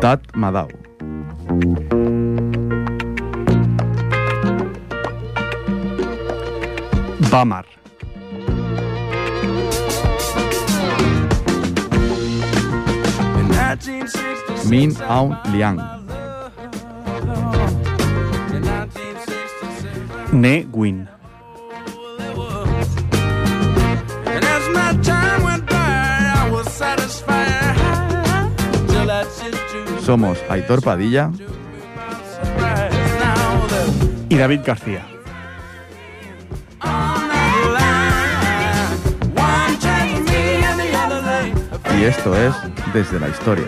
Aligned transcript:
Tat 0.00 0.20
Madao. 0.34 0.68
Bamar. 7.30 7.66
Min 14.70 14.94
Aung 15.08 15.34
Liang. 15.52 15.78
Ne 20.32 20.64
Win. 20.72 21.17
Somos 30.08 30.38
Aitor 30.48 30.82
Padilla 30.82 31.30
Y 34.30 34.36
David 34.38 34.60
García. 34.64 35.06
y 41.94 42.04
esto 42.04 42.34
es 42.34 42.54
Desde 42.94 43.20
la 43.20 43.28
Historia. 43.28 43.66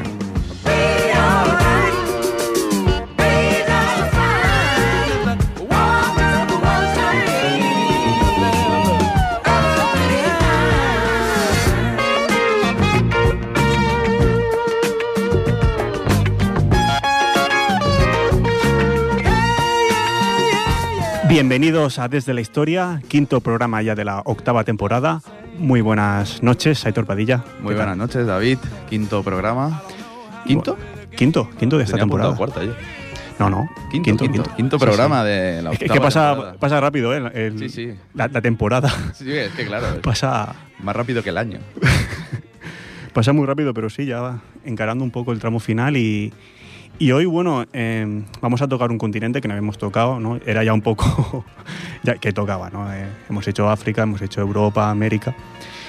Bienvenidos 21.30 22.00
a 22.00 22.08
Desde 22.08 22.34
la 22.34 22.40
Historia, 22.40 23.00
quinto 23.06 23.40
programa 23.40 23.80
ya 23.82 23.94
de 23.94 24.04
la 24.04 24.20
octava 24.24 24.64
temporada. 24.64 25.22
Muy 25.58 25.80
buenas 25.80 26.42
noches, 26.42 26.84
Aitor 26.84 27.06
Padilla. 27.06 27.44
Muy 27.62 27.74
buenas 27.76 27.96
noches, 27.96 28.26
David. 28.26 28.58
Quinto 28.88 29.22
programa. 29.22 29.80
¿Quinto? 30.44 30.76
Quinto, 31.16 31.48
quinto 31.58 31.78
de 31.78 31.84
esta 31.84 31.92
Tenía 31.96 32.02
temporada. 32.04 32.36
cuarta 32.36 32.64
yo. 32.64 32.72
No, 33.38 33.48
no. 33.48 33.68
Quinto, 33.90 34.16
quinto, 34.16 34.42
quinto 34.56 34.78
programa 34.78 35.22
sí. 35.22 35.28
de 35.28 35.62
la 35.62 35.70
octava 35.70 35.86
es 35.86 35.92
que 35.92 36.00
pasa, 36.00 36.54
pasa 36.58 36.80
rápido, 36.80 37.14
¿eh? 37.14 37.30
El- 37.32 37.58
Sí, 37.58 37.68
sí. 37.68 37.94
La, 38.14 38.26
la 38.28 38.40
temporada 38.40 38.92
Sí, 39.14 39.30
es 39.32 39.52
que 39.52 39.64
claro, 39.66 40.02
pasa, 40.02 40.54
más 40.82 40.96
rápido 40.96 41.22
que 41.22 41.30
el 41.30 41.38
año. 41.38 41.58
pasa 43.14 43.32
muy 43.32 43.46
rápido, 43.46 43.72
pero 43.72 43.88
sí, 43.88 44.04
ya 44.04 44.40
encarando 44.64 45.04
un 45.04 45.10
poco 45.12 45.32
el 45.32 45.38
tramo 45.38 45.60
final 45.60 45.96
y, 45.96 46.32
y 47.00 47.12
hoy, 47.12 47.24
bueno, 47.24 47.64
eh, 47.72 48.22
vamos 48.42 48.60
a 48.60 48.68
tocar 48.68 48.90
un 48.90 48.98
continente 48.98 49.40
que 49.40 49.48
no 49.48 49.54
habíamos 49.54 49.78
tocado, 49.78 50.20
¿no? 50.20 50.38
Era 50.44 50.62
ya 50.62 50.74
un 50.74 50.82
poco 50.82 51.46
ya 52.02 52.16
que 52.16 52.30
tocaba, 52.32 52.68
¿no? 52.68 52.92
Eh, 52.92 53.06
hemos 53.30 53.48
hecho 53.48 53.70
África, 53.70 54.02
hemos 54.02 54.20
hecho 54.20 54.42
Europa, 54.42 54.90
América. 54.90 55.34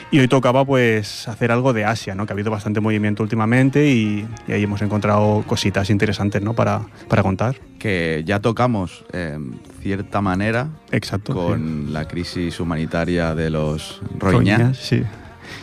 Y 0.10 0.20
hoy 0.20 0.30
tocaba 0.30 0.64
pues 0.64 1.28
hacer 1.28 1.52
algo 1.52 1.74
de 1.74 1.84
Asia, 1.84 2.16
¿no? 2.16 2.26
Que 2.26 2.32
ha 2.32 2.36
habido 2.36 2.50
bastante 2.50 2.80
movimiento 2.80 3.24
últimamente 3.24 3.90
y, 3.90 4.26
y 4.48 4.52
ahí 4.54 4.64
hemos 4.64 4.82
encontrado 4.82 5.44
cositas 5.46 5.90
interesantes, 5.90 6.42
¿no? 6.42 6.54
Para, 6.54 6.82
para 7.10 7.24
contar. 7.24 7.58
Que 7.78 8.24
ya 8.26 8.40
tocamos, 8.40 9.04
en 9.12 9.60
cierta 9.82 10.22
manera, 10.22 10.70
Exacto. 10.92 11.34
con 11.34 11.92
la 11.92 12.08
crisis 12.08 12.58
humanitaria 12.62 13.36
de 13.36 13.50
los 13.50 14.00
sí. 14.02 14.18
Rohingya. 14.18 14.74
Sí. 14.74 15.04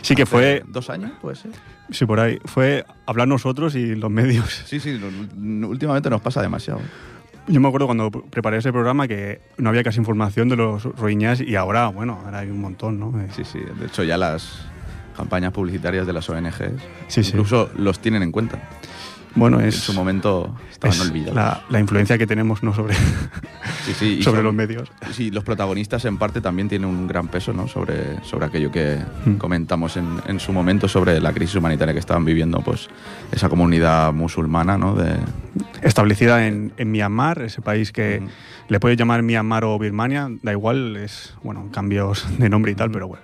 Sí 0.03 0.15
que 0.15 0.23
Hace 0.23 0.31
fue, 0.31 0.63
¿Dos 0.67 0.91
años, 0.91 1.11
puede 1.19 1.37
ser? 1.37 1.51
Sí, 1.91 2.05
por 2.05 2.19
ahí, 2.19 2.39
fue 2.45 2.85
hablar 3.05 3.27
nosotros 3.27 3.75
y 3.75 3.95
los 3.95 4.09
medios. 4.11 4.63
Sí, 4.65 4.79
sí, 4.79 4.99
últimamente 5.37 6.09
nos 6.09 6.21
pasa 6.21 6.41
demasiado. 6.41 6.79
Yo 7.47 7.59
me 7.59 7.67
acuerdo 7.67 7.87
cuando 7.87 8.11
preparé 8.11 8.57
ese 8.57 8.71
programa 8.71 9.07
que 9.07 9.41
no 9.57 9.69
había 9.69 9.83
casi 9.83 9.97
información 9.99 10.49
de 10.49 10.55
los 10.55 10.83
Rohingyas 10.83 11.41
y 11.41 11.55
ahora, 11.55 11.87
bueno, 11.87 12.21
ahora 12.23 12.39
hay 12.39 12.49
un 12.51 12.61
montón, 12.61 12.99
¿no? 12.99 13.19
Eh, 13.19 13.27
Sí, 13.35 13.43
sí. 13.43 13.59
De 13.79 13.87
hecho, 13.87 14.03
ya 14.03 14.17
las 14.17 14.59
campañas 15.17 15.51
publicitarias 15.51 16.05
de 16.05 16.13
las 16.13 16.29
ONGs 16.29 16.59
Sí, 17.07 17.23
sí. 17.23 17.31
incluso 17.31 17.69
los 17.75 17.99
tienen 17.99 18.21
en 18.23 18.31
cuenta. 18.31 18.59
Bueno, 19.35 19.59
En 19.59 19.67
es, 19.67 19.75
su 19.75 19.93
momento 19.93 20.55
estaban 20.71 20.95
es 20.95 21.01
olvidados. 21.01 21.35
la, 21.35 21.61
la 21.69 21.79
influencia 21.79 22.17
que 22.17 22.25
tenemos 22.27 22.63
¿no? 22.63 22.73
sobre, 22.73 22.95
Sí, 23.85 23.93
sí, 23.93 24.05
y 24.19 24.23
sobre 24.23 24.37
son- 24.37 24.45
los 24.45 24.53
medios. 24.53 24.91
Sí, 25.11 25.29
los 25.31 25.43
protagonistas 25.43 26.03
en 26.05 26.17
parte 26.17 26.41
también 26.41 26.67
tienen 26.67 26.89
un 26.89 27.07
gran 27.07 27.27
peso 27.27 27.53
¿no? 27.53 27.67
sobre, 27.67 28.23
sobre 28.23 28.45
aquello 28.47 28.71
que 28.71 28.97
Mm. 29.25 29.35
comentamos 29.35 29.97
en, 29.97 30.07
en 30.27 30.39
su 30.39 30.51
momento 30.53 30.87
sobre 30.87 31.19
la 31.19 31.31
crisis 31.33 31.55
humanitaria 31.55 31.93
que 31.93 31.99
estaban 31.99 32.25
viviendo 32.25 32.61
pues 32.61 32.87
esa 33.31 33.49
comunidad 33.49 34.13
musulmana 34.13 34.77
¿no? 34.77 34.95
de, 34.95 35.15
Establecida 35.81 36.47
en, 36.47 36.73
en 36.77 36.91
Myanmar, 36.91 37.41
ese 37.41 37.61
país 37.61 37.91
que 37.91 38.21
le 38.67 38.79
puede 38.79 38.95
llamar 38.95 39.23
Myanmar 39.23 39.63
o 39.65 39.77
Birmania, 39.79 40.29
da 40.41 40.51
igual, 40.51 40.95
es, 40.97 41.33
bueno, 41.43 41.69
cambios 41.71 42.25
de 42.37 42.49
nombre 42.49 42.71
y 42.71 42.75
tal, 42.75 42.91
pero 42.91 43.07
bueno, 43.07 43.23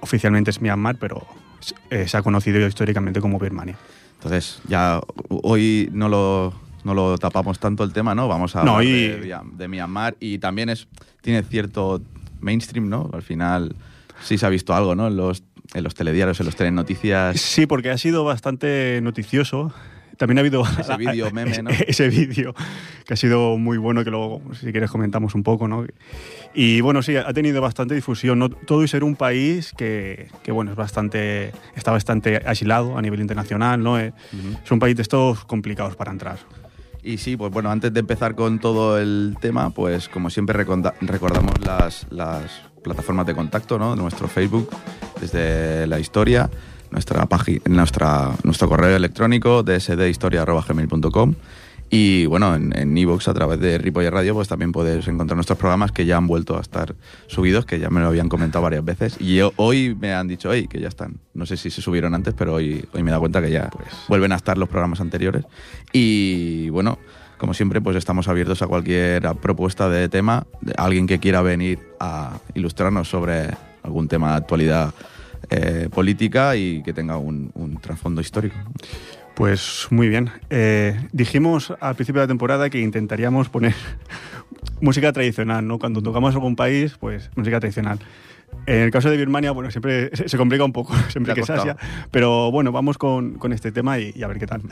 oficialmente 0.00 0.50
es 0.50 0.60
Myanmar, 0.60 0.96
pero 0.96 1.26
eh, 1.90 2.06
se 2.08 2.16
ha 2.16 2.22
conocido 2.22 2.66
históricamente 2.66 3.20
como 3.20 3.38
Birmania. 3.38 3.76
Entonces, 4.22 4.60
ya 4.68 5.00
hoy 5.28 5.88
no 5.92 6.08
lo, 6.08 6.54
no 6.84 6.94
lo 6.94 7.18
tapamos 7.18 7.58
tanto 7.58 7.82
el 7.82 7.92
tema, 7.92 8.14
¿no? 8.14 8.28
Vamos 8.28 8.54
a 8.54 8.62
No, 8.62 8.74
hablar 8.78 8.86
y- 8.86 9.08
de, 9.26 9.36
de 9.54 9.68
Myanmar 9.68 10.16
y 10.20 10.38
también 10.38 10.68
es 10.68 10.86
tiene 11.22 11.42
cierto 11.42 12.00
mainstream, 12.40 12.88
¿no? 12.88 13.10
Al 13.12 13.22
final 13.22 13.74
sí 14.22 14.38
se 14.38 14.46
ha 14.46 14.48
visto 14.48 14.74
algo, 14.74 14.94
¿no? 14.94 15.08
En 15.08 15.16
los, 15.16 15.42
en 15.74 15.82
los 15.82 15.94
telediarios, 15.96 16.38
en 16.38 16.46
los 16.46 16.54
telenoticias. 16.54 17.40
Sí, 17.40 17.66
porque 17.66 17.90
ha 17.90 17.98
sido 17.98 18.22
bastante 18.22 19.00
noticioso. 19.02 19.72
También 20.16 20.38
ha 20.38 20.40
habido 20.40 20.62
Ese 20.78 20.96
vídeo 20.98 21.30
meme, 21.30 21.62
¿no? 21.62 21.70
ese, 21.86 22.08
vídeo 22.08 22.54
que 23.06 23.14
ha 23.14 23.16
sido 23.16 23.56
muy 23.58 23.78
bueno, 23.78 24.04
que 24.04 24.10
luego, 24.10 24.42
si 24.58 24.70
quieres, 24.72 24.90
comentamos 24.90 25.34
un 25.34 25.42
poco, 25.42 25.68
¿no? 25.68 25.86
Y 26.54 26.80
bueno, 26.80 27.02
sí, 27.02 27.16
ha 27.16 27.32
tenido 27.32 27.60
bastante 27.60 27.94
difusión. 27.94 28.38
¿no? 28.38 28.48
Todo 28.50 28.84
y 28.84 28.88
ser 28.88 29.04
un 29.04 29.16
país 29.16 29.72
que, 29.76 30.28
que, 30.42 30.52
bueno, 30.52 30.72
es 30.72 30.76
bastante, 30.76 31.52
está 31.74 31.92
bastante 31.92 32.42
aislado 32.44 32.96
a 32.96 33.02
nivel 33.02 33.20
internacional, 33.20 33.82
¿no? 33.82 33.98
Es 33.98 34.12
un 34.70 34.78
país 34.78 34.96
de 34.96 35.02
estos 35.02 35.44
complicados 35.44 35.96
para 35.96 36.12
entrar. 36.12 36.38
Y 37.02 37.18
sí, 37.18 37.36
pues 37.36 37.52
bueno, 37.52 37.70
antes 37.70 37.92
de 37.92 38.00
empezar 38.00 38.34
con 38.34 38.60
todo 38.60 38.98
el 38.98 39.36
tema, 39.40 39.70
pues 39.70 40.08
como 40.08 40.30
siempre 40.30 40.54
recordamos 40.54 41.54
las, 41.66 42.06
las 42.10 42.62
plataformas 42.82 43.26
de 43.26 43.34
contacto, 43.34 43.78
¿no? 43.78 43.96
Nuestro 43.96 44.28
Facebook, 44.28 44.68
desde 45.20 45.86
la 45.86 45.98
historia, 45.98 46.48
nuestra 46.92 47.26
página, 47.26 47.60
nuestra, 47.68 48.30
nuestro 48.44 48.68
correo 48.68 48.94
electrónico, 48.96 49.62
dsdhistoria.gmail.com 49.64 51.34
y 51.94 52.24
bueno, 52.24 52.54
en, 52.54 52.74
en 52.74 52.96
iVoox 52.96 53.28
a 53.28 53.34
través 53.34 53.60
de 53.60 53.76
Ripoller 53.76 54.14
Radio, 54.14 54.32
pues 54.32 54.48
también 54.48 54.72
puedes 54.72 55.06
encontrar 55.08 55.36
nuestros 55.36 55.58
programas 55.58 55.92
que 55.92 56.06
ya 56.06 56.16
han 56.16 56.26
vuelto 56.26 56.56
a 56.56 56.60
estar 56.62 56.94
subidos, 57.26 57.66
que 57.66 57.78
ya 57.78 57.90
me 57.90 58.00
lo 58.00 58.06
habían 58.06 58.30
comentado 58.30 58.62
varias 58.62 58.82
veces. 58.82 59.16
Y 59.20 59.36
yo- 59.36 59.52
hoy 59.56 59.94
me 60.00 60.14
han 60.14 60.26
dicho, 60.26 60.50
hey, 60.54 60.68
que 60.68 60.80
ya 60.80 60.88
están. 60.88 61.16
No 61.34 61.44
sé 61.44 61.58
si 61.58 61.70
se 61.70 61.82
subieron 61.82 62.14
antes, 62.14 62.32
pero 62.32 62.54
hoy, 62.54 62.86
hoy 62.94 63.02
me 63.02 63.10
he 63.10 63.12
dado 63.12 63.20
cuenta 63.20 63.42
que 63.42 63.50
ya 63.50 63.68
vuelven 64.08 64.32
a 64.32 64.36
estar 64.36 64.56
los 64.56 64.70
programas 64.70 65.02
anteriores. 65.02 65.44
Y 65.92 66.70
bueno, 66.70 66.98
como 67.36 67.52
siempre, 67.52 67.82
pues 67.82 67.96
estamos 67.96 68.26
abiertos 68.26 68.62
a 68.62 68.68
cualquier 68.68 69.22
propuesta 69.42 69.90
de 69.90 70.08
tema, 70.08 70.46
de 70.62 70.72
alguien 70.78 71.06
que 71.06 71.18
quiera 71.20 71.42
venir 71.42 71.78
a 72.00 72.38
ilustrarnos 72.54 73.06
sobre 73.10 73.50
algún 73.82 74.08
tema 74.08 74.30
de 74.30 74.36
actualidad 74.38 74.94
eh, 75.52 75.88
política 75.90 76.56
y 76.56 76.82
que 76.82 76.92
tenga 76.92 77.18
un, 77.18 77.50
un 77.54 77.76
trasfondo 77.78 78.20
histórico. 78.20 78.56
Pues 79.34 79.86
muy 79.90 80.08
bien. 80.08 80.30
Eh, 80.50 81.08
dijimos 81.12 81.72
al 81.80 81.94
principio 81.94 82.20
de 82.20 82.26
la 82.26 82.28
temporada 82.28 82.70
que 82.70 82.80
intentaríamos 82.80 83.48
poner 83.48 83.74
música 84.80 85.12
tradicional, 85.12 85.66
¿no? 85.66 85.78
Cuando 85.78 86.02
tocamos 86.02 86.34
algún 86.34 86.56
país, 86.56 86.96
pues 86.98 87.30
música 87.34 87.60
tradicional. 87.60 87.98
En 88.66 88.80
el 88.80 88.90
caso 88.90 89.10
de 89.10 89.16
Birmania, 89.16 89.50
bueno, 89.52 89.70
siempre 89.70 90.10
se, 90.14 90.36
complica 90.36 90.64
un 90.64 90.72
poco, 90.72 90.94
siempre 91.08 91.34
que 91.34 91.40
es 91.40 91.50
Asia. 91.50 91.76
Pero 92.10 92.50
bueno, 92.50 92.72
vamos 92.72 92.98
con, 92.98 93.34
con 93.34 93.52
este 93.52 93.72
tema 93.72 93.98
y, 93.98 94.12
y 94.14 94.22
a 94.22 94.28
ver 94.28 94.38
qué 94.38 94.46
tal. 94.46 94.62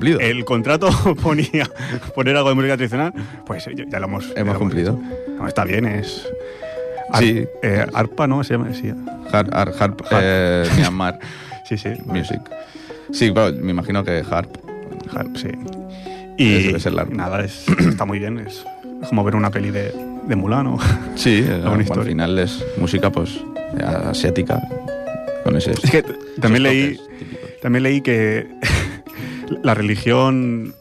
Cumplido. 0.00 0.20
El 0.20 0.44
contrato 0.44 0.90
ponía 1.22 1.68
poner 2.14 2.36
algo 2.36 2.48
de 2.48 2.54
música 2.54 2.76
tradicional, 2.76 3.12
pues 3.46 3.64
ya, 3.66 3.84
ya 3.86 4.00
lo 4.00 4.06
hemos 4.06 4.34
ya 4.34 4.40
Hemos 4.40 4.54
lo 4.54 4.60
cumplido. 4.60 4.98
No, 5.38 5.46
está 5.46 5.64
bien, 5.64 5.86
es. 5.86 6.26
Sí. 7.18 7.44
eh, 7.62 7.86
arpa, 7.92 8.26
¿no? 8.26 8.42
Se 8.44 8.54
llama, 8.54 8.72
sí. 8.72 8.92
Harp, 9.32 9.52
Harp, 9.54 9.80
Harp, 9.80 10.02
eh, 10.12 10.64
Myanmar 10.76 11.18
Sí, 11.68 11.76
sí. 11.76 11.90
Music. 12.06 12.40
Sí, 13.12 13.32
claro, 13.32 13.54
me 13.60 13.70
imagino 13.72 14.02
que 14.04 14.24
Harp. 14.28 14.56
Harp, 15.14 15.36
sí. 15.36 15.48
Y 16.38 16.64
Debe 16.64 16.80
ser 16.80 16.94
largo. 16.94 17.14
nada, 17.14 17.44
es, 17.44 17.66
está 17.68 18.04
muy 18.04 18.18
bien. 18.18 18.38
Es, 18.38 18.64
como 19.08 19.24
ver 19.24 19.36
una 19.36 19.50
peli 19.50 19.70
de, 19.70 19.92
de 20.26 20.36
Mulan 20.36 20.66
o. 20.68 20.78
Sí, 21.16 21.44
eh, 21.46 21.62
al 21.64 22.04
final 22.04 22.38
es 22.38 22.64
música 22.78 23.10
pues 23.10 23.40
eh, 23.78 23.84
asiática. 23.84 24.60
Con 25.44 25.56
ese. 25.56 25.72
Es 25.72 25.90
que 25.90 26.02
también 26.40 26.62
leí, 26.62 27.00
también 27.62 27.82
leí 27.82 28.00
que 28.00 28.46
la 29.62 29.74
religión, 29.74 30.74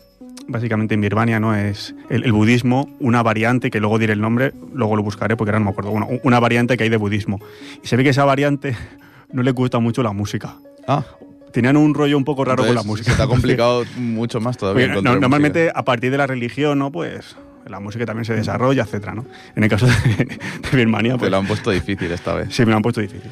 básicamente 0.47 0.93
en 0.95 1.01
Birmania, 1.01 1.39
¿no? 1.39 1.55
Es 1.55 1.95
el, 2.09 2.23
el 2.23 2.31
budismo, 2.31 2.89
una 2.99 3.21
variante, 3.23 3.69
que 3.71 3.79
luego 3.79 3.99
diré 3.99 4.13
el 4.13 4.21
nombre, 4.21 4.53
luego 4.73 4.95
lo 4.95 5.03
buscaré 5.03 5.35
porque 5.35 5.49
ahora 5.51 5.59
no 5.59 5.65
me 5.65 5.71
acuerdo. 5.71 5.91
Bueno, 5.91 6.07
una 6.23 6.39
variante 6.39 6.77
que 6.77 6.83
hay 6.83 6.89
de 6.89 6.97
budismo. 6.97 7.39
Y 7.83 7.87
se 7.87 7.95
ve 7.97 8.03
que 8.03 8.09
esa 8.09 8.25
variante 8.25 8.75
no 9.31 9.43
le 9.43 9.51
gusta 9.51 9.79
mucho 9.79 10.03
la 10.03 10.11
música. 10.11 10.55
Ah, 10.87 11.03
Tenían 11.51 11.77
un 11.77 11.95
rollo 11.95 12.15
un 12.15 12.25
poco 12.25 12.45
raro 12.45 12.63
con 12.63 12.75
la 12.75 12.83
música. 12.83 13.09
Se 13.11 13.17
te 13.17 13.23
ha 13.23 13.27
complicado 13.27 13.83
mucho 13.97 14.39
más 14.39 14.55
todavía. 14.57 14.87
No- 14.87 15.01
normalmente 15.01 15.63
música. 15.65 15.79
a 15.79 15.83
partir 15.83 16.11
de 16.11 16.17
la 16.17 16.27
religión, 16.27 16.77
¿no? 16.77 16.91
Pues 16.91 17.35
la 17.67 17.79
música 17.79 18.05
también 18.05 18.25
se 18.25 18.33
desarrolla, 18.35 18.83
etcétera, 18.83 19.13
¿no? 19.15 19.25
En 19.55 19.63
el 19.63 19.69
caso 19.69 19.87
de, 19.87 19.93
de 20.71 20.77
Birmania, 20.77 21.13
Te 21.13 21.19
pues 21.19 21.31
lo 21.31 21.37
han 21.37 21.47
puesto 21.47 21.71
difícil 21.71 22.11
esta 22.11 22.35
vez. 22.35 22.53
sí 22.53 22.63
me 22.65 22.69
lo 22.71 22.77
han 22.77 22.81
puesto 22.83 23.01
difícil. 23.01 23.29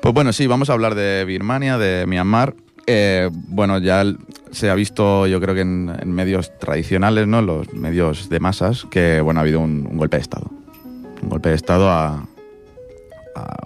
Pues 0.00 0.14
bueno, 0.14 0.32
sí, 0.32 0.46
vamos 0.46 0.68
a 0.70 0.72
hablar 0.72 0.94
de 0.94 1.24
Birmania, 1.26 1.76
de 1.78 2.06
Myanmar. 2.06 2.54
Eh, 2.86 3.30
bueno, 3.32 3.78
ya 3.78 4.04
se 4.50 4.68
ha 4.70 4.74
visto, 4.74 5.26
yo 5.26 5.40
creo 5.40 5.54
que 5.54 5.60
en, 5.62 5.90
en 6.00 6.12
medios 6.12 6.56
tradicionales, 6.58 7.26
¿no? 7.26 7.40
Los 7.42 7.72
medios 7.72 8.28
de 8.28 8.40
masas, 8.40 8.84
que 8.90 9.20
bueno, 9.20 9.40
ha 9.40 9.42
habido 9.42 9.60
un, 9.60 9.86
un 9.90 9.96
golpe 9.96 10.16
de 10.16 10.22
Estado. 10.22 10.50
Un 11.22 11.28
golpe 11.28 11.50
de 11.50 11.54
Estado 11.54 11.88
a- 11.88 12.26
a- 13.36 13.56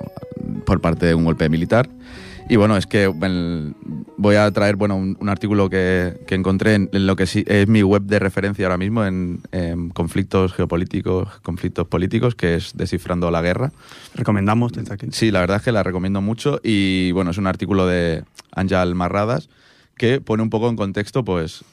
por 0.64 0.80
parte 0.80 1.06
de 1.06 1.14
un 1.14 1.24
golpe 1.24 1.48
militar. 1.48 1.88
Y 2.48 2.54
bueno, 2.56 2.76
es 2.76 2.86
que 2.86 3.04
el- 3.22 3.74
voy 4.16 4.36
a 4.36 4.48
traer 4.52 4.76
bueno, 4.76 4.96
un, 4.96 5.16
un 5.20 5.28
artículo 5.28 5.68
que, 5.68 6.20
que 6.28 6.36
encontré 6.36 6.74
en, 6.74 6.88
en 6.92 7.06
lo 7.06 7.16
que 7.16 7.26
sí 7.26 7.42
es 7.46 7.66
mi 7.66 7.82
web 7.82 8.02
de 8.02 8.20
referencia 8.20 8.66
ahora 8.66 8.78
mismo 8.78 9.04
en, 9.04 9.40
en 9.50 9.88
conflictos 9.90 10.52
geopolíticos, 10.52 11.40
conflictos 11.40 11.88
políticos, 11.88 12.36
que 12.36 12.54
es 12.54 12.72
Descifrando 12.76 13.32
la 13.32 13.42
Guerra. 13.42 13.72
Recomendamos 14.14 14.72
desde 14.72 14.94
aquí. 14.94 15.06
Sí, 15.10 15.32
la 15.32 15.40
verdad 15.40 15.56
es 15.56 15.64
que 15.64 15.72
la 15.72 15.82
recomiendo 15.82 16.20
mucho 16.20 16.60
y 16.62 17.10
bueno, 17.12 17.32
es 17.32 17.38
un 17.38 17.48
artículo 17.48 17.84
de 17.86 18.22
Ángel 18.52 18.94
Marradas 18.94 19.48
que 19.96 20.20
pone 20.20 20.42
un 20.44 20.50
poco 20.50 20.68
en 20.68 20.76
contexto 20.76 21.24
pues 21.24 21.64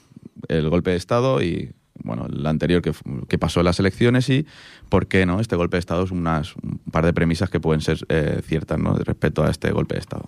el 0.48 0.70
golpe 0.72 0.90
de 0.90 0.98
Estado 0.98 1.44
y 1.44 1.72
bueno, 2.04 2.25
el 2.25 2.46
anterior 2.48 2.81
que, 2.81 2.94
que 3.28 3.38
pasó 3.38 3.60
en 3.60 3.66
las 3.66 3.80
elecciones 3.80 4.28
y 4.30 4.48
por 4.90 5.06
qué 5.06 5.28
no 5.28 5.40
este 5.40 5.56
golpe 5.56 5.75
de 5.78 5.81
Estado 5.81 6.04
es 6.04 6.10
unas, 6.12 6.56
un 6.56 6.80
par 6.92 7.06
de 7.06 7.14
premisas 7.14 7.52
que 7.52 7.60
pueden 7.60 7.81
ser 7.81 8.00
eh, 8.10 8.42
ciertas 8.44 8.80
¿no? 8.80 8.96
respecto 8.96 9.44
a 9.44 9.52
este 9.52 9.72
golpe 9.72 9.94
de 9.94 10.00
Estado. 10.02 10.25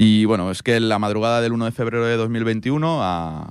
Y 0.00 0.26
bueno, 0.26 0.52
es 0.52 0.62
que 0.62 0.78
la 0.78 1.00
madrugada 1.00 1.40
del 1.40 1.52
1 1.52 1.64
de 1.64 1.72
febrero 1.72 2.06
de 2.06 2.16
2021, 2.16 3.02
a, 3.02 3.50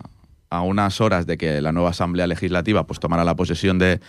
a 0.50 0.62
unas 0.62 1.02
horas 1.02 1.28
de 1.28 1.38
que 1.38 1.60
la 1.60 1.74
nueva 1.74 1.90
Asamblea 1.90 2.26
Legislativa 2.26 2.88
pues, 2.88 3.02
tomara 3.02 3.26
la 3.26 3.36
posesión 3.36 3.78
de, 3.80 4.00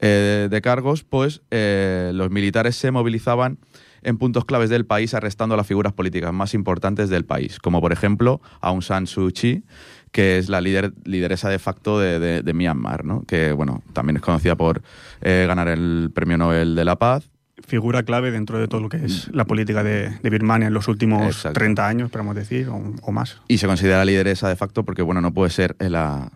eh, 0.00 0.48
de 0.50 0.62
cargos, 0.62 1.04
pues 1.04 1.42
eh, 1.50 2.10
los 2.14 2.30
militares 2.30 2.76
se 2.76 2.90
movilizaban 2.90 3.58
en 4.02 4.16
puntos 4.16 4.46
claves 4.46 4.70
del 4.70 4.86
país 4.86 5.12
arrestando 5.12 5.56
a 5.56 5.58
las 5.58 5.66
figuras 5.66 5.92
políticas 5.92 6.32
más 6.32 6.54
importantes 6.54 7.10
del 7.10 7.26
país, 7.26 7.58
como 7.58 7.82
por 7.82 7.92
ejemplo 7.92 8.40
Aung 8.62 8.82
San 8.82 9.06
Suu 9.06 9.30
Kyi, 9.30 9.64
que 10.10 10.38
es 10.38 10.48
la 10.48 10.62
líder, 10.62 10.94
lideresa 11.04 11.50
de 11.50 11.58
facto 11.58 12.00
de 12.00 12.52
Myanmar, 12.54 13.04
¿no? 13.04 13.24
que 13.26 13.52
bueno, 13.52 13.82
también 13.92 14.16
es 14.16 14.22
conocida 14.22 14.56
por 14.56 14.80
eh, 15.20 15.44
ganar 15.46 15.68
el 15.68 16.10
Premio 16.14 16.38
Nobel 16.38 16.76
de 16.76 16.84
la 16.86 16.96
Paz. 16.96 17.33
Figura 17.66 18.02
clave 18.02 18.30
dentro 18.30 18.58
de 18.58 18.68
todo 18.68 18.80
lo 18.80 18.88
que 18.88 18.98
es 18.98 19.28
la 19.32 19.44
política 19.46 19.82
de, 19.82 20.10
de 20.22 20.30
Birmania 20.30 20.68
en 20.68 20.74
los 20.74 20.88
últimos 20.88 21.26
Exacto. 21.26 21.58
30 21.58 21.88
años, 21.88 22.10
podemos 22.10 22.34
decir, 22.34 22.68
o, 22.68 22.94
o 23.02 23.12
más. 23.12 23.40
Y 23.48 23.58
se 23.58 23.66
considera 23.66 24.04
lideresa 24.04 24.48
de 24.48 24.56
facto 24.56 24.84
porque, 24.84 25.02
bueno, 25.02 25.20
no 25.20 25.32
puede 25.32 25.50
ser 25.50 25.76
la 25.78 26.30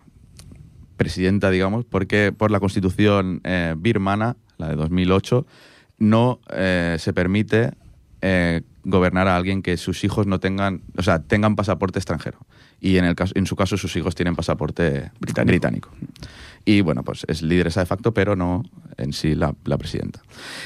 presidenta, 0.97 1.49
digamos, 1.49 1.85
porque 1.85 2.33
por 2.35 2.51
la 2.51 2.59
constitución 2.59 3.41
eh, 3.45 3.73
birmana, 3.77 4.35
la 4.57 4.67
de 4.67 4.75
2008, 4.75 5.45
no 5.97 6.39
eh, 6.51 6.97
se 6.99 7.13
permite 7.13 7.71
eh, 8.21 8.61
gobernar 8.89 9.27
a 9.27 9.35
alguien 9.35 9.61
que 9.61 9.77
sus 9.77 10.03
hijos 10.03 10.27
no 10.27 10.39
tengan, 10.39 10.81
o 10.97 11.03
sea, 11.03 11.19
tengan 11.19 11.55
pasaporte 11.55 11.99
extranjero. 11.99 12.39
Y 12.81 12.97
en, 12.97 13.05
el 13.05 13.15
caso, 13.15 13.33
en 13.35 13.45
su 13.45 13.55
caso 13.55 13.77
sus 13.77 13.95
hijos 13.95 14.15
tienen 14.15 14.35
pasaporte 14.35 15.11
Británico. 15.19 15.47
británico. 15.51 15.89
Y 16.65 16.81
bueno, 16.81 17.03
pues 17.03 17.25
es 17.27 17.41
lideresa 17.41 17.79
de 17.79 17.85
facto, 17.85 18.13
pero 18.13 18.35
no 18.35 18.63
en 18.97 19.13
sí 19.13 19.33
la, 19.35 19.55
la 19.65 19.77
presidenta. 19.77 20.21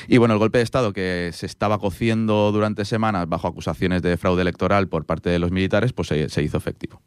Y 0.07 0.17
bueno, 0.17 0.33
el 0.33 0.39
golpe 0.39 0.57
de 0.57 0.63
Estado 0.63 0.91
que 0.93 1.31
se 1.33 1.45
estaba 1.45 1.77
cociendo 1.79 2.51
durante 2.51 2.83
semanas 2.85 3.27
bajo 3.29 3.47
acusaciones 3.47 4.01
de 4.01 4.17
fraude 4.17 4.41
electoral 4.41 4.87
por 4.87 5.05
parte 5.05 5.29
de 5.29 5.39
los 5.39 5.51
militares, 5.51 5.93
pues 5.93 6.07
se, 6.09 6.29
se 6.29 6.43
hizo 6.43 6.57
efectivo. 6.57 7.01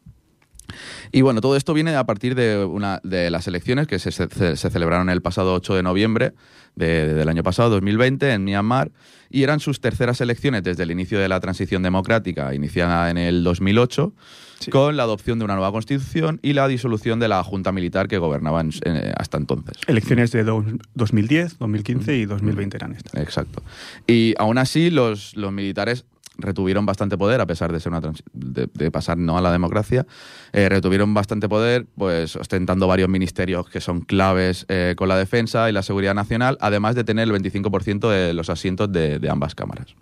Y 1.13 1.21
bueno, 1.21 1.39
todo 1.39 1.55
esto 1.55 1.73
viene 1.73 1.95
a 1.95 2.03
partir 2.05 2.35
de, 2.35 2.65
una, 2.65 2.99
de 3.03 3.31
las 3.31 3.47
elecciones 3.47 3.87
que 3.87 3.99
se, 3.99 4.11
se- 4.11 4.55
se 4.57 4.69
celebraron 4.69 5.09
el 5.09 5.21
pasado 5.21 5.53
8 5.53 5.75
de 5.75 5.83
noviembre 5.83 6.33
de- 6.77 7.13
del 7.13 7.27
año 7.27 7.43
pasado, 7.43 7.69
2020, 7.71 8.31
en 8.31 8.43
Myanmar, 8.45 8.91
y 9.29 9.43
eran 9.43 9.59
sus 9.59 9.81
terceras 9.81 10.21
elecciones 10.21 10.63
desde 10.63 10.83
el 10.83 10.91
inicio 10.91 11.19
de 11.19 11.27
la 11.27 11.39
transición 11.41 11.83
democrática, 11.83 12.53
iniciada 12.55 13.09
en 13.09 13.17
el 13.17 13.43
2008, 13.43 14.13
Sí. 14.59 14.71
con 14.71 14.95
la 14.97 15.03
adopción 15.03 15.37
de 15.37 15.45
una 15.45 15.53
nueva 15.55 15.71
constitución 15.71 16.39
y 16.41 16.53
la 16.53 16.67
disolución 16.67 17.19
de 17.19 17.27
la 17.27 17.43
junta 17.43 17.71
militar 17.71 18.07
que 18.07 18.17
gobernaba 18.17 18.61
en- 18.61 18.71
en- 18.85 19.13
hasta 19.17 19.37
entonces. 19.37 19.75
Elecciones 19.87 20.31
de 20.31 20.43
do- 20.43 20.65
2010, 20.95 21.57
2015 21.59 22.15
y 22.15 22.25
2020 22.25 22.77
eran 22.77 22.93
estas. 22.93 23.21
Exacto. 23.21 23.61
Y 24.07 24.33
aún 24.39 24.57
así, 24.57 24.89
los, 24.89 25.35
los 25.35 25.51
militares 25.51 26.05
retuvieron 26.37 26.85
bastante 26.85 27.17
poder, 27.17 27.41
a 27.41 27.45
pesar 27.45 27.71
de 27.71 27.79
ser 27.79 27.91
una 27.91 28.01
de, 28.33 28.69
de 28.73 28.91
pasar 28.91 29.17
no 29.17 29.37
a 29.37 29.41
la 29.41 29.51
democracia, 29.51 30.05
eh, 30.53 30.69
retuvieron 30.69 31.13
bastante 31.13 31.49
poder, 31.49 31.85
pues 31.97 32.35
ostentando 32.35 32.87
varios 32.87 33.09
ministerios 33.09 33.69
que 33.69 33.81
son 33.81 34.01
claves 34.01 34.65
eh, 34.69 34.95
con 34.97 35.09
la 35.09 35.17
defensa 35.17 35.69
y 35.69 35.73
la 35.73 35.83
seguridad 35.83 36.13
nacional, 36.13 36.57
además 36.61 36.95
de 36.95 37.03
tener 37.03 37.27
el 37.27 37.33
25% 37.33 38.09
de 38.09 38.33
los 38.33 38.49
asientos 38.49 38.91
de, 38.91 39.19
de 39.19 39.29
ambas 39.29 39.55
cámaras. 39.55 39.95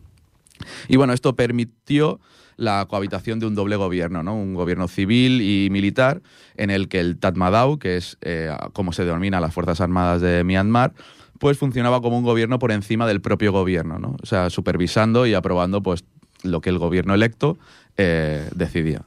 Y 0.88 0.98
bueno, 0.98 1.14
esto 1.14 1.36
permitió 1.36 2.20
la 2.58 2.86
cohabitación 2.86 3.40
de 3.40 3.48
un 3.48 3.56
doble 3.56 3.76
gobierno, 3.76 4.24
¿no? 4.24 4.36
Un 4.36 4.54
gobierno 4.54 4.88
civil 4.88 5.42
y 5.42 5.70
militar, 5.70 6.22
en 6.56 6.70
el 6.70 6.88
que 6.88 7.00
el 7.00 7.18
Tatmadaw, 7.18 7.78
que 7.80 7.98
es 7.98 8.18
eh, 8.22 8.50
como 8.74 8.94
se 8.94 9.06
denomina 9.06 9.42
las 9.42 9.54
Fuerzas 9.54 9.82
Armadas 9.82 10.22
de 10.22 10.44
Myanmar, 10.44 10.94
pues 11.40 11.58
funcionaba 11.58 12.02
como 12.02 12.18
un 12.18 12.24
gobierno 12.24 12.60
por 12.60 12.72
encima 12.72 13.06
del 13.08 13.22
propio 13.22 13.52
gobierno, 13.52 14.00
¿no? 14.00 14.16
O 14.22 14.26
sea, 14.26 14.50
supervisando 14.50 15.26
y 15.26 15.34
aprobando 15.34 15.84
pues 15.84 16.06
lo 16.44 16.62
que 16.62 16.70
el 16.70 16.78
gobierno 16.78 17.14
electo 17.14 17.58
eh, 17.98 18.50
decidía. 18.56 19.04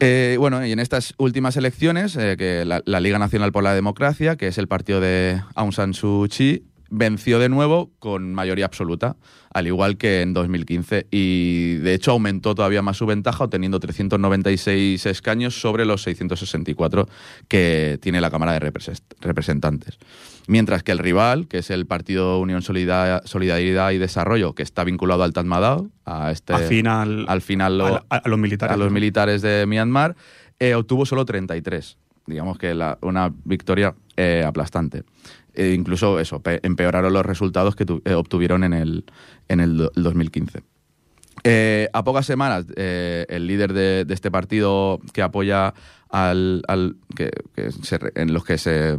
Eh, 0.00 0.36
bueno, 0.38 0.66
y 0.66 0.72
en 0.72 0.80
estas 0.80 1.14
últimas 1.18 1.56
elecciones, 1.56 2.16
eh, 2.16 2.36
que 2.36 2.64
la, 2.64 2.82
la 2.84 3.00
Liga 3.00 3.18
Nacional 3.18 3.52
por 3.52 3.62
la 3.62 3.74
Democracia, 3.74 4.36
que 4.36 4.48
es 4.48 4.58
el 4.58 4.68
partido 4.68 5.00
de 5.00 5.40
Aung 5.54 5.72
San 5.72 5.94
Suu 5.94 6.26
Kyi, 6.28 6.64
venció 6.90 7.38
de 7.38 7.48
nuevo 7.48 7.90
con 7.98 8.34
mayoría 8.34 8.66
absoluta, 8.66 9.16
al 9.52 9.66
igual 9.66 9.96
que 9.96 10.20
en 10.22 10.32
2015. 10.32 11.06
Y 11.10 11.74
de 11.76 11.94
hecho 11.94 12.12
aumentó 12.12 12.54
todavía 12.54 12.82
más 12.82 12.96
su 12.96 13.06
ventaja, 13.06 13.44
obteniendo 13.44 13.80
396 13.80 15.06
escaños 15.06 15.60
sobre 15.60 15.84
los 15.84 16.02
664 16.02 17.08
que 17.48 17.98
tiene 18.00 18.20
la 18.20 18.30
Cámara 18.30 18.52
de 18.52 18.60
Repres- 18.60 19.02
Representantes. 19.20 19.98
Mientras 20.46 20.82
que 20.82 20.92
el 20.92 20.98
rival, 20.98 21.48
que 21.48 21.58
es 21.58 21.70
el 21.70 21.86
Partido 21.86 22.38
Unión 22.38 22.60
Solida- 22.62 23.22
Solidaridad 23.24 23.92
y 23.92 23.98
Desarrollo, 23.98 24.54
que 24.54 24.62
está 24.62 24.84
vinculado 24.84 25.22
al 25.22 25.32
Tatmadaw, 25.32 25.88
a 26.04 26.30
este, 26.32 26.52
al, 26.52 27.24
al 27.28 27.40
final 27.40 27.78
lo- 27.78 27.86
a, 28.10 28.16
a 28.16 28.28
los 28.28 28.38
militares. 28.38 28.74
a 28.74 28.76
los 28.76 28.88
¿no? 28.88 28.94
militares 28.94 29.40
de 29.42 29.64
Myanmar, 29.66 30.16
eh, 30.58 30.74
obtuvo 30.74 31.06
solo 31.06 31.24
33. 31.24 31.96
Digamos 32.26 32.58
que 32.58 32.72
una 33.02 33.32
victoria 33.44 33.94
eh, 34.16 34.44
aplastante. 34.46 35.04
E 35.54 35.72
incluso 35.72 36.18
eso, 36.18 36.40
pe- 36.40 36.60
empeoraron 36.62 37.12
los 37.12 37.24
resultados 37.24 37.76
que 37.76 37.84
eh, 38.04 38.14
obtuvieron 38.14 38.64
en 38.64 38.72
el, 38.72 39.04
en 39.48 39.60
el, 39.60 39.76
do- 39.76 39.92
el 39.94 40.02
2015. 40.02 40.62
Eh, 41.42 41.88
a 41.92 42.04
pocas 42.04 42.24
semanas, 42.26 42.64
el 42.76 43.46
líder 43.46 43.72
de, 43.72 44.06
este 44.08 44.30
partido 44.30 45.00
que 45.12 45.20
apoya 45.20 45.74
al, 46.08 46.62
que, 47.16 47.30
en 48.14 48.32
los 48.32 48.44
que 48.44 48.56
se 48.56 48.96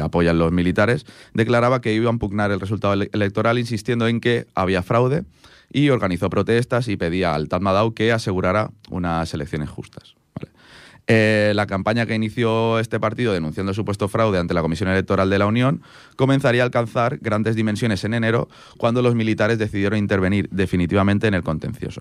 apoyan 0.00 0.38
los 0.38 0.52
militares, 0.52 1.04
declaraba 1.34 1.80
que 1.80 1.92
iba 1.92 2.08
a 2.08 2.12
impugnar 2.12 2.50
el 2.52 2.60
resultado 2.60 2.94
ele- 2.94 3.10
electoral, 3.12 3.58
insistiendo 3.58 4.06
en 4.08 4.20
que 4.20 4.46
había 4.54 4.82
fraude 4.82 5.24
y 5.72 5.90
organizó 5.90 6.30
protestas 6.30 6.86
y 6.88 6.96
pedía 6.96 7.34
al 7.34 7.48
Tatmadaw 7.48 7.92
que 7.92 8.12
asegurara 8.12 8.70
unas 8.90 9.34
elecciones 9.34 9.68
justas. 9.68 10.14
Eh, 11.06 11.52
la 11.54 11.66
campaña 11.66 12.06
que 12.06 12.14
inició 12.14 12.78
este 12.78 12.98
partido 12.98 13.34
denunciando 13.34 13.72
el 13.72 13.76
supuesto 13.76 14.08
fraude 14.08 14.38
ante 14.38 14.54
la 14.54 14.62
Comisión 14.62 14.88
Electoral 14.88 15.28
de 15.28 15.38
la 15.38 15.44
Unión 15.44 15.82
comenzaría 16.16 16.62
a 16.62 16.64
alcanzar 16.64 17.18
grandes 17.18 17.56
dimensiones 17.56 18.04
en 18.04 18.14
enero 18.14 18.48
cuando 18.78 19.02
los 19.02 19.14
militares 19.14 19.58
decidieron 19.58 19.98
intervenir 19.98 20.48
definitivamente 20.50 21.26
en 21.26 21.34
el 21.34 21.42
contencioso. 21.42 22.00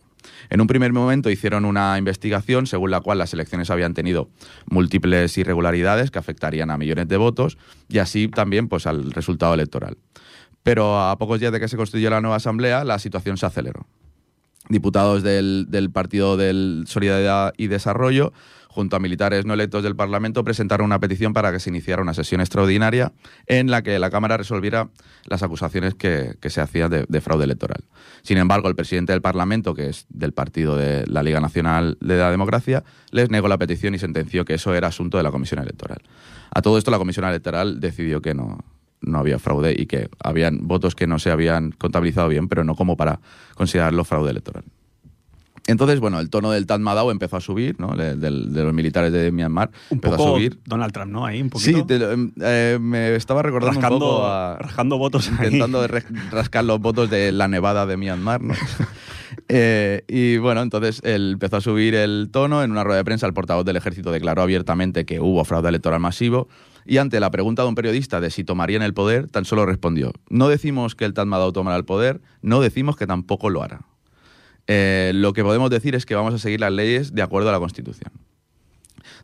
En 0.49 0.61
un 0.61 0.67
primer 0.67 0.93
momento 0.93 1.29
hicieron 1.29 1.65
una 1.65 1.97
investigación 1.97 2.65
según 2.65 2.91
la 2.91 3.01
cual 3.01 3.17
las 3.17 3.33
elecciones 3.33 3.69
habían 3.69 3.93
tenido 3.93 4.29
múltiples 4.69 5.37
irregularidades 5.37 6.09
que 6.09 6.19
afectarían 6.19 6.71
a 6.71 6.77
millones 6.77 7.09
de 7.09 7.17
votos 7.17 7.57
y 7.89 7.97
así 7.97 8.29
también 8.29 8.69
pues, 8.69 8.87
al 8.87 9.11
resultado 9.11 9.53
electoral. 9.53 9.97
Pero 10.63 10.97
a 10.97 11.17
pocos 11.17 11.41
días 11.41 11.51
de 11.51 11.59
que 11.59 11.67
se 11.67 11.75
constituyó 11.75 12.09
la 12.09 12.21
nueva 12.21 12.37
asamblea, 12.37 12.85
la 12.85 12.99
situación 12.99 13.35
se 13.35 13.45
aceleró. 13.45 13.85
Diputados 14.69 15.23
del, 15.23 15.65
del 15.67 15.91
Partido 15.91 16.37
del 16.37 16.85
Solidaridad 16.87 17.53
y 17.57 17.67
Desarrollo 17.67 18.31
junto 18.73 18.95
a 18.95 18.99
militares 18.99 19.45
no 19.45 19.53
electos 19.53 19.83
del 19.83 19.95
Parlamento, 19.95 20.43
presentaron 20.43 20.85
una 20.85 20.99
petición 20.99 21.31
para 21.31 21.51
que 21.51 21.59
se 21.59 21.69
iniciara 21.69 22.01
una 22.01 22.15
sesión 22.15 22.41
extraordinaria 22.41 23.13
en 23.45 23.69
la 23.69 23.83
que 23.83 23.99
la 23.99 24.09
Cámara 24.09 24.35
resolviera 24.35 24.89
las 25.25 25.43
acusaciones 25.43 25.93
que, 25.93 26.35
se 26.43 26.59
hacían 26.59 26.89
de, 26.89 27.05
de, 27.07 27.21
fraude 27.21 27.43
electoral. 27.43 27.83
Sin 28.23 28.39
embargo, 28.39 28.67
el 28.69 28.75
presidente 28.75 29.13
del 29.13 29.21
Parlamento, 29.21 29.75
que 29.75 29.89
es 29.89 30.07
del 30.09 30.33
partido 30.33 30.75
de 30.75 31.05
la 31.05 31.21
Liga 31.21 31.39
Nacional 31.39 31.97
de 32.01 32.17
la 32.17 32.31
Democracia, 32.31 32.83
les 33.11 33.29
negó 33.29 33.47
la 33.47 33.59
petición 33.59 33.93
y 33.93 33.99
sentenció 33.99 34.43
que 34.43 34.55
eso 34.55 34.73
era 34.73 34.87
asunto 34.87 35.17
de 35.17 35.23
la 35.23 35.31
Comisión 35.31 35.61
Electoral. 35.61 35.99
A 36.51 36.63
todo 36.63 36.79
esto, 36.79 36.89
la 36.89 36.97
Comisión 36.97 37.25
Electoral 37.25 37.79
decidió 37.79 38.21
que 38.21 38.33
no, 38.33 38.57
no 39.01 39.19
había 39.19 39.37
fraude 39.37 39.75
y 39.77 39.85
que 39.85 40.09
habían 40.23 40.67
votos 40.67 40.95
que 40.95 41.05
no 41.05 41.19
se 41.19 41.29
habían 41.29 41.71
contabilizado 41.71 42.27
bien, 42.29 42.47
pero 42.47 42.63
no 42.63 42.75
como 42.75 42.97
para 42.97 43.19
considerarlo 43.55 44.03
fraude 44.03 44.31
electoral. 44.31 44.63
Entonces, 45.67 45.99
bueno, 46.01 46.19
el 46.19 46.29
tono 46.29 46.51
del 46.51 46.65
Tatmadaw 46.65 47.09
empezó 47.09 47.37
a 47.37 47.41
subir, 47.41 47.79
¿no? 47.79 47.95
De, 47.95 48.17
de, 48.17 48.29
de, 48.29 48.63
los 48.63 48.73
militares 48.73 49.13
de 49.13 49.31
Myanmar 49.31 49.71
un 49.89 49.97
empezó 49.97 50.17
poco 50.17 50.29
a 50.29 50.33
subir. 50.33 50.59
Donald 50.65 50.91
Trump, 50.91 51.11
¿no? 51.11 51.25
Ahí 51.25 51.41
un 51.41 51.49
poquito. 51.49 51.77
Sí, 51.77 51.85
te, 51.85 51.99
eh, 52.41 52.77
me 52.81 53.15
estaba 53.15 53.41
recordando 53.43 53.79
rascando, 53.79 54.05
un 54.05 54.11
poco 54.11 54.25
a, 54.25 54.57
rascando 54.57 54.97
votos 54.97 55.29
intentando 55.29 55.81
ahí. 55.81 55.87
rascar 56.31 56.65
los 56.65 56.79
votos 56.79 57.09
de 57.09 57.31
la 57.31 57.47
nevada 57.47 57.85
de 57.85 57.95
Myanmar, 57.95 58.41
¿no? 58.41 58.53
eh, 59.47 60.03
y 60.09 60.37
bueno, 60.37 60.61
entonces 60.61 60.99
él 61.05 61.31
empezó 61.33 61.57
a 61.57 61.61
subir 61.61 61.95
el 61.95 62.29
tono. 62.29 62.61
En 62.61 62.71
una 62.71 62.83
rueda 62.83 62.97
de 62.97 63.05
prensa, 63.05 63.25
el 63.25 63.33
portavoz 63.33 63.63
del 63.63 63.77
ejército 63.77 64.11
declaró 64.11 64.41
abiertamente 64.41 65.05
que 65.05 65.21
hubo 65.21 65.45
fraude 65.45 65.69
electoral 65.69 66.01
masivo. 66.01 66.49
Y 66.85 66.97
ante 66.97 67.21
la 67.21 67.31
pregunta 67.31 67.61
de 67.61 67.69
un 67.69 67.75
periodista 67.75 68.19
de 68.19 68.31
si 68.31 68.43
tomarían 68.43 68.81
el 68.81 68.93
poder, 68.93 69.29
tan 69.29 69.45
solo 69.45 69.65
respondió: 69.65 70.11
No 70.29 70.49
decimos 70.49 70.95
que 70.95 71.05
el 71.05 71.13
Tatmadaw 71.13 71.53
tomará 71.53 71.77
el 71.77 71.85
poder, 71.85 72.19
no 72.41 72.59
decimos 72.59 72.97
que 72.97 73.07
tampoco 73.07 73.49
lo 73.49 73.63
hará. 73.63 73.85
Eh, 74.67 75.11
lo 75.13 75.33
que 75.33 75.43
podemos 75.43 75.69
decir 75.69 75.95
es 75.95 76.05
que 76.05 76.15
vamos 76.15 76.33
a 76.33 76.39
seguir 76.39 76.61
las 76.61 76.71
leyes 76.71 77.13
de 77.13 77.21
acuerdo 77.21 77.49
a 77.49 77.51
la 77.51 77.59
Constitución. 77.59 78.11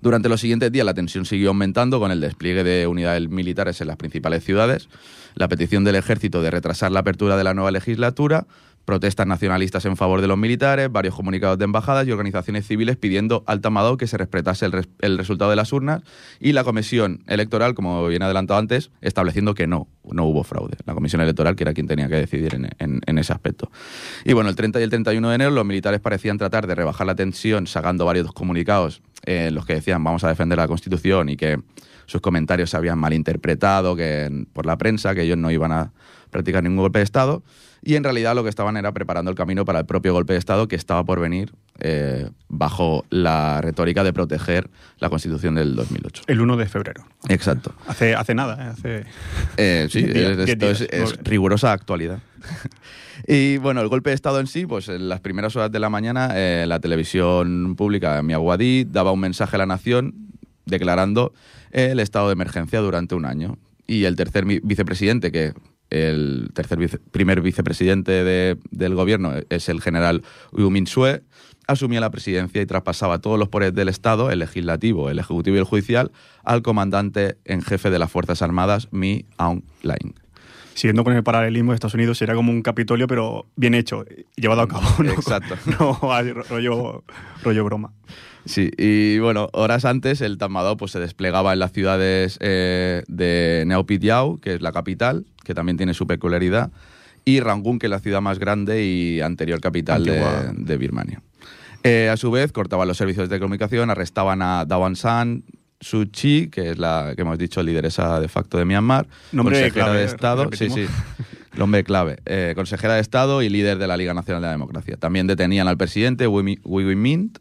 Durante 0.02 0.30
los 0.30 0.40
siguientes 0.40 0.72
días 0.72 0.86
la 0.86 0.94
tensión 0.94 1.26
siguió 1.26 1.50
aumentando 1.50 2.00
con 2.00 2.12
el 2.12 2.22
despliegue 2.22 2.64
de 2.64 2.88
unidades 2.88 3.30
militares 3.30 3.82
en 3.82 3.88
las 3.88 3.98
principales 3.98 4.44
ciudades, 4.44 4.88
la 5.36 5.48
petición 5.48 5.84
del 5.84 5.96
ejército 5.96 6.42
de 6.42 6.52
retrasar 6.52 6.92
la 6.92 7.02
apertura 7.02 7.36
de 7.38 7.44
la 7.44 7.54
nueva 7.54 7.72
legislatura, 7.72 8.48
protestas 8.86 9.28
nacionalistas 9.28 9.86
en 9.86 9.96
favor 9.96 10.22
de 10.22 10.28
los 10.28 10.38
militares, 10.38 10.92
varios 10.92 11.16
comunicados 11.16 11.58
de 11.58 11.66
embajadas 11.66 12.08
y 12.08 12.12
organizaciones 12.12 12.66
civiles 12.66 12.98
pidiendo 12.98 13.44
al 13.46 13.62
Tamadao 13.62 13.98
que 13.98 14.08
se 14.08 14.18
respetase 14.18 14.66
el, 14.66 14.88
el, 15.02 15.18
resultado 15.18 15.50
de 15.50 15.56
las 15.56 15.72
urnas 15.72 16.02
y 16.40 16.54
la 16.54 16.64
comisión 16.64 17.24
electoral, 17.28 17.76
como 17.76 18.08
bien 18.08 18.24
adelantado 18.24 18.60
antes, 18.60 18.90
estableciendo 19.02 19.54
que 19.54 19.68
no, 19.68 19.88
no 20.04 20.26
hubo 20.26 20.44
fraude. 20.44 20.78
La 20.86 20.94
comisión 20.94 21.22
electoral, 21.22 21.56
que 21.56 21.64
era 21.64 21.74
quien 21.74 21.88
tenía 21.88 22.08
que 22.08 22.16
decidir 22.16 22.56
en, 22.56 22.70
en, 22.80 23.02
en 23.06 23.18
ese 23.20 23.32
aspecto. 23.32 23.70
Y 24.26 24.34
bueno, 24.34 24.50
el 24.50 24.56
30 24.56 24.80
y 24.80 24.84
el 24.84 24.90
31 24.90 25.30
de 25.30 25.36
enero 25.36 25.52
los 25.52 25.66
militares 25.66 26.00
parecían 26.00 26.38
tratar 26.38 26.66
de 26.66 26.76
rebajar 26.76 27.06
la 27.06 27.16
tensión 27.16 27.68
sacando 27.68 28.06
varios 28.06 28.32
comunicados 28.34 29.02
en 29.26 29.48
eh, 29.48 29.52
los 29.52 29.66
que 29.66 29.76
decían 29.76 30.04
vamos 30.04 30.24
a 30.24 30.30
defender 30.30 30.58
la 30.58 30.68
Constitución 30.68 31.30
y 31.30 31.38
que 31.38 31.60
sus 32.06 32.22
comentarios 32.22 32.72
se 32.72 32.78
habían 32.78 32.98
malinterpretado 32.98 33.96
que, 33.96 34.46
por 34.54 34.66
la 34.66 34.78
prensa, 34.78 35.14
que 35.14 35.24
ellos 35.24 35.38
no 35.38 35.52
iban 35.52 35.72
a 35.72 35.92
practicar 36.32 36.64
ningún 36.64 36.80
golpe 36.80 37.00
de 37.00 37.04
Estado 37.04 37.44
y 37.82 37.96
en 37.96 38.04
realidad 38.04 38.36
lo 38.36 38.44
que 38.44 38.50
estaban 38.50 38.78
era 38.78 38.92
preparando 38.92 39.32
el 39.32 39.38
camino 39.38 39.66
para 39.66 39.80
el 39.80 39.86
propio 39.86 40.14
golpe 40.14 40.34
de 40.34 40.40
Estado 40.40 40.68
que 40.68 40.76
estaba 40.76 41.04
por 41.04 41.20
venir 41.20 41.54
eh, 41.80 42.30
bajo 42.48 43.06
la 43.10 43.62
retórica 43.62 44.04
de 44.04 44.12
proteger 44.14 44.70
la 45.00 45.10
Constitución 45.10 45.56
del 45.56 45.76
2008. 45.76 46.24
El 46.28 46.42
1 46.42 46.58
de 46.58 46.66
febrero. 46.68 47.06
Exacto. 47.30 47.74
Hace, 47.88 48.16
hace 48.16 48.36
nada, 48.36 48.64
¿eh? 48.66 48.68
hace... 48.70 49.06
Eh, 49.58 49.88
sí, 49.90 50.00
es, 50.08 50.14
diez 50.38 50.50
esto 50.50 50.70
es, 50.70 50.80
días. 50.80 50.92
es 50.92 51.18
rigurosa 51.24 51.72
actualidad. 51.72 52.20
y 53.28 53.58
bueno, 53.58 53.82
el 53.82 53.88
golpe 53.88 54.10
de 54.10 54.16
Estado 54.16 54.40
en 54.40 54.48
sí, 54.48 54.66
pues 54.66 54.90
en 54.90 55.10
las 55.10 55.20
primeras 55.22 55.56
horas 55.56 55.72
de 55.72 55.80
la 55.80 55.90
mañana, 55.90 56.32
eh, 56.36 56.66
la 56.68 56.80
televisión 56.80 57.76
pública 57.76 58.22
Miaguadí 58.22 58.86
daba 58.86 59.12
un 59.12 59.20
mensaje 59.20 59.56
a 59.56 59.60
la 59.60 59.66
nación 59.66 60.14
declarando 60.66 61.34
el 61.72 62.00
estado 62.00 62.28
de 62.28 62.34
emergencia 62.34 62.80
durante 62.80 63.16
un 63.16 63.26
año. 63.26 63.58
Y 63.88 64.04
el 64.06 64.16
tercer 64.16 64.46
mi- 64.46 64.60
vicepresidente, 64.60 65.32
que 65.32 65.54
el 65.90 66.50
tercer 66.54 66.78
vice- 66.80 67.00
primer 67.12 67.42
vicepresidente 67.42 68.12
de- 68.24 68.58
del 68.72 68.96
gobierno 68.96 69.34
es 69.50 69.70
el 69.70 69.82
general 69.82 70.24
Wu 70.52 70.70
Min-sue, 70.70 71.22
asumía 71.68 72.00
la 72.00 72.10
presidencia 72.10 72.62
y 72.62 72.66
traspasaba 72.66 73.20
todos 73.20 73.38
los 73.38 73.50
poderes 73.50 73.74
del 73.76 73.90
Estado, 73.90 74.32
el 74.32 74.40
legislativo, 74.40 75.10
el 75.10 75.20
ejecutivo 75.20 75.56
y 75.56 75.60
el 75.60 75.66
judicial, 75.66 76.12
al 76.44 76.62
comandante 76.62 77.38
en 77.46 77.62
jefe 77.62 77.90
de 77.90 78.00
las 78.00 78.12
Fuerzas 78.12 78.42
Armadas, 78.42 78.88
Mi 78.92 79.26
Aung 79.38 79.62
Hlaing. 79.84 80.16
Siguiendo 80.74 81.04
con 81.04 81.14
el 81.14 81.24
paralelismo 81.24 81.72
de 81.72 81.76
Estados 81.76 81.94
Unidos, 81.96 82.18
sería 82.18 82.36
como 82.36 82.52
un 82.54 82.62
Capitolio, 82.62 83.06
pero 83.06 83.46
bien 83.58 83.74
hecho, 83.76 84.06
llevado 84.38 84.62
a 84.62 84.68
cabo. 84.68 84.88
¿no? 85.04 85.12
Exacto. 85.12 85.56
No 85.80 86.00
rollo, 86.50 87.04
rollo 87.44 87.66
broma. 87.66 87.92
Sí, 88.50 88.72
y 88.80 89.20
bueno, 89.20 89.48
horas 89.54 89.86
antes 89.86 90.22
el 90.22 90.40
Tatmadaw 90.40 90.76
pues, 90.76 90.92
se 90.92 91.00
desplegaba 91.00 91.54
en 91.54 91.60
las 91.60 91.72
ciudades 91.72 92.40
eh, 92.42 93.04
de 93.08 93.64
Neopitiao, 93.68 94.40
que 94.40 94.56
es 94.56 94.62
la 94.62 94.72
capital, 94.72 95.28
que 95.44 95.54
también 95.54 95.78
tiene 95.78 95.94
su 95.94 96.08
peculiaridad, 96.08 96.72
y 97.26 97.42
Rangún, 97.42 97.78
que 97.78 97.86
es 97.86 97.92
la 97.92 98.00
ciudad 98.00 98.22
más 98.22 98.40
grande 98.40 98.84
y 98.84 99.22
anterior 99.22 99.62
capital 99.62 100.04
de, 100.04 100.78
Birmania. 100.78 101.22
Eh, 101.84 102.10
a 102.12 102.18
su 102.18 102.32
vez, 102.32 102.52
cortaban 102.52 102.88
los 102.88 102.98
servicios 102.98 103.30
de 103.30 103.40
comunicación, 103.40 103.92
arrestaban 103.92 104.42
a 104.42 104.66
Dawan 104.66 104.96
San 104.96 105.44
Suu 105.80 106.10
Kyi, 106.10 106.48
que 106.48 106.72
es 106.72 106.80
la 106.80 107.14
que 107.16 107.22
hemos 107.22 107.38
dicho 107.38 107.62
lideresa 107.62 108.20
de 108.20 108.30
facto 108.30 108.58
de 108.58 108.66
Myanmar, 108.66 109.06
Nombre 109.32 109.58
consejera 109.58 109.86
clave, 109.86 110.00
de 110.00 110.06
Estado, 110.06 110.44
sí, 110.46 110.66
repetimos. 110.66 110.76
sí, 110.76 110.88
el 111.54 111.62
hombre 111.62 111.84
clave, 111.84 112.18
eh, 112.26 112.54
consejera 112.56 112.96
de 112.96 113.02
Estado 113.02 113.44
y 113.44 113.50
líder 113.50 113.78
de 113.78 113.86
la 113.86 113.96
Liga 113.96 114.16
Nacional 114.16 114.42
de 114.42 114.48
la 114.48 114.54
Democracia. 114.54 114.98
También 114.98 115.28
detenían 115.28 115.68
al 115.68 115.78
presidente 115.78 116.26
Win 116.26 116.58
Mint 117.00 117.38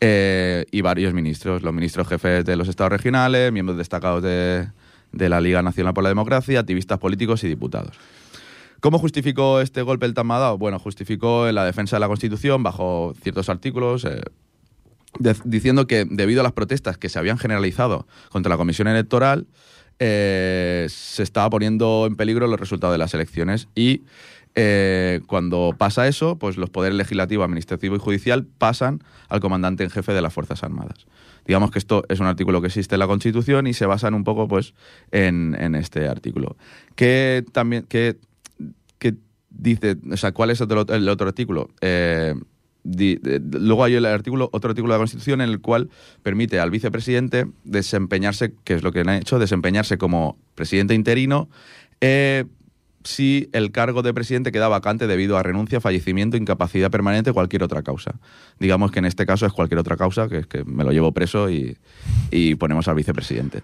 eh, 0.00 0.66
y 0.70 0.80
varios 0.80 1.14
ministros, 1.14 1.62
los 1.62 1.72
ministros 1.72 2.08
jefes 2.08 2.44
de 2.44 2.56
los 2.56 2.68
estados 2.68 2.92
regionales, 2.92 3.52
miembros 3.52 3.78
destacados 3.78 4.22
de, 4.22 4.68
de 5.12 5.28
la 5.28 5.40
Liga 5.40 5.62
Nacional 5.62 5.94
por 5.94 6.04
la 6.04 6.10
Democracia, 6.10 6.60
activistas 6.60 6.98
políticos 6.98 7.42
y 7.44 7.48
diputados. 7.48 7.96
¿Cómo 8.80 8.98
justificó 8.98 9.60
este 9.60 9.82
golpe 9.82 10.06
el 10.06 10.14
Tatmadaw? 10.14 10.58
Bueno, 10.58 10.78
justificó 10.78 11.48
en 11.48 11.54
la 11.54 11.64
defensa 11.64 11.96
de 11.96 12.00
la 12.00 12.08
Constitución 12.08 12.62
bajo 12.62 13.14
ciertos 13.22 13.48
artículos, 13.48 14.04
eh, 14.04 14.20
diciendo 15.44 15.86
que 15.86 16.04
debido 16.04 16.40
a 16.40 16.44
las 16.44 16.52
protestas 16.52 16.98
que 16.98 17.08
se 17.08 17.18
habían 17.18 17.38
generalizado 17.38 18.06
contra 18.30 18.50
la 18.50 18.56
Comisión 18.56 18.86
Electoral, 18.88 19.46
eh, 19.98 20.86
se 20.90 21.22
estaba 21.22 21.48
poniendo 21.48 22.04
en 22.06 22.16
peligro 22.16 22.46
los 22.46 22.60
resultados 22.60 22.92
de 22.92 22.98
las 22.98 23.14
elecciones 23.14 23.68
y 23.74 24.02
eh, 24.58 25.20
cuando 25.26 25.74
pasa 25.76 26.08
eso, 26.08 26.38
pues 26.38 26.56
los 26.56 26.70
poderes 26.70 26.96
legislativo, 26.96 27.44
administrativo 27.44 27.94
y 27.94 27.98
judicial 27.98 28.46
pasan 28.46 29.04
al 29.28 29.40
comandante 29.40 29.84
en 29.84 29.90
jefe 29.90 30.14
de 30.14 30.22
las 30.22 30.32
Fuerzas 30.32 30.62
Armadas. 30.64 31.06
Digamos 31.46 31.70
que 31.70 31.78
esto 31.78 32.04
es 32.08 32.20
un 32.20 32.26
artículo 32.26 32.62
que 32.62 32.68
existe 32.68 32.94
en 32.94 33.00
la 33.00 33.06
Constitución 33.06 33.66
y 33.66 33.74
se 33.74 33.84
basan 33.84 34.14
un 34.14 34.24
poco 34.24 34.48
pues 34.48 34.72
en, 35.12 35.74
este 35.74 36.08
artículo. 36.08 36.56
Que 36.94 37.44
también 37.52 37.84
que, 37.84 38.16
que 38.98 39.14
dice, 39.50 39.98
o 40.10 40.16
sea, 40.16 40.32
¿cuál 40.32 40.50
es 40.50 40.60
el 40.62 41.08
otro 41.08 41.28
artículo? 41.28 41.68
Eh, 41.82 42.34
luego 42.82 43.84
hay 43.84 43.96
otro 43.96 44.10
artículo 44.14 44.48
de 44.48 44.88
la 44.88 44.98
Constitución 44.98 45.42
en 45.42 45.50
el 45.50 45.60
cual 45.60 45.90
permite 46.22 46.60
al 46.60 46.70
vicepresidente 46.70 47.46
desempeñarse, 47.64 48.54
que 48.64 48.72
es 48.72 48.82
lo 48.82 48.90
que 48.90 49.00
han 49.00 49.10
hecho, 49.10 49.38
desempeñarse 49.38 49.98
como 49.98 50.38
presidente 50.54 50.94
interino 50.94 51.50
eh, 52.00 52.44
si 53.06 53.48
el 53.52 53.70
cargo 53.70 54.02
de 54.02 54.12
presidente 54.12 54.52
queda 54.52 54.68
vacante 54.68 55.06
debido 55.06 55.36
a 55.36 55.42
renuncia, 55.42 55.80
fallecimiento, 55.80 56.36
incapacidad 56.36 56.90
permanente 56.90 57.30
o 57.30 57.34
cualquier 57.34 57.62
otra 57.62 57.82
causa. 57.82 58.16
Digamos 58.58 58.90
que 58.90 58.98
en 58.98 59.06
este 59.06 59.26
caso 59.26 59.46
es 59.46 59.52
cualquier 59.52 59.78
otra 59.78 59.96
causa, 59.96 60.28
que 60.28 60.38
es 60.38 60.46
que 60.46 60.64
me 60.64 60.84
lo 60.84 60.92
llevo 60.92 61.12
preso 61.12 61.50
y, 61.50 61.78
y 62.30 62.56
ponemos 62.56 62.88
al 62.88 62.96
vicepresidente. 62.96 63.62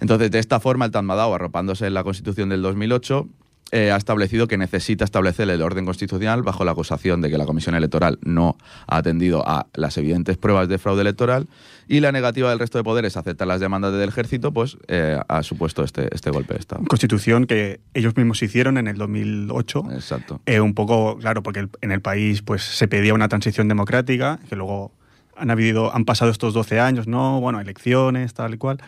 Entonces, 0.00 0.30
de 0.30 0.38
esta 0.38 0.60
forma, 0.60 0.84
el 0.84 0.90
Tatmadaw, 0.90 1.34
arropándose 1.34 1.86
en 1.86 1.94
la 1.94 2.04
Constitución 2.04 2.48
del 2.48 2.62
2008, 2.62 3.28
eh, 3.70 3.90
ha 3.90 3.96
establecido 3.96 4.48
que 4.48 4.56
necesita 4.56 5.04
establecer 5.04 5.48
el 5.50 5.60
orden 5.62 5.84
constitucional 5.84 6.42
bajo 6.42 6.64
la 6.64 6.70
acusación 6.72 7.20
de 7.20 7.28
que 7.30 7.36
la 7.38 7.44
Comisión 7.46 7.74
Electoral 7.74 8.18
no 8.22 8.56
ha 8.86 8.96
atendido 8.96 9.46
a 9.46 9.66
las 9.74 9.98
evidentes 9.98 10.36
pruebas 10.38 10.68
de 10.68 10.78
fraude 10.78 11.02
electoral 11.02 11.46
y 11.86 12.00
la 12.00 12.12
negativa 12.12 12.50
del 12.50 12.58
resto 12.58 12.78
de 12.78 12.84
poderes 12.84 13.16
a 13.16 13.20
aceptar 13.20 13.46
las 13.48 13.60
demandas 13.60 13.92
del 13.92 14.08
ejército, 14.08 14.52
pues 14.52 14.76
eh, 14.88 15.18
ha 15.28 15.42
supuesto 15.42 15.84
este, 15.84 16.14
este 16.14 16.30
golpe 16.30 16.54
de 16.54 16.60
Estado. 16.60 16.82
Constitución 16.88 17.46
que 17.46 17.80
ellos 17.94 18.16
mismos 18.16 18.42
hicieron 18.42 18.78
en 18.78 18.88
el 18.88 18.96
2008. 18.96 19.84
Exacto. 19.92 20.40
Eh, 20.46 20.60
un 20.60 20.74
poco, 20.74 21.18
claro, 21.18 21.42
porque 21.42 21.60
el- 21.60 21.70
en 21.80 21.92
el 21.92 22.00
país 22.00 22.42
pues 22.42 22.62
se 22.62 22.88
pedía 22.88 23.12
una 23.14 23.28
transición 23.28 23.68
democrática, 23.68 24.38
que 24.48 24.56
luego 24.56 24.92
han 25.36 25.50
habido, 25.50 25.94
han 25.94 26.04
pasado 26.04 26.30
estos 26.30 26.52
12 26.54 26.80
años, 26.80 27.06
¿no? 27.06 27.40
Bueno, 27.40 27.60
elecciones, 27.60 28.34
tal 28.34 28.54
y 28.54 28.58
cual. 28.58 28.78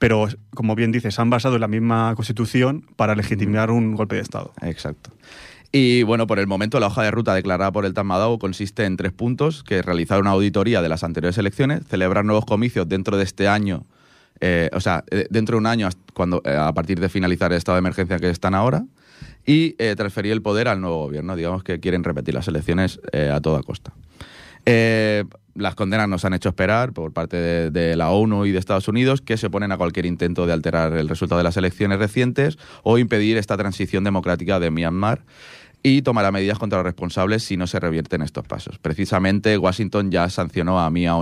Pero, 0.00 0.28
como 0.54 0.74
bien 0.74 0.92
dices, 0.92 1.18
han 1.18 1.28
basado 1.28 1.56
en 1.56 1.60
la 1.60 1.68
misma 1.68 2.14
constitución 2.16 2.86
para 2.96 3.14
legitimar 3.14 3.70
un 3.70 3.94
golpe 3.94 4.16
de 4.16 4.22
Estado. 4.22 4.50
Exacto. 4.62 5.10
Y 5.72 6.04
bueno, 6.04 6.26
por 6.26 6.38
el 6.38 6.46
momento 6.46 6.80
la 6.80 6.86
hoja 6.86 7.02
de 7.02 7.10
ruta 7.10 7.34
declarada 7.34 7.70
por 7.70 7.84
el 7.84 7.92
Tatmadaw 7.92 8.38
consiste 8.38 8.86
en 8.86 8.96
tres 8.96 9.12
puntos, 9.12 9.62
que 9.62 9.80
es 9.80 9.84
realizar 9.84 10.18
una 10.18 10.30
auditoría 10.30 10.80
de 10.80 10.88
las 10.88 11.04
anteriores 11.04 11.36
elecciones, 11.36 11.86
celebrar 11.86 12.24
nuevos 12.24 12.46
comicios 12.46 12.88
dentro 12.88 13.18
de 13.18 13.24
este 13.24 13.46
año, 13.46 13.84
eh, 14.40 14.70
o 14.72 14.80
sea, 14.80 15.04
eh, 15.10 15.26
dentro 15.28 15.56
de 15.56 15.58
un 15.58 15.66
año 15.66 15.90
cuando, 16.14 16.40
eh, 16.46 16.56
a 16.56 16.72
partir 16.72 16.98
de 16.98 17.10
finalizar 17.10 17.52
el 17.52 17.58
estado 17.58 17.76
de 17.76 17.80
emergencia 17.80 18.18
que 18.18 18.30
están 18.30 18.54
ahora, 18.54 18.86
y 19.44 19.76
eh, 19.78 19.94
transferir 19.96 20.32
el 20.32 20.40
poder 20.40 20.66
al 20.66 20.80
nuevo 20.80 21.04
gobierno. 21.04 21.36
Digamos 21.36 21.62
que 21.62 21.78
quieren 21.78 22.04
repetir 22.04 22.34
las 22.34 22.48
elecciones 22.48 23.00
a 23.12 23.40
toda 23.42 23.62
costa. 23.62 23.92
Eh, 24.66 25.24
las 25.54 25.74
condenas 25.74 26.08
nos 26.08 26.24
han 26.24 26.34
hecho 26.34 26.48
esperar 26.48 26.92
por 26.92 27.12
parte 27.12 27.70
de, 27.70 27.96
la 27.96 28.10
ONU 28.10 28.46
y 28.46 28.52
de 28.52 28.58
Estados 28.58 28.88
Unidos 28.88 29.20
que 29.20 29.36
se 29.36 29.46
oponen 29.46 29.72
a 29.72 29.76
cualquier 29.76 30.06
intento 30.06 30.46
de 30.46 30.52
alterar 30.52 30.94
el 30.94 31.08
resultado 31.08 31.38
de 31.38 31.44
las 31.44 31.56
elecciones 31.56 31.98
recientes 31.98 32.58
o 32.82 32.98
impedir 32.98 33.36
esta 33.36 33.56
transición 33.56 34.04
democrática 34.04 34.60
de 34.60 34.70
Myanmar 34.70 35.24
y 35.82 36.02
tomará 36.02 36.30
medidas 36.30 36.58
contra 36.58 36.78
los 36.78 36.84
responsables 36.84 37.42
si 37.42 37.56
no 37.56 37.66
se 37.66 37.80
revierten 37.80 38.22
estos 38.22 38.46
pasos. 38.46 38.78
Precisamente 38.78 39.56
Washington 39.58 40.10
ya 40.10 40.28
sancionó 40.28 40.80
a 40.80 40.90
Mia 40.90 41.14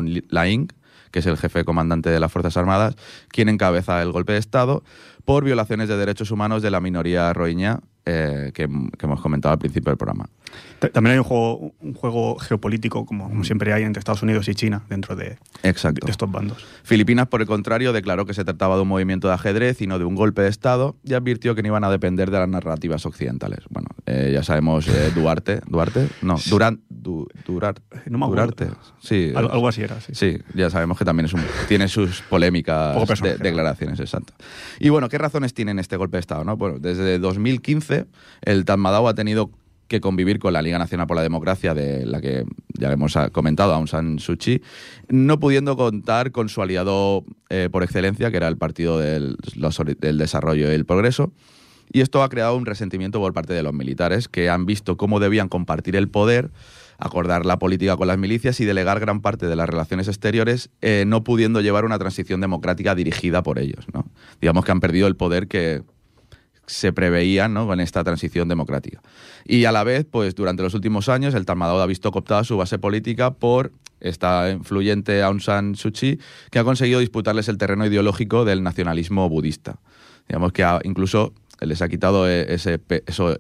que 1.11 1.21
es 1.21 1.27
el 1.27 1.39
jefe 1.39 1.65
comandante 1.65 2.11
de 2.11 2.21
las 2.21 2.31
Fuerzas 2.31 2.57
Armadas, 2.57 2.97
quien 3.29 3.49
encabeza 3.49 4.03
el 4.03 4.13
golpe 4.13 4.35
de 4.35 4.39
Estado, 4.39 4.83
por 5.25 5.45
violaciones 5.45 5.89
de 5.89 5.97
derechos 5.97 6.31
humanos 6.31 6.63
de 6.63 6.71
la 6.71 6.81
minoría 6.81 7.33
rohingya 7.33 7.81
eh, 8.11 8.53
que, 8.55 8.67
que 8.67 9.07
hemos 9.07 9.21
comentado 9.21 9.53
al 9.53 9.59
principio 9.59 9.91
del 9.91 9.99
programa. 9.99 10.31
Ta- 10.79 10.89
También 10.89 11.13
hay 11.13 11.19
un 11.19 11.25
juego, 11.25 11.75
un 11.81 11.93
juego 11.93 12.39
geopolítico, 12.39 13.05
como, 13.05 13.29
como 13.29 13.45
siempre 13.45 13.73
hay 13.75 13.83
entre 13.83 13.99
Estados 13.99 14.23
Unidos 14.23 14.49
y 14.49 14.55
China, 14.55 14.83
dentro 14.89 15.15
de, 15.15 15.37
Exacto. 15.63 16.07
de 16.07 16.11
estos 16.11 16.31
bandos. 16.31 16.65
Filipinas, 16.85 17.27
por 17.27 17.43
el 17.43 17.47
contrario, 17.47 17.93
declaró 17.93 18.25
que 18.25 18.33
se 18.33 18.45
trataba 18.45 18.77
de 18.77 18.83
un 18.83 18.89
movimiento 18.89 19.29
de 19.29 19.35
ajedrez 19.35 19.83
y 19.83 19.87
no 19.87 19.99
de 19.99 20.07
un 20.07 20.15
golpe 20.15 20.41
de 20.41 20.49
Estado 20.49 20.97
y 21.05 21.13
advirtió 21.13 21.55
que 21.55 21.61
no 21.63 21.69
iban 21.69 21.85
a 21.85 21.91
depender 21.91 22.31
de 22.31 22.39
las 22.39 22.49
narrativas 22.49 23.05
occidentales. 23.05 23.61
Bueno, 23.69 23.89
eh, 24.07 24.31
ya 24.33 24.43
sabemos 24.43 24.89
eh, 24.89 25.11
Duarte, 25.15 25.61
Duarte, 25.67 26.09
no, 26.23 26.37
Durán, 26.49 26.81
du, 26.89 27.29
Durar- 27.47 27.83
No 28.07 28.17
me. 28.19 28.27
Durarte, 28.27 28.69
sí, 29.01 29.33
Al- 29.37 29.51
algo 29.51 29.69
así 29.69 29.83
era, 29.83 30.01
sí. 30.01 30.13
Sí, 30.15 30.39
ya 30.55 30.71
sabemos 30.71 30.97
que 30.97 31.05
también 31.05 31.27
es 31.27 31.35
un- 31.35 31.45
tiene 31.69 31.89
sus 31.89 32.23
polémicas 32.23 32.97
de, 33.21 33.37
declaraciones, 33.37 34.01
exacto. 34.01 34.33
Y 34.81 34.89
bueno, 34.89 35.09
¿qué 35.11 35.19
razones 35.19 35.53
tienen 35.53 35.79
este 35.79 35.97
golpe 35.97 36.17
de 36.17 36.21
Estado? 36.21 36.45
No? 36.45 36.57
Bueno, 36.57 36.79
desde 36.79 37.19
2015 37.19 37.98
el 38.43 38.65
Tatmadaw 38.65 39.09
ha 39.09 39.15
tenido 39.15 39.51
que 39.89 40.01
convivir 40.01 40.39
con 40.39 40.53
la 40.53 40.63
Liga 40.63 40.79
Nacional 40.79 41.07
por 41.07 41.17
la 41.17 41.23
Democracia, 41.23 41.75
de 41.75 42.05
la 42.05 42.21
que 42.21 42.45
ya 42.79 42.93
hemos 42.93 43.17
comentado, 43.33 43.73
Aung 43.73 43.89
San 43.89 44.19
Suu 44.19 44.37
Kyi, 44.37 44.63
no 45.09 45.41
pudiendo 45.41 45.77
contar 45.77 46.31
con 46.31 46.49
su 46.49 46.61
aliado 46.63 47.25
eh, 47.49 47.69
por 47.73 47.83
excelencia, 47.83 48.31
que 48.31 48.37
era 48.37 48.49
el 48.49 48.59
Partido 48.59 48.99
del 48.99 49.37
Desarrollo 50.19 50.71
y 50.71 50.75
el 50.75 50.85
Progreso. 50.85 51.33
Y 51.91 52.03
esto 52.03 52.23
ha 52.23 52.29
creado 52.29 52.55
un 52.55 52.67
resentimiento 52.67 53.19
por 53.19 53.33
parte 53.33 53.55
de 53.55 53.63
los 53.63 53.73
militares, 53.73 54.29
que 54.29 54.51
han 54.51 54.67
visto 54.67 54.99
cómo 54.99 55.21
debían 55.21 55.49
compartir 55.49 55.97
el 55.97 56.09
poder, 56.09 56.51
acordar 56.99 57.47
la 57.47 57.59
política 57.59 57.97
con 57.97 58.09
las 58.09 58.19
milicias 58.19 58.61
y 58.61 58.67
delegar 58.67 59.01
gran 59.01 59.23
parte 59.23 59.47
de 59.47 59.57
las 59.57 59.69
relaciones 59.69 60.07
exteriores, 60.09 60.69
eh, 60.83 61.05
no 61.07 61.25
pudiendo 61.25 61.63
llevar 61.63 61.87
una 61.87 61.99
transición 61.99 62.43
democrática 62.43 62.95
dirigida 62.95 63.43
por 63.43 63.59
ellos. 63.59 63.87
¿no? 63.95 64.05
Digamos 64.41 64.67
que 64.67 64.73
han 64.73 64.81
perdido 64.81 65.07
el 65.07 65.17
poder 65.17 65.49
que 65.49 65.83
se 66.69 66.93
preveía 66.93 67.49
¿no? 67.49 67.67
con 67.67 67.81
esta 67.81 68.05
transición 68.05 68.49
democrática. 68.49 69.01
Y 69.45 69.65
a 69.65 69.73
la 69.73 69.83
vez, 69.85 70.07
pues 70.09 70.35
durante 70.35 70.63
los 70.63 70.75
últimos 70.75 71.09
años, 71.09 71.35
el 71.35 71.47
Tatmadaw 71.47 71.81
ha 71.81 71.87
visto 71.87 72.13
cooptada 72.13 72.45
su 72.45 72.57
base 72.57 72.79
política 72.79 73.33
por 73.33 73.73
esta 74.01 74.51
influyente 74.51 75.23
Aung 75.23 75.41
San 75.41 75.75
Suu 75.75 75.93
Kyi, 75.93 76.21
que 76.51 76.59
ha 76.59 76.65
conseguido 76.65 77.01
disputarles 77.01 77.49
el 77.49 77.59
terreno 77.59 77.87
ideológico 77.87 78.45
del 78.45 78.63
nacionalismo 78.63 79.29
budista. 79.29 79.81
Digamos 80.29 80.53
que 80.53 80.65
incluso 80.85 81.33
les 81.61 81.83
ha 81.83 81.89
quitado 81.89 82.29
eh, 82.29 82.55
ese, 82.55 82.81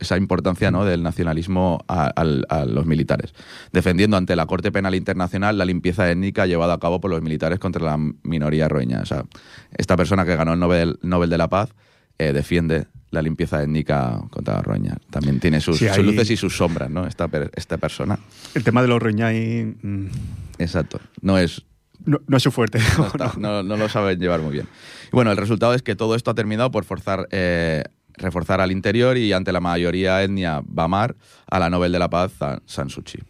esa 0.00 0.16
importancia 0.16 0.70
¿no? 0.70 0.84
del 0.84 1.02
nacionalismo 1.02 1.84
a, 1.86 2.24
los 2.66 2.86
militares, 2.86 3.32
defendiendo 3.72 4.16
ante 4.16 4.34
la 4.34 4.46
Corte 4.46 4.72
Penal 4.72 4.94
Internacional 4.94 5.56
la 5.58 5.64
limpieza 5.64 6.10
étnica 6.10 6.46
llevada 6.46 6.74
a 6.74 6.78
cabo 6.78 7.00
por 7.00 7.10
los 7.10 7.22
militares 7.22 7.58
contra 7.58 7.84
la 7.84 7.98
minoría 8.22 8.68
roeña. 8.68 9.00
O 9.00 9.06
sea, 9.06 9.24
esta 9.76 9.96
persona 9.96 10.24
que 10.24 10.34
ganó 10.34 10.54
el 10.54 10.98
Nobel 11.02 11.30
de 11.30 11.38
la 11.38 11.48
Paz 11.48 11.74
eh, 12.18 12.32
defiende 12.32 12.86
la 13.10 13.22
limpieza 13.22 13.62
étnica 13.62 14.20
contra 14.30 14.54
la 14.56 14.62
roeña. 14.62 14.96
También 15.10 15.40
tiene 15.40 15.60
sus, 15.60 15.78
Sí, 15.78 15.88
sus 15.88 15.96
ahí- 15.98 16.02
luces 16.04 16.30
y 16.30 16.36
sus 16.36 16.56
sombras, 16.56 16.90
¿no? 16.90 17.06
Esta, 17.06 17.28
esta 17.54 17.78
persona. 17.78 18.18
El 18.54 18.64
tema 18.64 18.82
de 18.82 18.88
los 18.88 19.00
Roñay 19.02 19.64
mm, 19.82 20.06
Exacto. 20.58 21.00
No 21.22 21.38
es 21.38 21.62
no, 22.04 22.20
no 22.26 22.36
es 22.36 22.42
su 22.42 22.50
fuerte. 22.50 22.78
no, 22.98 23.06
está- 23.06 23.32
no- 23.38 23.62
no 23.62 23.76
lo 23.76 23.88
saben 23.88 24.18
llevar 24.20 24.40
muy 24.40 24.52
bien. 24.52 24.66
Y 25.06 25.10
bueno, 25.12 25.30
el 25.30 25.36
resultado 25.36 25.74
es 25.74 25.82
que 25.82 25.96
todo 25.96 26.14
esto 26.14 26.30
ha 26.30 26.34
terminado 26.34 26.70
por 26.70 26.84
forzar, 26.84 27.26
eh, 27.30 27.82
reforzar 28.14 28.60
al 28.60 28.72
interior 28.72 29.16
y 29.16 29.32
ante 29.32 29.52
la 29.52 29.60
mayoría 29.60 30.22
etnia 30.22 30.62
Bamar 30.66 31.16
a 31.50 31.58
la 31.58 31.70
Nobel 31.70 31.92
de 31.92 31.98
la 31.98 32.10
Paz, 32.10 32.32
San- 32.38 32.60
San 32.66 32.90
Suu 32.90 33.02
Kyi. 33.04 33.20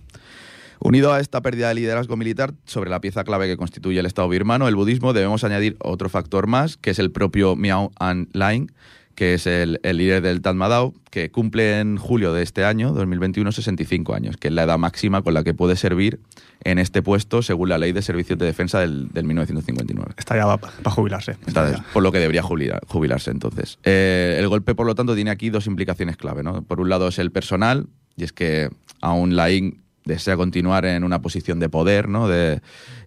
Unido 0.81 1.12
a 1.12 1.21
esta 1.21 1.41
pérdida 1.43 1.69
de 1.69 1.75
liderazgo 1.75 2.17
militar 2.17 2.55
sobre 2.64 2.91
la 2.91 3.01
pieza 3.01 3.25
clave 3.25 3.47
que 3.47 3.57
constituye 3.57 3.99
el 4.01 4.07
Estado 4.07 4.29
birmano, 4.29 4.69
el 4.69 4.77
budismo, 4.77 5.12
debemos 5.12 5.45
añadir 5.45 5.77
otro 5.81 6.09
factor 6.09 6.47
más, 6.47 6.77
que 6.77 6.91
es 6.91 6.99
el 6.99 7.11
propio 7.11 7.57
Miao 7.57 7.91
Aung 7.99 8.29
Hlaing, 8.33 8.71
que 9.14 9.35
es 9.35 9.49
el, 9.49 9.81
el 9.83 9.97
líder 9.97 10.23
del 10.23 10.41
Tatmadaw, 10.43 10.95
que 11.11 11.33
cumple 11.33 11.81
en 11.81 11.97
julio 11.97 12.33
de 12.33 12.45
este 12.45 12.64
año, 12.64 12.93
2021, 12.93 13.51
65 13.51 14.14
años, 14.14 14.37
que 14.37 14.47
es 14.47 14.55
la 14.55 14.62
edad 14.62 14.79
máxima 14.79 15.23
con 15.23 15.35
la 15.35 15.43
que 15.43 15.55
puede 15.55 15.75
servir 15.75 16.21
en 16.62 16.79
este 16.79 17.03
puesto 17.03 17.43
según 17.43 17.69
la 17.71 17.79
Ley 17.79 17.91
de 17.91 18.03
Servicios 18.03 18.38
de 18.38 18.47
Defensa 18.47 18.79
del, 18.79 19.09
del 19.09 19.25
1959. 19.25 20.12
Está 20.17 20.37
ya 20.37 20.57
para 20.57 20.73
jubilarse. 20.95 21.37
Está 21.49 21.73
ya. 21.73 21.85
por 21.93 22.05
lo 22.05 22.12
que 22.12 22.21
debería 22.21 22.43
jubilar- 22.45 22.81
jubilarse 22.87 23.33
entonces. 23.33 23.79
Eh, 23.83 24.37
el 24.38 24.47
golpe, 24.47 24.77
por 24.77 24.87
lo 24.87 24.95
tanto, 24.95 25.17
tiene 25.17 25.31
aquí 25.31 25.51
dos 25.51 25.67
implicaciones 25.67 26.17
clave. 26.17 26.45
¿no? 26.45 26.62
Por 26.62 26.81
un 26.81 26.88
lado 26.88 27.09
es 27.09 27.19
el 27.19 27.33
personal, 27.33 27.87
y 28.17 28.23
es 28.23 28.33
que 28.33 28.71
aún 29.01 29.35
Laing 29.35 29.81
desea 30.09 30.37
continuar 30.37 30.85
en 30.85 31.05
una 31.05 31.23
posición 31.23 31.61
de 31.61 31.68
poder, 31.68 32.09
¿no? 32.09 32.27
De, 32.27 32.61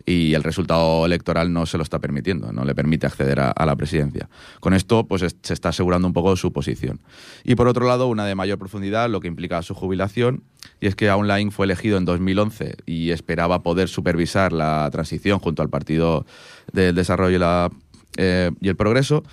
y 0.06 0.34
el 0.34 0.44
resultado 0.44 1.06
electoral 1.06 1.52
no 1.52 1.66
se 1.66 1.78
lo 1.78 1.84
está 1.84 2.00
permitiendo, 2.00 2.52
no 2.54 2.64
le 2.64 2.74
permite 2.74 3.06
acceder 3.08 3.40
a, 3.40 3.66
la 3.66 3.76
presidencia. 3.76 4.30
Con 4.62 4.74
esto, 4.74 5.06
pues 5.06 5.22
es- 5.22 5.36
se 5.44 5.54
está 5.54 5.70
asegurando 5.70 6.08
un 6.08 6.14
poco 6.14 6.36
su 6.36 6.54
posición. 6.54 7.02
Y 7.44 7.56
por 7.56 7.68
otro 7.68 7.86
lado, 7.86 8.08
una 8.08 8.26
de 8.26 8.36
mayor 8.36 8.58
profundidad, 8.58 9.10
lo 9.10 9.20
que 9.20 9.28
implica 9.28 9.62
su 9.62 9.74
jubilación, 9.76 10.44
y 10.80 10.88
es 10.88 10.96
que 10.96 11.10
Aung 11.10 11.52
fue 11.52 11.66
elegido 11.66 11.98
en 11.98 12.06
2011 12.06 12.78
y 12.86 13.12
esperaba 13.12 13.64
poder 13.64 13.90
supervisar 13.90 14.54
la 14.54 14.90
transición 14.92 15.40
junto 15.40 15.62
al 15.62 15.70
Partido 15.70 16.26
del 16.72 16.96
Desarrollo 16.96 17.38
y, 17.38 17.72
eh, 18.18 18.52
y 18.62 18.70
el 18.70 18.76
Progreso 18.76 19.24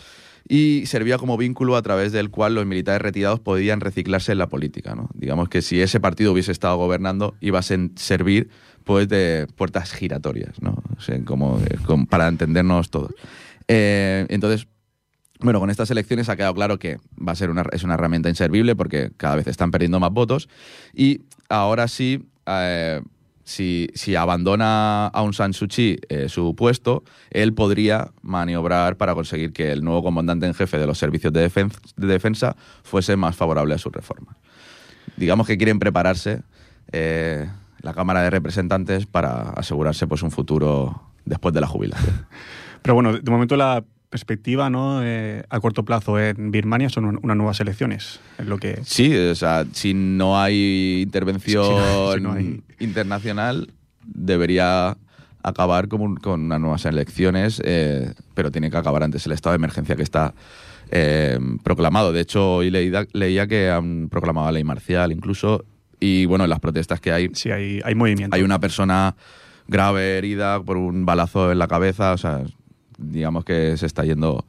y 0.49 0.87
servía 0.87 1.19
como 1.19 1.37
vínculo 1.37 1.77
a 1.77 1.83
través 1.83 2.13
del 2.13 2.31
cual 2.31 2.55
los 2.55 2.67
militares 2.67 3.03
retirados 3.03 3.41
podían 3.41 3.81
reciclarse 3.81 4.33
en 4.33 4.39
la 4.39 4.49
política. 4.49 4.95
¿no? 4.95 5.11
Digamos 5.15 5.49
que 5.49 5.63
si 5.63 5.81
ese 5.81 6.01
partido 6.01 6.33
hubiese 6.33 6.53
estado 6.53 6.77
gobernando, 6.77 7.35
iba 7.41 7.59
a 7.59 7.63
servir 7.63 8.49
pues 8.85 9.09
de 9.09 9.47
puertas 9.55 9.93
giratorias, 9.93 10.63
¿no? 10.63 10.83
Eh, 11.09 11.23
como 11.27 11.61
para 12.09 12.27
entendernos 12.27 12.89
todos. 12.89 13.13
Eh, 13.69 14.25
entonces, 14.31 14.67
bueno, 15.41 15.61
con 15.61 15.69
estas 15.69 15.91
elecciones 15.91 16.31
ha 16.31 16.37
quedado 16.37 16.55
claro 16.55 16.79
que 16.79 16.97
va 17.17 17.33
a 17.33 17.37
ser 17.37 17.51
una, 17.51 17.65
es 17.73 17.85
una 17.85 17.95
herramienta 17.95 18.31
inservible 18.31 18.75
porque 18.75 19.11
cada 19.17 19.37
vez 19.37 19.47
están 19.47 19.71
perdiendo 19.71 20.01
más 20.01 20.11
votos 20.11 20.49
y 20.95 21.21
ahora 21.51 21.87
sí, 21.87 22.27
eh, 22.47 23.03
si, 23.49 23.89
si 23.95 24.15
abandona 24.15 25.07
Aung 25.07 25.33
San 25.33 25.55
Suu 25.55 25.69
Kyi 25.69 25.97
eh, 26.11 26.29
su 26.29 26.55
puesto, 26.55 27.03
él 27.31 27.55
podría 27.55 28.11
maniobrar 28.21 28.97
para 28.99 29.15
conseguir 29.15 29.55
que 29.55 29.73
el 29.73 29.83
nuevo 29.83 30.03
comandante 30.03 30.45
en 30.45 30.53
jefe 30.53 30.77
de 30.77 30.87
los 30.87 30.99
servicios 30.99 31.33
de, 31.33 31.49
defen- 31.49 31.73
de 31.97 32.07
defensa 32.07 32.57
fuese 32.83 33.17
más 33.17 33.35
favorable 33.37 33.75
a 33.75 33.79
su 33.79 33.89
reforma. 33.89 34.37
Digamos 35.17 35.47
que 35.47 35.57
quieren 35.57 35.79
prepararse 35.79 36.43
eh, 36.93 37.49
la 37.81 37.95
Cámara 37.95 38.21
de 38.21 38.29
Representantes 38.29 39.07
para 39.07 39.51
asegurarse 39.57 40.07
pues 40.07 40.23
un 40.23 40.31
futuro 40.31 41.01
después 41.25 41.55
de 41.55 41.63
la 41.63 41.67
jubilación. 41.67 42.27
Pero 42.83 42.95
bueno, 42.95 43.15
de 43.17 43.31
momento 43.31 43.57
la 43.57 43.83
perspectiva 44.11 44.71
¿no? 44.71 45.01
Eh, 45.05 45.45
a 45.51 45.61
corto 45.61 45.85
plazo 45.85 46.19
en 46.19 46.51
Birmania 46.51 46.89
son 46.89 47.05
un- 47.05 47.21
unas 47.23 47.37
nuevas 47.37 47.61
elecciones. 47.61 48.21
Es 48.39 48.47
lo 48.47 48.59
que. 48.59 48.81
Sí, 48.85 49.15
o 49.17 49.35
sea, 49.35 49.65
si 49.73 49.95
no 49.95 50.41
hay 50.41 51.01
intervención 51.03 51.65
Si 51.67 51.75
no- 51.75 52.13
si 52.15 52.21
no 52.21 52.33
hay- 52.33 52.63
internacional, 52.81 53.71
debería 54.05 54.97
acabar 55.43 55.89
con, 55.89 56.01
un- 56.01 56.17
con 56.17 56.43
unas 56.45 56.61
nuevas 56.61 56.85
elecciones, 56.85 57.61
eh, 57.65 58.13
pero 58.35 58.51
tiene 58.51 58.71
que 58.71 58.77
acabar 58.77 59.03
antes 59.03 59.25
el 59.27 59.33
estado 59.33 59.53
de 59.53 59.57
emergencia 59.57 59.95
que 59.97 60.03
está 60.03 60.35
eh, 60.91 61.39
proclamado. 61.63 62.13
De 62.13 62.21
hecho, 62.21 62.55
hoy 62.57 62.71
leía, 62.71 63.07
leía 63.13 63.47
que 63.47 63.69
han 63.71 64.09
proclamado 64.09 64.47
la 64.47 64.53
ley 64.53 64.65
marcial 64.65 65.13
incluso, 65.13 65.65
y 66.01 66.25
bueno, 66.25 66.45
en 66.45 66.51
las 66.51 66.61
protestas 66.61 66.99
que 67.01 67.13
hay, 67.13 67.29
Sí, 67.35 67.51
hay, 67.51 67.81
hay 67.85 67.95
movimiento. 67.95 68.35
hay 68.35 68.43
una 68.43 68.59
persona 68.59 69.15
grave 69.67 70.17
herida 70.17 70.63
por 70.63 70.79
un 70.79 71.05
balazo 71.05 71.53
en 71.53 71.59
la 71.59 71.69
cabeza, 71.69 72.13
o 72.13 72.17
sea, 72.19 72.41
digamos 72.99 73.45
que 73.45 73.77
se 73.77 73.87
está 73.87 74.05
yendo, 74.05 74.45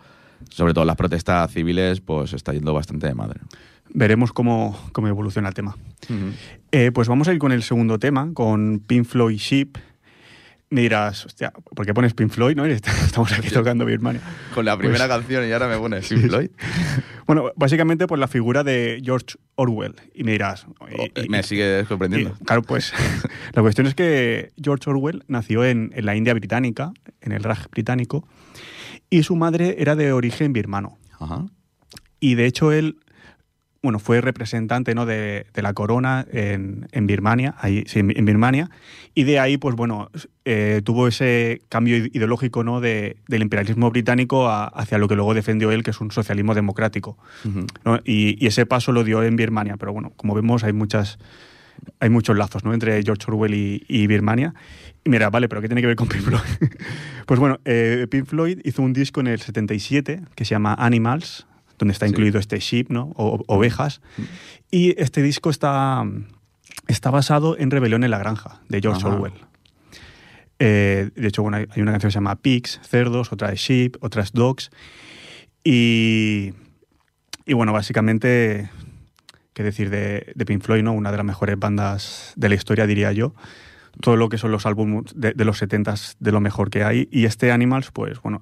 sobre 0.50 0.74
todo 0.74 0.84
las 0.86 0.96
protestas 0.98 1.52
civiles, 1.52 2.02
pues 2.02 2.32
se 2.32 2.36
está 2.36 2.52
yendo 2.52 2.74
bastante 2.74 3.08
de 3.08 3.16
madre. 3.16 3.40
Veremos 3.92 4.34
cómo, 4.34 4.78
cómo 4.92 5.08
evoluciona 5.08 5.48
el 5.48 5.54
tema. 5.54 5.76
Eh, 6.72 6.92
pues 6.94 7.08
vamos 7.08 7.28
a 7.28 7.34
ir 7.34 7.40
con 7.40 7.52
el 7.52 7.64
segundo 7.64 7.98
tema, 7.98 8.30
con 8.34 8.80
Pink 8.86 9.06
Floyd 9.06 9.38
Sheep. 9.38 9.78
Me 10.72 10.82
dirás, 10.82 11.26
hostia, 11.26 11.52
¿por 11.52 11.84
qué 11.86 11.96
pones 11.96 12.14
Pink 12.14 12.30
Floyd? 12.32 12.56
¿no? 12.56 12.64
Estamos 12.66 13.32
aquí 13.34 13.50
tocando 13.50 13.86
Birmania. 13.86 14.22
Con 14.54 14.66
la 14.66 14.78
primera 14.78 15.08
Pues- 15.08 15.18
canción 15.18 15.48
y 15.48 15.52
ahora 15.52 15.68
me 15.68 15.78
pones 15.78 16.08
Pink 16.08 16.22
Floyd. 16.28 16.50
Bueno, 17.26 17.52
básicamente 17.56 18.06
por 18.06 18.20
la 18.20 18.28
figura 18.28 18.64
de 18.64 19.02
George 19.04 19.38
Orwell. 19.56 19.96
Y 20.14 20.24
me 20.24 20.32
dirás... 20.34 20.66
y- 20.92 21.02
Oh, 21.02 21.22
y- 21.24 21.30
me 21.30 21.42
sigue 21.42 21.82
y- 21.82 21.86
sorprendiendo. 21.86 22.36
claro, 22.46 22.62
pues 22.62 22.94
la 23.54 23.62
cuestión 23.64 23.88
es 23.88 23.96
que 23.96 24.52
George 24.62 24.88
Orwell 24.90 25.24
nació 25.28 25.66
en, 25.66 25.92
en 25.96 26.06
la 26.06 26.16
India 26.16 26.34
británica, 26.36 26.92
en 27.22 27.32
el 27.32 27.44
Raj 27.44 27.68
británico, 27.72 28.28
y 29.10 29.24
su 29.24 29.36
madre 29.36 29.76
era 29.80 29.96
de 29.96 30.12
origen 30.14 30.54
birmano. 30.54 31.00
Ajá. 31.20 31.46
Y 32.20 32.36
de 32.36 32.46
hecho 32.46 32.72
él, 32.72 32.98
bueno, 33.82 34.00
fue 34.00 34.20
representante 34.22 34.94
¿no? 34.94 35.06
de, 35.06 35.46
de 35.54 35.62
la 35.62 35.74
corona 35.74 36.26
en, 36.32 36.88
en 36.92 37.08
Birmania, 37.08 37.56
ahí, 37.60 37.84
sí, 37.88 38.00
en, 38.00 38.12
en 38.18 38.26
Birmania, 38.26 38.70
y 39.16 39.24
de 39.24 39.40
ahí, 39.40 39.58
pues 39.58 39.76
bueno, 39.76 40.10
eh, 40.46 40.82
tuvo 40.84 41.08
ese 41.08 41.62
cambio 41.70 41.96
ide- 41.98 42.10
ideológico 42.14 42.64
¿no? 42.64 42.82
de, 42.82 43.18
del 43.28 43.42
imperialismo 43.42 43.90
británico 43.90 44.50
a- 44.50 44.66
hacia 44.66 44.98
lo 44.98 45.08
que 45.08 45.16
luego 45.16 45.34
defendió 45.34 45.72
él, 45.72 45.84
que 45.84 45.92
es 45.92 46.02
un 46.02 46.12
socialismo 46.12 46.54
democrático. 46.56 47.18
Ujú. 47.46 47.66
¿no? 47.86 48.00
Y, 48.04 48.36
y 48.44 48.48
ese 48.48 48.66
paso 48.66 48.92
lo 48.92 49.04
dio 49.06 49.24
en 49.24 49.36
Birmania, 49.38 49.78
pero 49.78 49.94
bueno, 49.94 50.12
como 50.18 50.34
vemos 50.36 50.64
hay 50.64 50.74
muchas 50.74 51.18
hay 52.02 52.10
muchos 52.10 52.36
lazos 52.38 52.66
¿no? 52.66 52.74
entre 52.74 53.02
George 53.04 53.24
Orwell 53.30 53.54
y, 53.54 53.86
y 53.88 54.06
Birmania. 54.08 54.54
Y 55.06 55.10
mira, 55.10 55.30
vale, 55.30 55.48
pero 55.48 55.62
¿qué 55.62 55.70
tiene 55.70 55.80
que 55.80 55.88
ver 55.88 55.96
con 55.96 56.10
Pink 56.10 56.22
Floyd? 56.24 56.42
pues 57.26 57.40
bueno, 57.40 57.60
eh, 57.64 58.06
Pink 58.12 58.26
Floyd 58.26 58.60
hizo 58.66 58.82
un 58.82 58.92
disco 58.92 59.22
en 59.22 59.28
el 59.28 59.40
77 59.40 60.20
que 60.36 60.44
se 60.44 60.52
llama 60.52 60.76
Animals, 60.78 61.48
donde 61.80 61.94
está 61.94 62.06
Sí. 62.06 62.12
incluido 62.12 62.40
este 62.40 62.60
sheep, 62.60 62.90
¿no? 62.92 63.12
O, 63.16 63.44
ovejas. 63.48 64.02
Y 64.70 64.94
este 65.02 65.24
disco 65.24 65.50
está, 65.50 66.04
está 66.88 67.10
basado 67.10 67.58
en 67.58 67.72
Rebelión 67.72 68.04
en 68.04 68.12
la 68.12 68.20
Granja, 68.20 68.62
de 68.70 68.80
George 68.82 69.02
Ajá. 69.04 69.16
Orwell. 69.16 69.34
Eh, 70.60 71.10
de 71.16 71.28
hecho, 71.28 71.42
bueno, 71.42 71.58
hay 71.58 71.66
hay 71.72 71.82
una 71.82 71.92
canción 71.94 72.10
que 72.10 72.14
se 72.14 72.18
llama 72.18 72.36
Pigs, 72.36 72.80
cerdos, 72.84 73.32
otra 73.32 73.52
es 73.52 73.60
sheep, 73.62 73.96
otra 74.02 74.22
es 74.22 74.34
dogs. 74.34 74.70
Y, 75.64 76.54
y 77.46 77.54
bueno, 77.54 77.74
básicamente, 77.74 78.70
qué 79.54 79.64
decir 79.64 79.90
de, 79.90 80.32
de 80.36 80.46
Pink 80.46 80.62
Floyd, 80.64 80.84
¿no? 80.84 80.94
Una 80.94 81.12
de 81.12 81.18
las 81.18 81.26
mejores 81.26 81.58
bandas 81.58 82.34
de 82.36 82.50
la 82.50 82.56
historia, 82.56 82.86
diría 82.88 83.12
yo. 83.12 83.34
Todo 84.02 84.16
lo 84.16 84.30
que 84.30 84.38
son 84.38 84.52
los 84.52 84.66
álbumes 84.66 85.06
de, 85.16 85.34
de 85.34 85.46
los 85.46 85.58
70 85.58 85.96
de 86.20 86.32
lo 86.32 86.40
mejor 86.40 86.70
que 86.70 86.84
hay. 86.84 87.08
Y 87.12 87.26
este 87.26 87.52
Animals, 87.52 87.92
pues 87.92 88.22
bueno, 88.22 88.42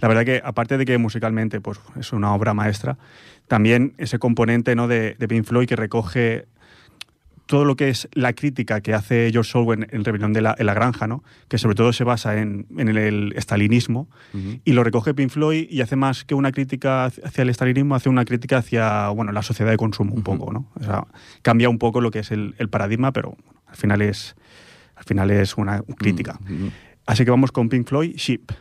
la 0.00 0.08
verdad 0.08 0.24
que 0.24 0.40
aparte 0.44 0.78
de 0.78 0.84
que 0.84 0.98
musicalmente 0.98 1.60
pues, 1.60 1.80
es 1.98 2.12
una 2.12 2.34
obra 2.34 2.54
maestra, 2.54 2.98
también 3.48 3.94
ese 3.98 4.18
componente 4.18 4.74
¿no? 4.74 4.88
de, 4.88 5.14
de 5.18 5.28
Pink 5.28 5.44
Floyd 5.44 5.68
que 5.68 5.76
recoge 5.76 6.46
todo 7.46 7.64
lo 7.64 7.76
que 7.76 7.90
es 7.90 8.08
la 8.14 8.32
crítica 8.32 8.80
que 8.80 8.94
hace 8.94 9.28
George 9.30 9.58
Orwell 9.58 9.86
en, 9.90 10.04
Rebelión 10.04 10.32
de 10.32 10.40
la, 10.40 10.54
en 10.58 10.64
la 10.64 10.74
Granja, 10.74 11.06
¿no? 11.06 11.22
que 11.48 11.58
sobre 11.58 11.74
todo 11.74 11.92
se 11.92 12.02
basa 12.02 12.38
en, 12.38 12.66
en 12.78 12.88
el, 12.88 12.96
el 12.96 13.32
estalinismo, 13.36 14.08
y 14.64 14.72
lo 14.72 14.82
recoge 14.84 15.12
Pink 15.12 15.30
Floyd 15.30 15.66
y 15.68 15.82
hace 15.82 15.96
más 15.96 16.24
que 16.24 16.34
una 16.34 16.52
crítica 16.52 17.04
hacia 17.04 17.42
el 17.42 17.50
estalinismo, 17.50 17.94
hace 17.94 18.08
una 18.08 18.24
crítica 18.24 18.58
hacia 18.58 19.08
bueno, 19.08 19.32
la 19.32 19.42
sociedad 19.42 19.70
de 19.70 19.76
consumo 19.76 20.14
un 20.14 20.22
poco. 20.22 20.50
¿no? 20.52 20.70
O 20.74 20.82
sea, 20.82 21.06
cambia 21.42 21.68
un 21.68 21.78
poco 21.78 22.00
lo 22.00 22.10
que 22.10 22.20
es 22.20 22.30
el, 22.30 22.54
el 22.56 22.70
paradigma, 22.70 23.12
pero 23.12 23.36
bueno, 23.36 23.60
al 23.66 23.76
final 23.76 24.00
es, 24.00 24.34
al 24.96 25.04
final 25.04 25.30
es 25.30 25.56
una 25.58 25.82
crítica. 25.82 26.38
Ujú. 26.44 26.70
Así 27.04 27.24
que 27.24 27.30
vamos 27.30 27.52
con 27.52 27.68
Pink 27.68 27.86
Floyd, 27.86 28.16
Sheep. 28.16 28.52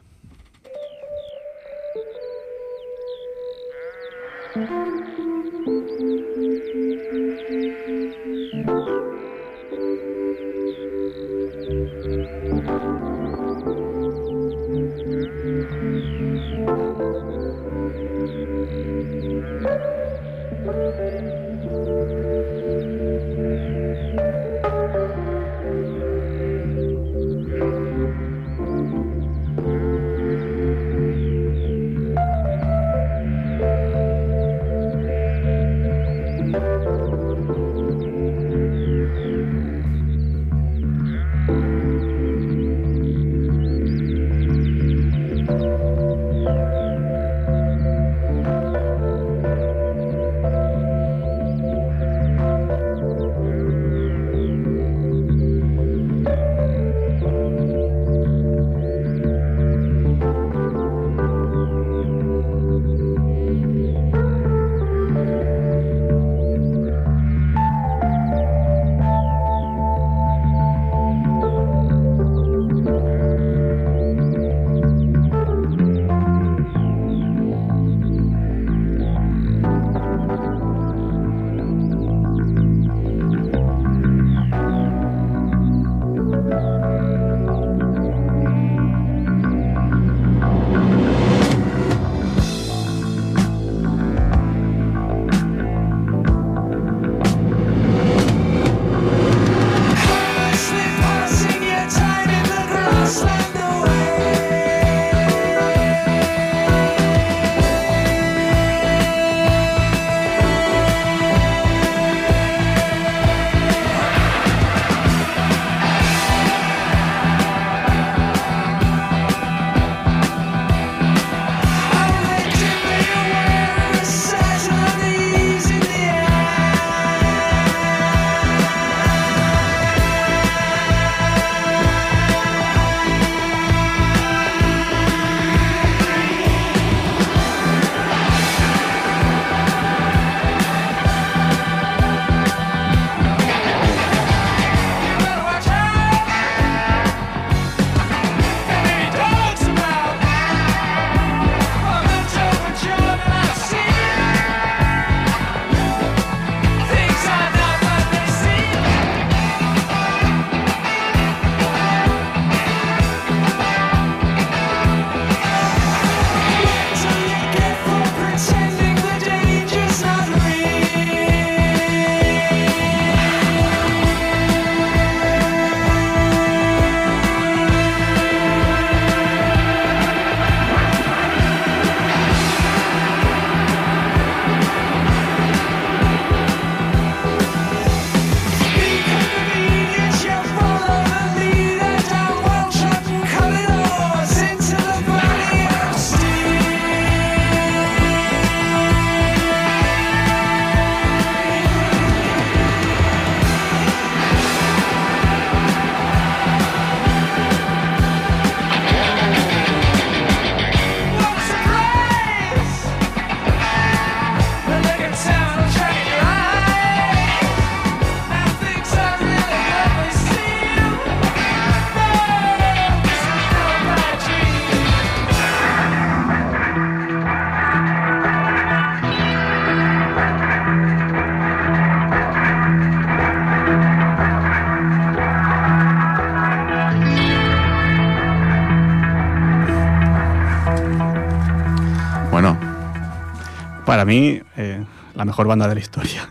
Para 244.02 244.10
mí, 244.10 244.42
eh, 244.58 244.84
la 245.14 245.26
mejor 245.26 245.46
banda 245.46 245.68
de 245.68 245.76
la 245.76 245.80
historia. 245.80 246.28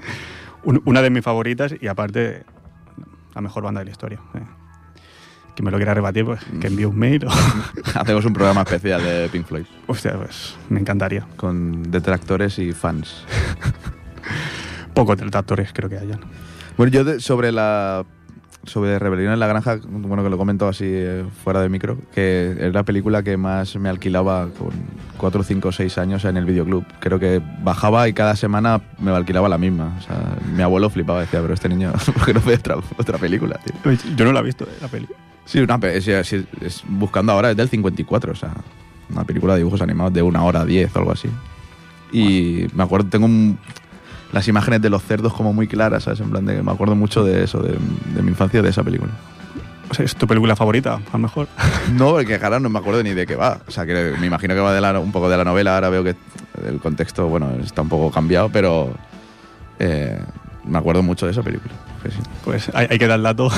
Un- 0.64 0.82
Una 0.84 1.00
de 1.00 1.08
mis 1.08 1.24
favoritas 1.24 1.74
y 1.80 1.86
aparte, 1.86 2.44
la 3.34 3.40
mejor 3.40 3.62
banda 3.62 3.78
de 3.80 3.86
la 3.86 3.90
historia. 3.90 4.20
eh. 4.34 4.40
Quien 5.54 5.64
me 5.64 5.70
lo 5.70 5.78
quiera 5.78 5.94
rebatir, 5.94 6.26
pues 6.26 6.40
que 6.60 6.66
envíe 6.66 6.84
un 6.84 6.98
mail. 6.98 7.24
o- 7.26 7.30
Hacemos 7.98 8.22
un 8.26 8.34
programa 8.34 8.60
especial 8.60 9.02
de 9.02 9.30
Pink 9.30 9.46
Floyd 9.46 9.64
Hostia, 9.86 10.12
pues 10.18 10.56
me 10.68 10.78
encantaría. 10.78 11.26
con 11.38 11.90
detractores 11.90 12.58
y 12.58 12.72
fans. 12.72 13.24
Pocos 14.92 15.16
detractores 15.16 15.70
creo 15.72 15.88
que 15.88 15.96
hayan. 15.96 16.20
Bueno, 16.76 16.92
yo 16.92 17.02
de- 17.04 17.20
sobre 17.20 17.50
la 17.50 18.04
sobre 18.66 18.98
Rebelión 18.98 19.32
en 19.32 19.40
la 19.40 19.46
Granja, 19.46 19.78
bueno, 19.88 20.22
que 20.22 20.30
lo 20.30 20.36
comento 20.38 20.68
así 20.68 20.84
eh, 20.86 21.24
fuera 21.44 21.60
de 21.60 21.68
micro, 21.68 21.96
que 22.14 22.56
es 22.58 22.72
la 22.74 22.82
película 22.82 23.22
que 23.22 23.36
más 23.36 23.76
me 23.76 23.88
alquilaba 23.88 24.48
con 24.58 24.70
4, 25.16 25.42
5, 25.42 25.72
6 25.72 25.98
años 25.98 26.24
en 26.24 26.36
el 26.36 26.44
videoclub. 26.44 26.84
Creo 27.00 27.18
que 27.18 27.40
bajaba 27.62 28.08
y 28.08 28.12
cada 28.12 28.36
semana 28.36 28.80
me 28.98 29.10
alquilaba 29.12 29.48
la 29.48 29.58
misma. 29.58 29.94
O 29.98 30.02
sea, 30.02 30.16
mi 30.54 30.62
abuelo 30.62 30.90
flipaba, 30.90 31.20
decía, 31.20 31.40
pero 31.40 31.54
este 31.54 31.68
niño, 31.68 31.92
¿por 32.14 32.24
qué 32.24 32.34
no 32.34 32.40
ve 32.40 32.54
otra, 32.54 32.76
otra 32.98 33.18
película, 33.18 33.58
tío? 33.64 33.92
Yo 34.16 34.24
no 34.24 34.32
la 34.32 34.40
he 34.40 34.44
visto, 34.44 34.64
eh, 34.64 34.76
la 34.82 34.88
peli. 34.88 35.06
Sí, 35.44 35.60
una, 35.60 35.76
es, 35.88 36.08
es- 36.08 36.32
es- 36.32 36.82
buscando 36.88 37.32
ahora 37.32 37.50
es 37.52 37.56
del 37.56 37.68
54, 37.68 38.32
o 38.32 38.34
sea, 38.34 38.50
una 39.10 39.22
película 39.24 39.52
de 39.54 39.60
dibujos 39.60 39.80
animados 39.80 40.12
de 40.12 40.22
una 40.22 40.42
hora 40.42 40.64
10 40.64 40.94
o 40.96 40.98
algo 40.98 41.12
así. 41.12 41.28
Y 42.12 42.66
me 42.74 42.82
acuerdo, 42.82 43.08
tengo 43.08 43.26
un- 43.26 43.58
las 44.32 44.46
imágenes 44.48 44.82
de 44.82 44.90
los 44.90 45.02
cerdos 45.02 45.32
como 45.32 45.52
muy 45.52 45.66
claras, 45.68 46.04
¿sabes? 46.04 46.20
En 46.20 46.30
plan 46.30 46.44
de, 46.44 46.62
me 46.62 46.72
acuerdo 46.72 46.94
mucho 46.94 47.24
de 47.24 47.44
eso, 47.44 47.60
de, 47.60 47.76
de 48.14 48.22
mi 48.22 48.30
infancia, 48.30 48.60
de 48.62 48.68
esa 48.70 48.82
película. 48.82 49.12
O 49.88 49.94
sea, 49.94 50.04
¿Es 50.04 50.16
tu 50.16 50.26
película 50.26 50.56
favorita, 50.56 50.94
a 50.94 51.00
lo 51.12 51.18
mejor? 51.20 51.46
No, 51.92 52.10
porque 52.10 52.34
ahora 52.34 52.58
no 52.58 52.68
me 52.68 52.78
acuerdo 52.78 53.02
ni 53.04 53.14
de 53.14 53.24
qué 53.26 53.36
va. 53.36 53.60
O 53.68 53.70
sea, 53.70 53.86
que 53.86 54.14
me 54.18 54.26
imagino 54.26 54.54
que 54.54 54.60
va 54.60 54.72
de 54.74 54.80
la- 54.80 54.98
un 54.98 55.12
poco 55.12 55.28
de 55.28 55.36
la 55.36 55.44
novela, 55.44 55.74
ahora 55.76 55.88
veo 55.90 56.02
que 56.02 56.16
el 56.66 56.78
contexto, 56.80 57.28
bueno, 57.28 57.50
está 57.62 57.82
un 57.82 57.88
poco 57.88 58.10
cambiado, 58.10 58.48
pero 58.48 58.92
eh, 59.78 60.18
me 60.64 60.78
acuerdo 60.78 61.02
mucho 61.04 61.26
de 61.26 61.32
esa 61.32 61.42
película. 61.42 61.72
sí. 62.10 62.18
Pues 62.44 62.68
hay, 62.74 62.88
hay 62.90 62.98
que 62.98 63.06
dar 63.06 63.22
dato. 63.22 63.48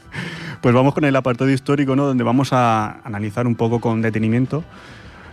pues 0.62 0.74
vamos 0.74 0.94
con 0.94 1.04
el 1.04 1.14
apartado 1.14 1.50
histórico, 1.50 1.94
¿no? 1.94 2.06
Donde 2.06 2.24
vamos 2.24 2.52
a 2.54 3.00
analizar 3.04 3.46
un 3.46 3.54
poco 3.54 3.80
con 3.80 4.00
detenimiento 4.02 4.64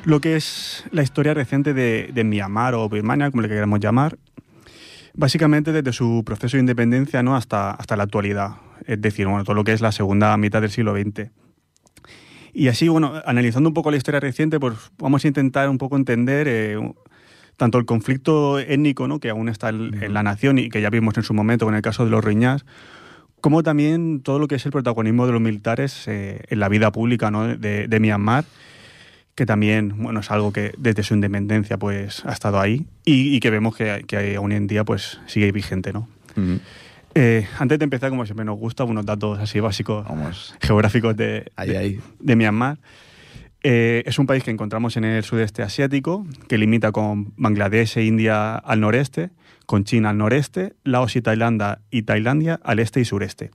lo 0.05 0.19
que 0.19 0.35
es 0.35 0.83
la 0.91 1.01
historia 1.01 1.33
reciente 1.33 1.73
de, 1.73 2.09
de 2.13 2.23
Myanmar 2.25 2.73
o 2.75 2.89
Birmania, 2.89 3.31
como 3.31 3.41
le 3.43 3.47
queramos 3.47 3.79
llamar. 3.79 4.17
Básicamente 5.15 5.71
desde 5.71 5.93
su 5.93 6.23
proceso 6.25 6.57
de 6.57 6.61
independencia 6.61 7.21
¿no? 7.21 7.35
hasta, 7.35 7.71
hasta 7.71 7.95
la 7.95 8.03
actualidad. 8.03 8.55
Es 8.85 9.01
decir, 9.01 9.27
bueno, 9.27 9.43
todo 9.43 9.55
lo 9.55 9.63
que 9.63 9.73
es 9.73 9.81
la 9.81 9.91
segunda 9.91 10.35
mitad 10.37 10.61
del 10.61 10.71
siglo 10.71 10.93
XX. 10.93 11.29
Y 12.53 12.67
así, 12.67 12.87
bueno, 12.87 13.13
analizando 13.25 13.69
un 13.69 13.73
poco 13.73 13.91
la 13.91 13.97
historia 13.97 14.19
reciente, 14.19 14.59
pues 14.59 14.75
vamos 14.97 15.23
a 15.25 15.27
intentar 15.27 15.69
un 15.69 15.77
poco 15.77 15.97
entender 15.97 16.47
eh, 16.47 16.77
tanto 17.57 17.79
el 17.79 17.85
conflicto 17.85 18.59
étnico 18.59 19.07
¿no? 19.07 19.19
que 19.19 19.29
aún 19.29 19.49
está 19.49 19.69
en, 19.69 20.13
la 20.13 20.23
nación 20.23 20.59
y 20.59 20.69
que 20.69 20.81
ya 20.81 20.89
vimos 20.89 21.17
en 21.17 21.23
su 21.23 21.33
momento 21.33 21.65
con 21.65 21.75
el 21.75 21.81
caso 21.81 22.05
de 22.05 22.11
los 22.11 22.23
Rohingyas, 22.23 22.65
como 23.41 23.63
también 23.63 24.21
todo 24.21 24.39
lo 24.39 24.47
que 24.47 24.55
es 24.55 24.65
el 24.65 24.71
protagonismo 24.71 25.25
de 25.25 25.33
los 25.33 25.41
militares 25.41 26.07
eh, 26.07 26.41
en 26.47 26.59
la 26.59 26.69
vida 26.69 26.91
pública 26.91 27.31
¿no? 27.31 27.47
de, 27.47 27.87
de 27.87 27.99
Myanmar, 27.99 28.45
que 29.35 29.45
también 29.45 30.01
bueno, 30.01 30.19
es 30.19 30.29
algo 30.31 30.53
que 30.53 30.73
desde 30.77 31.03
su 31.03 31.13
independencia 31.15 31.77
pues, 31.77 32.23
ha 32.25 32.31
estado 32.33 32.59
ahí 32.59 32.85
y, 33.05 33.35
y 33.35 33.39
que 33.39 33.49
vemos 33.49 33.75
que, 33.75 34.03
que 34.07 34.35
aún 34.35 34.51
en 34.51 34.67
día 34.67 34.83
pues, 34.83 35.19
sigue 35.25 35.51
vigente. 35.51 35.91
¿no? 35.93 36.07
Eh, 37.15 37.45
antes 37.59 37.77
de 37.79 37.83
empezar, 37.83 38.09
como 38.09 38.25
siempre 38.25 38.45
nos 38.45 38.57
gusta, 38.57 38.83
unos 38.83 39.05
datos 39.05 39.39
así 39.39 39.59
básicos 39.59 40.05
Vamos, 40.07 40.55
geográficos 40.61 41.15
de, 41.15 41.51
ahí, 41.55 41.69
de- 41.69 41.77
ahí. 41.77 41.99
de 42.19 42.35
Myanmar. 42.35 42.77
Eh, 43.65 44.03
es 44.05 44.19
un 44.19 44.25
país 44.25 44.43
que 44.43 44.51
encontramos 44.51 44.97
en 44.97 45.05
el 45.05 45.23
sudeste 45.23 45.63
asiático, 45.63 46.25
que 46.49 46.57
limita 46.57 46.91
con 46.91 47.33
Bangladesh 47.37 47.97
e 47.97 48.03
India 48.03 48.55
al 48.55 48.81
noreste, 48.81 49.29
con 49.65 49.83
China 49.85 50.09
al 50.09 50.17
noreste, 50.17 50.73
Laos 50.83 51.15
y 51.15 51.21
Tailandia, 51.21 51.79
y 51.89 52.01
Tailandia 52.01 52.59
al 52.63 52.79
este 52.79 52.99
y 52.99 53.05
sureste. 53.05 53.51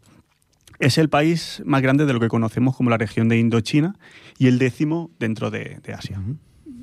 Es 0.79 0.99
el 0.99 1.09
país 1.09 1.63
más 1.65 1.83
grande 1.83 2.07
de 2.07 2.13
lo 2.13 2.21
que 2.21 2.29
conocemos 2.29 2.77
como 2.77 2.91
la 2.91 2.99
región 2.99 3.29
de 3.29 3.39
Indochina 3.39 3.97
y 4.39 4.47
el 4.47 4.59
décimo 4.59 5.11
dentro 5.19 5.51
de, 5.51 5.81
de 5.83 5.93
Asia. 5.93 6.23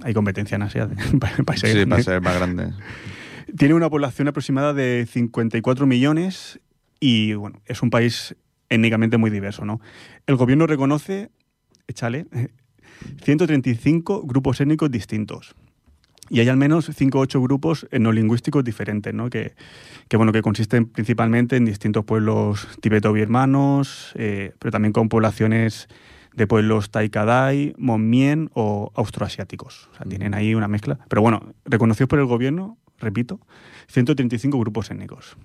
Hay 0.01 0.13
competencia 0.13 0.55
en 0.55 0.63
Asia, 0.63 0.87
de 0.87 0.95
países 1.43 1.71
Sí, 1.71 1.75
para 1.75 1.85
grandes. 1.85 2.05
ser 2.05 2.21
más 2.21 2.35
grande. 2.35 2.73
Tiene 3.57 3.73
una 3.73 3.89
población 3.89 4.27
aproximada 4.27 4.73
de 4.73 5.07
54 5.09 5.85
millones 5.87 6.59
y 6.99 7.33
bueno, 7.35 7.61
es 7.65 7.81
un 7.81 7.89
país 7.89 8.35
étnicamente 8.69 9.17
muy 9.17 9.29
diverso. 9.31 9.63
¿no? 9.63 9.79
El 10.27 10.35
gobierno 10.35 10.67
reconoce, 10.67 11.29
échale, 11.87 12.25
135 13.23 14.23
grupos 14.25 14.59
étnicos 14.61 14.91
distintos. 14.91 15.55
Y 16.29 16.39
hay 16.39 16.49
al 16.49 16.57
menos 16.57 16.89
5 16.93 17.17
o 17.17 17.21
8 17.21 17.41
grupos 17.41 17.87
etnolingüísticos 17.91 18.63
diferentes, 18.63 19.13
¿no? 19.13 19.29
que, 19.29 19.53
que, 20.07 20.17
bueno, 20.17 20.31
que 20.31 20.41
consisten 20.41 20.85
principalmente 20.87 21.55
en 21.55 21.65
distintos 21.65 22.03
pueblos 22.05 22.67
tibeto-birmanos, 22.81 24.11
eh, 24.15 24.53
pero 24.59 24.71
también 24.71 24.91
con 24.93 25.09
poblaciones 25.09 25.87
de 26.35 26.47
pueblos 26.47 26.89
taikadai, 26.89 27.73
monmien 27.77 28.49
o 28.53 28.91
austroasiáticos. 28.95 29.89
O 29.93 29.97
sea, 29.97 30.05
tienen 30.05 30.33
ahí 30.33 30.53
una 30.55 30.67
mezcla. 30.67 30.99
Pero 31.07 31.21
bueno, 31.21 31.53
reconocidos 31.63 32.09
por 32.09 32.19
el 32.19 32.25
gobierno, 32.25 32.77
repito, 32.99 33.39
135 33.87 34.57
grupos 34.59 34.91
étnicos. 34.91 35.37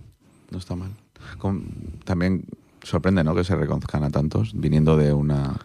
No 0.50 0.58
está 0.58 0.74
mal. 0.74 0.90
Con- 1.38 1.64
también 2.04 2.44
sorprende, 2.82 3.22
¿no? 3.22 3.34
Que 3.34 3.44
se 3.44 3.54
reconozcan 3.54 4.02
a 4.02 4.10
tantos 4.10 4.52
viniendo 4.58 4.96
de 4.96 5.12
una 5.12 5.58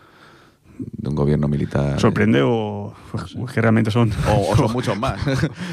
de 0.77 1.09
un 1.09 1.15
gobierno 1.15 1.47
militar. 1.47 1.99
¿Sorprende 1.99 2.41
o 2.41 2.93
o 3.37 3.45
que 3.45 3.61
realmente 3.61 3.91
son... 3.91 4.11
O, 4.29 4.51
o 4.51 4.55
son 4.55 4.71
muchos 4.73 4.97
más. 4.99 5.19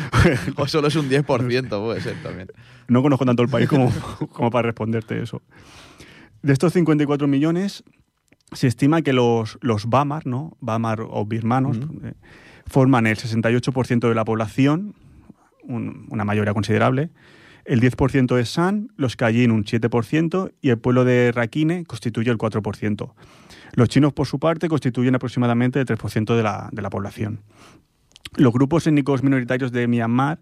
o 0.56 0.66
solo 0.68 0.88
es 0.88 0.96
un 0.96 1.08
10%, 1.08 1.24
puede 1.84 2.00
ser 2.00 2.22
también. 2.22 2.48
no 2.88 3.02
conozco 3.02 3.24
tanto 3.24 3.42
el 3.42 3.48
país 3.48 3.68
como, 3.68 3.90
como 4.32 4.50
para 4.50 4.66
responderte 4.66 5.20
eso. 5.22 5.42
De 6.42 6.52
estos 6.52 6.72
54 6.72 7.26
millones, 7.28 7.84
se 8.52 8.66
estima 8.66 9.02
que 9.02 9.12
los, 9.12 9.58
los 9.60 9.86
Bamar, 9.86 10.26
¿no? 10.26 10.56
Bamar 10.60 11.00
o 11.00 11.24
birmanos, 11.24 11.78
eh, 12.04 12.14
forman 12.66 13.06
el 13.06 13.16
68% 13.16 14.08
de 14.08 14.14
la 14.14 14.24
población, 14.24 14.94
un- 15.64 16.06
una 16.10 16.24
mayoría 16.24 16.52
considerable. 16.54 17.10
El 17.64 17.80
10% 17.80 18.38
es 18.40 18.48
San, 18.50 18.88
los 18.96 19.14
Kayin 19.16 19.52
un 19.52 19.64
7% 19.64 20.52
y 20.60 20.70
el 20.70 20.78
pueblo 20.78 21.04
de 21.04 21.30
Rakhine 21.32 21.84
constituye 21.84 22.30
el 22.30 22.38
4%. 22.38 23.14
Los 23.74 23.88
chinos, 23.88 24.12
por 24.12 24.26
su 24.26 24.38
parte, 24.38 24.68
constituyen 24.68 25.14
aproximadamente 25.14 25.80
el 25.80 25.86
3% 25.86 26.36
de 26.36 26.42
la, 26.42 26.68
de 26.72 26.82
la 26.82 26.90
población. 26.90 27.40
Los 28.36 28.52
grupos 28.52 28.86
étnicos 28.86 29.22
minoritarios 29.22 29.72
de 29.72 29.86
Myanmar, 29.88 30.38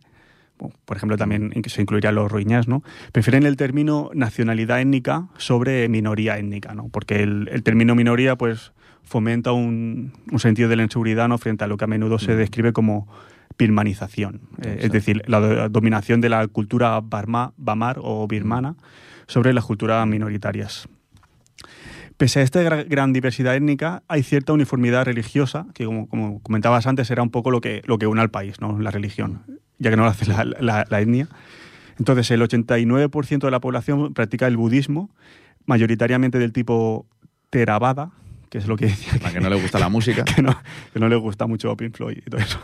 por 0.84 0.96
ejemplo, 0.96 1.16
también 1.16 1.52
se 1.66 1.80
incluirían 1.82 2.14
los 2.14 2.30
rohiñás, 2.30 2.68
¿no? 2.68 2.82
prefieren 3.12 3.44
el 3.46 3.56
término 3.56 4.10
nacionalidad 4.14 4.80
étnica 4.80 5.28
sobre 5.38 5.88
minoría 5.88 6.38
étnica, 6.38 6.74
¿no? 6.74 6.88
porque 6.88 7.22
el, 7.22 7.48
el 7.50 7.62
término 7.62 7.94
minoría 7.94 8.36
pues, 8.36 8.72
fomenta 9.02 9.52
un, 9.52 10.12
un 10.30 10.38
sentido 10.38 10.68
de 10.68 10.76
la 10.76 10.82
inseguridad 10.82 11.28
¿no? 11.28 11.38
frente 11.38 11.64
a 11.64 11.66
lo 11.66 11.76
que 11.78 11.84
a 11.84 11.88
menudo 11.88 12.18
se 12.18 12.36
describe 12.36 12.72
como 12.72 13.08
birmanización, 13.58 14.40
eh, 14.62 14.78
es 14.82 14.92
decir, 14.92 15.22
la 15.26 15.40
do- 15.40 15.68
dominación 15.68 16.20
de 16.20 16.28
la 16.28 16.46
cultura 16.48 17.00
barma, 17.00 17.52
bamar 17.56 17.98
o 18.00 18.26
birmana 18.28 18.74
sobre 19.26 19.52
las 19.52 19.64
culturas 19.64 20.06
minoritarias. 20.06 20.88
Pese 22.20 22.40
a 22.40 22.42
esta 22.42 22.62
gra- 22.62 22.84
gran 22.86 23.14
diversidad 23.14 23.56
étnica, 23.56 24.02
hay 24.06 24.22
cierta 24.22 24.52
uniformidad 24.52 25.06
religiosa, 25.06 25.64
que 25.72 25.86
como, 25.86 26.06
como 26.06 26.42
comentabas 26.42 26.86
antes, 26.86 27.10
era 27.10 27.22
un 27.22 27.30
poco 27.30 27.50
lo 27.50 27.62
que, 27.62 27.80
lo 27.86 27.96
que 27.96 28.06
une 28.06 28.20
al 28.20 28.30
país, 28.30 28.60
¿no? 28.60 28.78
la 28.78 28.90
religión, 28.90 29.40
ya 29.78 29.88
que 29.88 29.96
no 29.96 30.02
lo 30.04 30.10
hace 30.10 30.26
la, 30.26 30.44
la- 30.44 30.84
la 30.86 31.00
etnia. 31.00 31.28
Entonces, 31.98 32.30
el 32.30 32.42
89% 32.42 33.38
de 33.46 33.50
la 33.50 33.60
población 33.60 34.12
practica 34.12 34.46
el 34.46 34.58
budismo, 34.58 35.08
mayoritariamente 35.64 36.38
del 36.38 36.52
tipo 36.52 37.06
Theravada, 37.48 38.10
que 38.50 38.58
es 38.58 38.66
lo 38.66 38.76
que 38.76 38.86
decía 38.86 39.12
que 39.32 39.40
no 39.40 39.48
le 39.48 39.56
gusta 39.58 39.78
la 39.78 39.88
música. 39.88 40.22
que 40.36 40.42
no, 40.42 40.54
que 40.92 41.00
no 41.00 41.08
le 41.08 41.16
gusta 41.16 41.46
mucho 41.46 41.74
Pink 41.74 41.96
Floyd 41.96 42.18
y 42.18 42.28
todo 42.28 42.40
eso. 42.42 42.58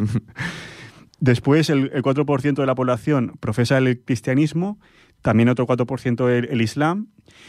Después, 1.19 1.71
el, 1.71 1.91
el 1.95 2.03
4% 2.03 2.55
de 2.57 2.67
la 2.67 2.75
población 2.75 3.33
profesa 3.41 3.79
el 3.79 4.01
cristianismo, 4.05 4.79
también 5.27 5.49
otro 5.49 5.67
4% 5.67 6.29
el, 6.31 6.45
el 6.53 6.61
islam 6.63 7.09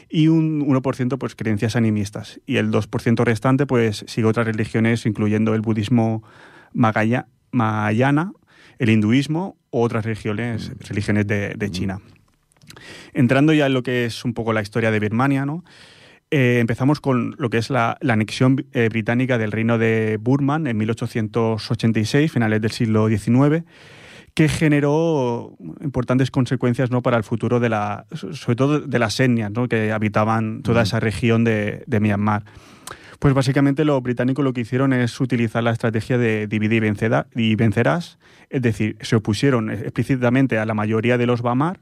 y 0.10 0.30
un 0.30 0.66
1% 0.66 1.20
pues 1.20 1.36
creencias 1.36 1.76
animistas. 1.76 2.42
Y 2.48 2.56
el 2.58 2.72
2% 2.72 3.24
restante 3.24 3.68
pues 3.68 4.04
sigue 4.08 4.26
otras 4.28 4.48
religiones, 4.48 5.06
incluyendo 5.06 5.54
el 5.54 5.62
budismo 5.62 6.24
magaya- 6.74 7.28
mahayana, 7.52 8.32
el 8.80 8.90
hinduismo 8.90 9.58
u 9.70 9.82
otras 9.82 10.06
religiones, 10.06 10.72
religiones 10.90 11.28
de, 11.28 11.54
de 11.56 11.70
China. 11.70 12.00
Entrando 13.14 13.54
ya 13.54 13.68
en 13.68 13.74
lo 13.76 13.84
que 13.84 14.06
es 14.06 14.26
un 14.26 14.34
poco 14.34 14.54
la 14.54 14.64
historia 14.64 14.90
de 14.90 15.00
Birmania, 15.00 15.46
¿no? 15.46 15.64
Eh, 16.32 16.58
empezamos 16.60 17.00
con 17.00 17.36
lo 17.38 17.52
que 17.52 17.60
es 17.60 17.70
la, 17.70 17.98
la 18.02 18.14
anexión 18.14 18.66
eh, 18.74 18.90
británica 18.90 19.38
del 19.38 19.52
reino 19.52 19.78
de 19.78 20.18
Burman 20.20 20.66
en 20.66 20.78
1886, 20.78 22.32
finales 22.32 22.60
del 22.60 22.72
siglo 22.72 23.08
XIX, 23.08 23.64
que 24.38 24.50
generó 24.50 25.58
importantes 25.82 26.30
consecuencias 26.30 26.92
¿no? 26.92 27.02
para 27.02 27.18
el 27.18 27.24
futuro 27.24 27.60
de 27.60 27.70
la, 27.70 28.06
sobre 28.12 28.56
todo 28.56 28.80
de 28.80 29.00
las 29.00 29.20
etnias 29.20 29.52
¿no? 29.52 29.68
que 29.68 29.92
habitaban 29.92 30.62
toda 30.62 30.84
esa 30.84 31.00
región 31.00 31.44
de, 31.44 31.84
de 31.88 32.00
Myanmar. 32.00 32.44
Pues 33.18 33.34
básicamente 33.34 33.84
los 33.84 34.00
británicos 34.04 34.46
lo 34.46 34.54
que 34.54 34.62
hicieron 34.62 34.94
es 34.94 35.20
utilizar 35.20 35.64
la 35.64 35.72
estrategia 35.72 36.20
de 36.20 36.46
dividir 36.46 36.84
y, 37.34 37.56
vencerás, 37.56 38.20
es 38.52 38.62
decir, 38.62 38.98
se 39.02 39.16
opusieron 39.16 39.72
explícitamente 39.72 40.60
a 40.60 40.68
la 40.68 40.76
mayoría 40.76 41.18
de 41.18 41.26
los 41.26 41.42
Bamar, 41.42 41.80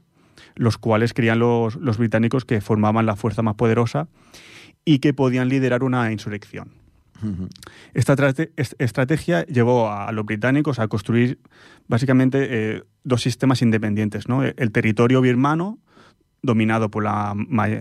los 0.54 0.78
cuales 0.78 1.12
creían 1.12 1.38
los, 1.38 1.76
los 1.76 1.98
británicos 1.98 2.46
que 2.46 2.62
formaban 2.62 3.04
la 3.04 3.16
fuerza 3.16 3.42
más 3.42 3.56
poderosa 3.56 4.08
y 4.82 5.00
que 5.00 5.12
podían 5.12 5.50
liderar 5.50 5.82
una 5.82 6.10
insurrección. 6.10 6.85
Esta 7.94 8.14
trate- 8.16 8.52
est- 8.56 8.74
estrategia 8.78 9.44
llevó 9.46 9.90
a 9.90 10.10
los 10.12 10.24
británicos 10.24 10.78
a 10.78 10.88
construir 10.88 11.38
básicamente 11.88 12.46
eh, 12.76 12.82
dos 13.04 13.22
sistemas 13.22 13.62
independientes, 13.62 14.28
¿no? 14.28 14.42
El 14.44 14.72
territorio 14.72 15.20
birmano, 15.20 15.78
dominado 16.42 16.90
por 16.90 17.04
la, 17.04 17.34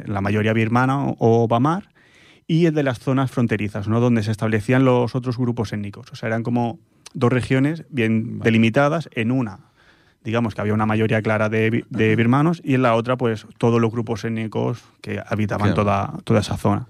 la 0.06 0.22
mayoría 0.22 0.54
birmana 0.54 1.06
o, 1.20 1.48
Bamar, 1.48 1.90
y 2.48 2.66
el 2.68 2.74
de 2.76 2.84
las 2.84 3.00
zonas 3.00 3.32
fronterizas, 3.32 3.88
¿no? 3.88 4.00
donde 4.00 4.22
se 4.24 4.32
establecían 4.32 4.86
los 4.86 5.16
otros 5.16 5.38
grupos 5.38 5.74
étnicos. 5.74 6.12
O 6.12 6.16
sea, 6.16 6.28
eran 6.28 6.44
como 6.44 6.80
dos 7.14 7.32
regiones 7.34 7.86
bien 7.90 8.40
delimitadas 8.40 9.10
en 9.14 9.32
una. 9.32 9.60
Digamos 10.24 10.54
que 10.56 10.62
había 10.62 10.74
una 10.74 10.86
mayoría 10.86 11.22
clara 11.22 11.50
de, 11.50 11.70
bi- 11.70 11.86
de 11.90 12.16
birmanos 12.16 12.62
y 12.64 12.74
en 12.76 12.82
la 12.84 12.96
otra, 12.96 13.16
pues, 13.18 13.46
todos 13.58 13.80
los 13.82 13.92
grupos 13.92 14.24
étnicos 14.26 14.84
que 15.02 15.20
habitaban 15.26 15.74
Claro. 15.74 15.84
toda, 15.84 16.14
toda 16.24 16.40
esa 16.40 16.58
zona. 16.58 16.88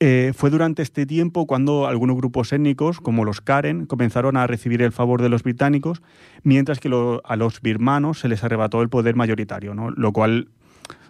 Eh, 0.00 0.32
fue 0.36 0.50
durante 0.50 0.82
este 0.82 1.06
tiempo 1.06 1.46
cuando 1.48 1.88
algunos 1.88 2.16
grupos 2.16 2.52
étnicos, 2.52 3.00
como 3.00 3.24
los 3.24 3.40
Karen, 3.40 3.84
comenzaron 3.86 4.36
a 4.36 4.46
recibir 4.46 4.80
el 4.82 4.92
favor 4.92 5.20
de 5.22 5.28
los 5.28 5.42
británicos, 5.42 6.02
mientras 6.44 6.78
que 6.78 6.88
lo- 6.88 7.20
a 7.24 7.34
los 7.34 7.60
birmanos 7.62 8.20
se 8.20 8.28
les 8.28 8.44
arrebató 8.44 8.80
el 8.80 8.88
poder 8.90 9.16
mayoritario, 9.16 9.74
¿no? 9.74 9.90
lo 9.90 10.12
cual 10.12 10.48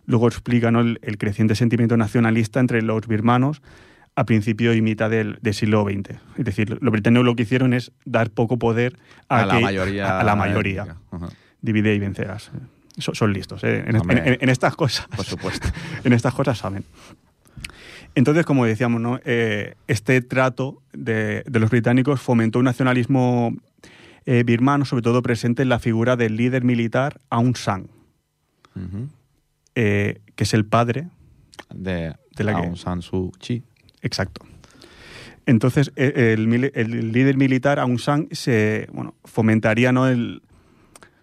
luego 0.07 0.27
explica 0.27 0.71
¿no? 0.71 0.81
el, 0.81 0.99
el 1.03 1.19
creciente 1.19 1.55
sentimiento 1.55 1.99
nacionalista 1.99 2.61
entre 2.61 2.81
los 2.81 3.07
birmanos 3.07 3.61
a 4.17 4.25
principio 4.25 4.73
y 4.73 4.81
mitad 4.81 5.11
del, 5.11 5.39
del 5.43 5.53
siglo 5.53 5.85
XX. 5.85 6.17
Es 6.39 6.45
decir, 6.47 6.79
los 6.81 6.91
británicos 6.91 7.27
lo 7.27 7.37
que 7.37 7.43
hicieron 7.43 7.75
es 7.75 7.93
dar 8.07 8.31
poco 8.31 8.59
poder 8.59 8.97
a, 9.29 9.41
A, 9.43 9.47
la 9.47 9.61
mayoría. 9.61 10.19
a 10.19 10.25
la 10.25 10.35
mayoría. 10.35 10.97
Divide 11.61 11.95
y 11.95 11.99
vencerás. 11.99 12.51
Son, 12.97 13.15
son 13.15 13.33
listos 13.35 13.63
¿eh? 13.65 13.85
en- 13.87 14.39
en 14.41 14.49
estas 14.49 14.75
cosas 14.75 15.07
Por 15.15 15.27
supuesto. 15.27 15.69
en 16.05 16.13
estas 16.15 16.33
cosas 16.33 16.57
saben. 16.57 16.85
Entonces, 18.15 18.45
como 18.45 18.65
decíamos, 18.65 19.01
¿no? 19.01 19.21
Eh, 19.25 19.75
este 19.87 20.21
trato 20.23 20.83
de, 20.93 21.45
de 21.47 21.61
los 21.61 21.71
británicos 21.71 22.21
fomentó 22.21 22.59
un 22.59 22.65
nacionalismo 22.65 23.55
eh, 24.27 24.43
birmano, 24.45 24.85
sobre 24.85 25.03
todo 25.03 25.23
presente 25.23 25.63
en 25.63 25.69
la 25.69 25.79
figura 25.79 26.17
del 26.17 26.37
líder 26.37 26.65
militar 26.65 27.21
Aung 27.31 27.57
San, 27.57 27.89
eh, 29.75 30.21
que 30.35 30.45
es 30.45 30.55
el 30.55 30.65
padre, 30.65 31.09
De, 31.73 32.15
De 32.37 32.45
la 32.45 32.53
que- 32.55 32.59
Aung 32.67 32.77
San 32.77 33.03
Suu 33.03 33.33
Kyi. 33.39 33.63
exacto. 34.03 34.45
Entonces, 35.47 35.93
el, 35.97 36.71
el 36.75 37.13
líder 37.13 37.37
militar 37.39 37.79
Aung 37.79 37.99
San 37.99 38.29
se, 38.33 38.87
bueno, 38.93 39.15
fomentaría 39.25 39.93
¿no? 39.93 40.07
el, 40.07 40.43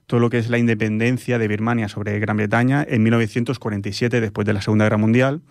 todo 0.08 0.20
lo 0.20 0.30
que 0.32 0.40
es 0.40 0.50
la 0.50 0.58
independencia 0.58 1.38
de 1.38 1.48
Birmania 1.48 1.90
sobre 1.90 2.18
Gran 2.20 2.38
Bretaña 2.38 2.84
en 2.88 3.04
1947, 3.04 4.22
después 4.22 4.46
de 4.48 4.54
la 4.54 4.62
Segunda 4.62 4.86
Guerra 4.86 4.98
Mundial, 4.98 5.42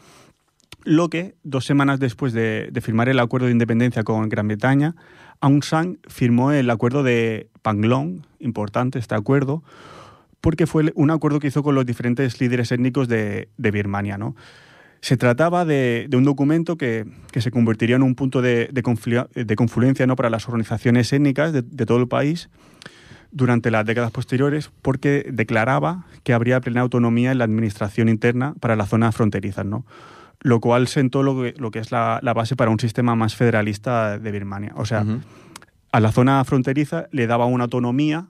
lo 0.85 1.09
que 1.11 1.35
dos 1.43 1.65
semanas 1.65 2.01
después 2.01 2.33
de, 2.33 2.71
firmar 2.83 3.09
el 3.09 3.19
acuerdo 3.19 3.47
de 3.47 3.53
independencia 3.53 4.05
con 4.05 4.29
Gran 4.29 4.49
Bretaña, 4.49 4.95
Aung 5.41 5.65
San 5.65 5.99
firmó 6.09 6.53
el 6.53 6.71
acuerdo 6.71 7.03
de 7.03 7.49
Panglong, 7.63 8.23
importante 8.39 8.99
este 8.99 9.15
acuerdo, 9.15 9.63
porque 10.41 10.67
fue 10.67 10.93
un 10.95 11.11
acuerdo 11.11 11.41
que 11.41 11.49
hizo 11.49 11.63
con 11.63 11.75
los 11.75 11.87
diferentes 11.87 12.41
líderes 12.41 12.71
étnicos 12.71 13.09
de, 13.09 13.49
Birmania. 13.57 14.19
¿no? 14.19 14.37
Se 15.01 15.17
trataba 15.17 15.65
de, 15.65 16.09
un 16.13 16.25
documento 16.25 16.77
que, 16.77 17.07
se 17.35 17.51
convertiría 17.51 17.97
en 17.97 18.03
un 18.03 18.15
punto 18.15 18.43
de, 18.43 18.69
de 18.71 18.83
conflu- 18.83 19.29
de 19.33 19.57
confluencia 19.57 20.07
¿no? 20.07 20.17
para 20.17 20.31
las 20.31 20.47
organizaciones 20.49 21.13
étnicas 21.13 21.53
de 21.53 21.87
todo 21.87 21.99
el 21.99 22.09
país 22.09 22.51
durante 23.35 23.73
las 23.73 23.85
décadas 23.85 24.13
posteriores, 24.13 24.71
porque 24.81 25.29
declaraba 25.33 26.07
que 26.23 26.33
habría 26.33 26.61
plena 26.61 26.83
autonomía 26.83 27.33
en 27.33 27.39
la 27.39 27.45
administración 27.45 28.09
interna 28.09 28.55
para 28.61 28.77
las 28.77 28.89
zonas 28.89 29.15
fronterizas, 29.15 29.67
¿no? 29.67 29.85
Lo 30.45 30.61
cual 30.61 30.87
sentó 30.89 31.23
lo 31.23 31.43
que, 31.43 31.55
lo 31.57 31.71
que 31.71 31.79
es 31.79 31.91
la, 31.91 32.21
la 32.23 32.35
base 32.35 32.55
para 32.55 32.71
un 32.71 32.79
sistema 32.79 33.17
más 33.17 33.35
federalista 33.35 34.19
de 34.19 34.31
Birmania. 34.31 34.73
O 34.77 34.85
sea, 34.85 35.05
a 35.91 36.01
la 36.01 36.13
zona 36.13 36.45
fronteriza 36.45 37.07
le 37.13 37.27
daba 37.27 37.47
una 37.47 37.65
autonomía 37.65 38.27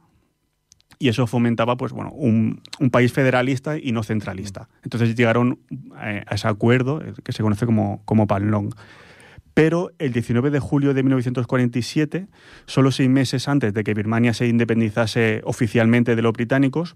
y 1.01 1.09
eso 1.09 1.27
fomentaba 1.27 1.77
pues 1.77 1.93
bueno 1.93 2.13
un, 2.13 2.63
un 2.79 2.91
país 2.91 3.13
federalista 3.13 3.77
y 3.77 3.91
no 3.91 4.05
centralista. 4.05 4.69
Entonces 4.85 5.17
llegaron 5.17 5.59
eh, 6.05 6.23
a 6.25 6.37
ese 6.37 6.47
acuerdo 6.47 7.03
eh, 7.03 7.15
que 7.25 7.33
se 7.33 7.43
conoce 7.43 7.67
como, 7.67 8.01
como 8.05 8.29
Panlong. 8.29 8.73
Pero 9.53 9.91
el 9.99 10.13
19 10.13 10.51
de 10.51 10.61
julio 10.61 10.95
de 10.95 11.03
1947, 11.03 12.29
solo 12.67 12.93
seis 12.93 13.11
meses 13.11 13.49
antes 13.49 13.75
de 13.75 13.83
que 13.83 13.93
Birmania 13.93 14.35
se 14.35 14.47
independizase 14.47 15.43
oficialmente 15.45 16.15
de 16.15 16.23
los 16.23 16.33
británicos, 16.33 16.95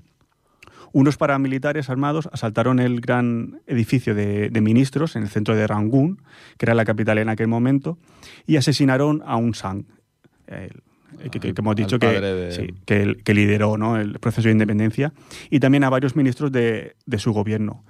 unos 0.93 1.17
paramilitares 1.17 1.91
armados 1.91 2.29
asaltaron 2.33 2.79
el 2.81 3.01
gran 3.01 3.61
edificio 3.67 4.15
de, 4.15 4.51
de 4.51 4.61
ministros 4.61 5.17
en 5.17 5.23
el 5.23 5.29
centro 5.29 5.55
de 5.55 5.67
Rangún, 5.67 6.23
que 6.57 6.67
era 6.67 6.75
la 6.75 6.85
capital 6.85 7.19
en 7.19 7.29
aquel 7.29 7.49
momento, 7.49 7.99
y 8.47 8.57
asesinaron 8.57 9.23
a 9.27 9.37
un 9.37 9.55
San, 9.55 9.87
el- 10.47 10.83
que, 11.31 11.41
que- 11.41 11.55
que 11.55 11.61
hemos 11.61 11.75
dicho 11.77 11.99
que, 11.99 12.07
padre 12.07 12.35
de- 12.35 12.53
sí, 12.53 12.75
que, 12.87 13.03
el- 13.03 13.23
que 13.23 13.35
lideró 13.35 13.77
¿no? 13.79 13.97
el 13.97 14.19
proceso 14.19 14.49
de 14.49 14.53
independencia, 14.53 15.13
y 15.51 15.61
también 15.61 15.85
a 15.85 15.91
varios 15.91 16.17
ministros 16.17 16.53
de, 16.53 16.97
de 17.07 17.19
su 17.19 17.33
gobierno. 17.33 17.85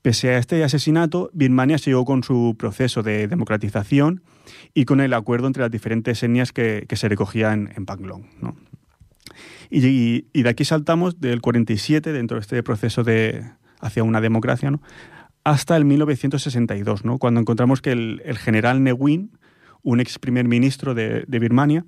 Pese 0.00 0.30
a 0.34 0.38
este 0.38 0.62
asesinato, 0.62 1.28
Birmania 1.32 1.76
siguió 1.76 2.04
con 2.04 2.22
su 2.22 2.54
proceso 2.58 3.02
de 3.02 3.26
democratización 3.26 4.22
y 4.72 4.84
con 4.84 5.00
el 5.00 5.12
acuerdo 5.12 5.48
entre 5.48 5.62
las 5.62 5.72
diferentes 5.72 6.22
etnias 6.22 6.52
que, 6.52 6.84
que 6.88 6.94
se 6.96 7.08
recogían 7.08 7.72
en 7.74 7.84
Panglong. 7.84 8.22
¿no? 8.40 8.54
Y, 9.70 10.22
de 10.32 10.48
aquí 10.48 10.64
saltamos 10.64 11.20
del 11.20 11.40
47, 11.40 12.12
dentro 12.12 12.36
de 12.36 12.40
este 12.42 12.62
proceso 12.62 13.04
de 13.04 13.44
hacia 13.80 14.02
una 14.02 14.20
democracia, 14.20 14.70
¿no? 14.70 14.82
hasta 15.44 15.76
el 15.76 15.84
1962, 15.84 17.04
¿no? 17.04 17.18
cuando 17.18 17.40
encontramos 17.40 17.80
que 17.80 17.92
el, 17.92 18.20
el 18.24 18.38
general 18.38 18.82
Ne 18.82 18.92
Win, 18.92 19.30
un 19.82 20.00
ex 20.00 20.18
primer 20.18 20.46
ministro 20.48 20.94
de, 20.94 21.24
de 21.26 21.38
Birmania, 21.38 21.84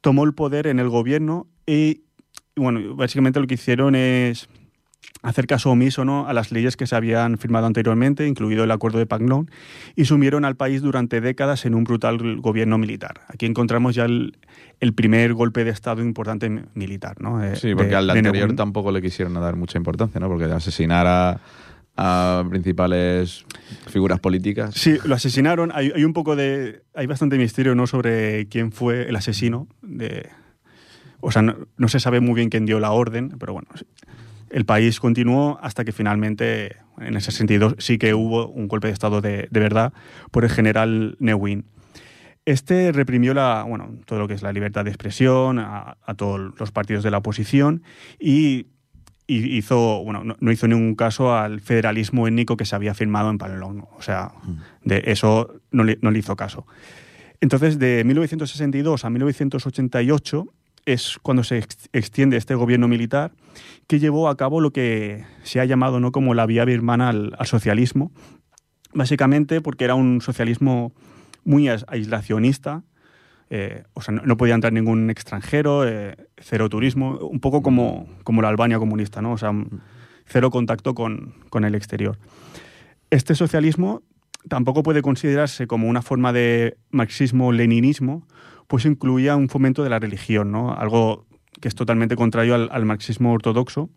tomó 0.00 0.24
el 0.24 0.34
poder 0.34 0.66
en 0.66 0.78
el 0.78 0.88
gobierno 0.88 1.48
y, 1.66 2.02
bueno, 2.56 2.94
básicamente 2.94 3.40
lo 3.40 3.46
que 3.46 3.54
hicieron 3.54 3.94
es 3.94 4.48
hacer 5.22 5.46
caso 5.46 5.70
omiso 5.70 6.04
¿no? 6.04 6.26
a 6.28 6.32
las 6.32 6.50
leyes 6.50 6.76
que 6.76 6.86
se 6.86 6.96
habían 6.96 7.36
firmado 7.36 7.66
anteriormente, 7.66 8.26
incluido 8.26 8.64
el 8.64 8.70
acuerdo 8.70 8.98
de 8.98 9.06
Panglong, 9.06 9.48
y 9.94 10.06
sumieron 10.06 10.44
al 10.46 10.56
país 10.56 10.80
durante 10.82 11.20
décadas 11.20 11.66
en 11.66 11.74
un 11.74 11.84
brutal 11.84 12.38
gobierno 12.40 12.78
militar. 12.78 13.20
Aquí 13.28 13.44
encontramos 13.46 13.94
ya 13.94 14.04
el, 14.06 14.38
el 14.80 14.94
primer 14.94 15.34
golpe 15.34 15.64
de 15.64 15.70
Estado 15.70 16.00
importante 16.02 16.48
mi- 16.48 16.62
militar. 16.74 17.20
¿no? 17.20 17.44
Eh, 17.44 17.56
Sí, 17.56 17.74
porque 17.74 17.90
de- 17.90 17.96
al 17.96 18.06
de 18.06 18.12
anterior 18.14 18.54
tampoco 18.56 18.90
le 18.92 19.02
quisieron 19.02 19.34
dar 19.34 19.56
mucha 19.56 19.76
importancia, 19.76 20.18
¿no? 20.20 20.28
Porque 20.28 20.44
asesinar 20.46 21.06
a, 21.06 21.40
a 21.96 22.44
principales 22.48 23.44
figuras 23.88 24.20
políticas. 24.20 24.74
Sí, 24.74 24.96
lo 25.04 25.14
asesinaron. 25.14 25.70
Hay, 25.74 25.92
hay 25.94 26.04
un 26.04 26.14
poco 26.14 26.34
de. 26.34 26.82
Hay 26.94 27.06
bastante 27.06 27.36
misterio 27.36 27.74
¿no? 27.74 27.86
sobre 27.86 28.46
quién 28.48 28.72
fue 28.72 29.08
el 29.08 29.16
asesino. 29.16 29.66
De, 29.82 30.30
o 31.20 31.30
sea, 31.30 31.42
no, 31.42 31.56
no 31.76 31.88
se 31.88 32.00
sabe 32.00 32.20
muy 32.20 32.34
bien 32.34 32.48
quién 32.48 32.64
dio 32.64 32.80
la 32.80 32.92
orden, 32.92 33.36
pero 33.38 33.52
bueno. 33.52 33.68
sí. 33.74 33.84
El 34.50 34.64
país 34.64 35.00
continuó 35.00 35.58
hasta 35.62 35.84
que 35.84 35.92
finalmente, 35.92 36.76
en 36.98 37.16
ese 37.16 37.30
sentido, 37.30 37.74
sí 37.78 37.98
que 37.98 38.14
hubo 38.14 38.48
un 38.48 38.68
golpe 38.68 38.88
de 38.88 38.92
Estado 38.92 39.20
de, 39.20 39.48
de 39.50 39.60
verdad 39.60 39.92
por 40.30 40.44
el 40.44 40.50
general 40.50 41.16
Newin. 41.20 41.64
Este 42.44 42.90
reprimió 42.90 43.32
la, 43.32 43.64
bueno, 43.66 43.98
todo 44.06 44.18
lo 44.18 44.28
que 44.28 44.34
es 44.34 44.42
la 44.42 44.52
libertad 44.52 44.84
de 44.84 44.90
expresión 44.90 45.58
a, 45.58 45.98
a 46.04 46.14
todos 46.14 46.52
los 46.58 46.72
partidos 46.72 47.04
de 47.04 47.10
la 47.10 47.18
oposición 47.18 47.82
y, 48.18 48.66
hizo, 49.28 50.02
bueno, 50.02 50.24
no, 50.24 50.36
no 50.40 50.50
hizo 50.50 50.66
ningún 50.66 50.96
caso 50.96 51.36
al 51.36 51.60
federalismo 51.60 52.26
étnico 52.26 52.56
que 52.56 52.64
se 52.64 52.74
había 52.74 52.94
firmado 52.94 53.30
en 53.30 53.38
Panelón. 53.38 53.84
O 53.96 54.02
sea, 54.02 54.32
de 54.82 55.04
eso 55.06 55.60
no 55.70 55.84
le, 55.84 55.98
no 56.02 56.10
le 56.10 56.18
hizo 56.18 56.34
caso. 56.34 56.66
Entonces, 57.40 57.78
de 57.78 58.02
1962 58.04 59.04
a 59.04 59.10
1988 59.10 60.46
es 60.86 61.18
cuando 61.22 61.44
se 61.44 61.58
ex- 61.58 61.88
extiende 61.92 62.36
este 62.36 62.54
gobierno 62.54 62.88
militar 62.88 63.32
que 63.86 63.98
llevó 63.98 64.28
a 64.28 64.36
cabo 64.36 64.60
lo 64.60 64.72
que 64.72 65.24
se 65.42 65.60
ha 65.60 65.64
llamado 65.64 66.00
¿no? 66.00 66.12
como 66.12 66.34
la 66.34 66.46
vía 66.46 66.64
birmana 66.64 67.08
al, 67.08 67.34
al 67.38 67.46
socialismo, 67.46 68.12
básicamente 68.92 69.60
porque 69.60 69.84
era 69.84 69.94
un 69.94 70.20
socialismo 70.20 70.92
muy 71.44 71.64
ais- 71.68 71.84
aislacionista, 71.88 72.82
eh, 73.50 73.82
o 73.94 74.00
sea, 74.02 74.14
no, 74.14 74.22
no 74.24 74.36
podía 74.36 74.54
entrar 74.54 74.72
ningún 74.72 75.10
extranjero, 75.10 75.86
eh, 75.88 76.16
cero 76.38 76.68
turismo, 76.68 77.18
un 77.18 77.40
poco 77.40 77.62
como, 77.62 78.08
como 78.24 78.42
la 78.42 78.48
Albania 78.48 78.78
comunista, 78.78 79.20
¿no? 79.22 79.32
O 79.32 79.38
sea, 79.38 79.52
cero 80.26 80.50
contacto 80.50 80.94
con, 80.94 81.34
con 81.50 81.64
el 81.64 81.74
exterior. 81.74 82.16
Este 83.10 83.34
socialismo 83.34 84.02
tampoco 84.48 84.84
puede 84.84 85.02
considerarse 85.02 85.66
como 85.66 85.88
una 85.88 86.00
forma 86.02 86.32
de 86.32 86.76
marxismo-leninismo, 86.90 88.26
pues 88.70 88.84
incluía 88.84 89.34
un 89.34 89.48
fomento 89.48 89.82
de 89.82 89.90
la 89.90 89.98
religión, 89.98 90.52
¿no? 90.52 90.72
Algo 90.72 91.26
que 91.60 91.66
es 91.66 91.74
totalmente 91.74 92.14
contrario 92.14 92.54
al, 92.54 92.68
al 92.70 92.84
marxismo 92.86 93.32
ortodoxo. 93.32 93.90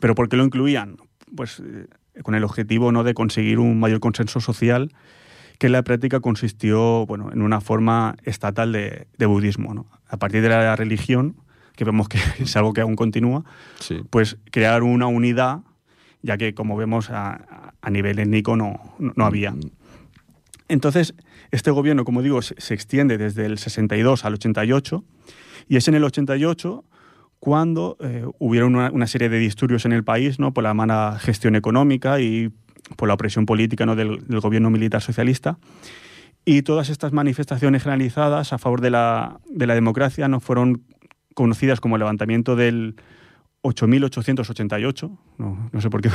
¿Pero 0.00 0.16
por 0.16 0.28
qué 0.28 0.36
lo 0.36 0.44
incluían? 0.44 0.96
Pues 1.36 1.62
eh, 1.64 1.86
con 2.24 2.34
el 2.34 2.42
objetivo 2.42 2.90
¿no? 2.90 3.04
de 3.04 3.14
conseguir 3.14 3.60
un 3.60 3.78
mayor 3.78 4.00
consenso 4.00 4.40
social 4.40 4.92
que 5.60 5.66
en 5.68 5.72
la 5.72 5.84
práctica 5.84 6.18
consistió 6.18 7.06
bueno, 7.06 7.30
en 7.32 7.42
una 7.42 7.60
forma 7.60 8.16
estatal 8.24 8.72
de, 8.72 9.06
de 9.16 9.26
budismo. 9.26 9.72
¿no? 9.72 9.86
A 10.08 10.16
partir 10.16 10.42
de 10.42 10.48
la 10.48 10.74
religión, 10.74 11.36
que 11.76 11.84
vemos 11.84 12.08
que 12.08 12.18
es 12.40 12.56
algo 12.56 12.72
que 12.72 12.80
aún 12.80 12.96
continúa, 12.96 13.44
Sí. 13.78 14.00
pues 14.10 14.36
crear 14.50 14.82
una 14.82 15.06
unidad, 15.06 15.60
ya 16.22 16.36
que 16.38 16.54
como 16.54 16.76
vemos 16.76 17.08
a, 17.10 17.72
a 17.80 17.90
nivel 17.90 18.18
étnico 18.18 18.56
no, 18.56 18.80
no 18.98 19.12
no 19.14 19.24
había. 19.26 19.54
Entonces, 20.68 21.14
este 21.50 21.70
gobierno, 21.70 22.04
como 22.04 22.22
digo, 22.22 22.42
se, 22.42 22.54
se 22.58 22.74
extiende 22.74 23.18
desde 23.18 23.46
el 23.46 23.58
62 23.58 24.24
al 24.24 24.34
88 24.34 25.04
y 25.68 25.76
es 25.76 25.88
en 25.88 25.94
el 25.94 26.04
88 26.04 26.84
cuando 27.38 27.96
eh, 28.00 28.24
hubieron 28.38 28.74
una, 28.76 28.90
una 28.90 29.06
serie 29.06 29.28
de 29.28 29.38
disturbios 29.38 29.84
en 29.86 29.92
el 29.92 30.04
país 30.04 30.38
¿no? 30.38 30.52
por 30.52 30.62
la 30.64 30.74
mala 30.74 31.18
gestión 31.20 31.56
económica 31.56 32.20
y 32.20 32.50
por 32.96 33.08
la 33.08 33.14
opresión 33.14 33.46
política 33.46 33.86
¿no? 33.86 33.96
del, 33.96 34.26
del 34.26 34.40
gobierno 34.40 34.68
militar 34.70 35.00
socialista. 35.00 35.58
Y 36.44 36.62
todas 36.62 36.88
estas 36.90 37.12
manifestaciones 37.12 37.82
generalizadas 37.82 38.52
a 38.52 38.58
favor 38.58 38.80
de 38.80 38.90
la, 38.90 39.40
de 39.48 39.66
la 39.66 39.74
democracia 39.74 40.28
no 40.28 40.40
fueron 40.40 40.82
conocidas 41.34 41.80
como 41.80 41.96
el 41.96 42.00
levantamiento 42.00 42.56
del 42.56 42.96
8.888, 43.62 45.10
no, 45.38 45.70
no 45.72 45.80
sé 45.80 45.90
por 45.90 46.00
qué 46.00 46.10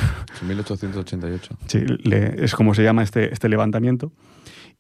1888. 0.48 1.58
Sí, 1.68 1.80
le- 2.04 2.44
es 2.44 2.54
como 2.56 2.74
se 2.74 2.84
llama 2.84 3.04
este, 3.04 3.32
este 3.34 3.50
levantamiento. 3.50 4.12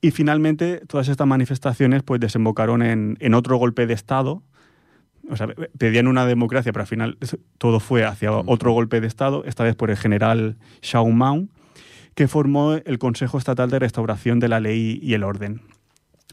Y 0.01 0.11
finalmente 0.11 0.81
todas 0.87 1.07
estas 1.07 1.25
manifestaciones 1.27 2.03
pues 2.03 2.19
desembocaron 2.21 2.81
en, 2.83 3.17
en 3.19 3.33
otro 3.33 3.57
golpe 3.57 3.87
de 3.87 3.93
Estado. 3.93 4.43
O 5.29 5.35
sea, 5.35 5.47
pe- 5.47 5.69
pedían 5.77 6.07
una 6.07 6.25
democracia, 6.25 6.71
pero 6.71 6.81
al 6.83 6.87
final 6.87 7.17
todo 7.57 7.79
fue 7.79 8.05
hacia 8.05 8.31
otro 8.31 8.71
golpe 8.73 9.01
de 9.01 9.07
Estado, 9.07 9.43
esta 9.45 9.63
vez 9.63 9.75
por 9.75 9.89
el 9.89 9.97
general 9.97 10.57
Xiao 10.81 11.09
Mao, 11.09 11.47
que 12.13 12.27
formó 12.27 12.73
el 12.75 12.99
Consejo 12.99 13.37
Estatal 13.39 13.69
de 13.71 13.79
Restauración 13.79 14.39
de 14.39 14.47
la 14.49 14.59
Ley 14.59 14.99
y 15.01 15.15
el 15.15 15.23
Orden, 15.23 15.61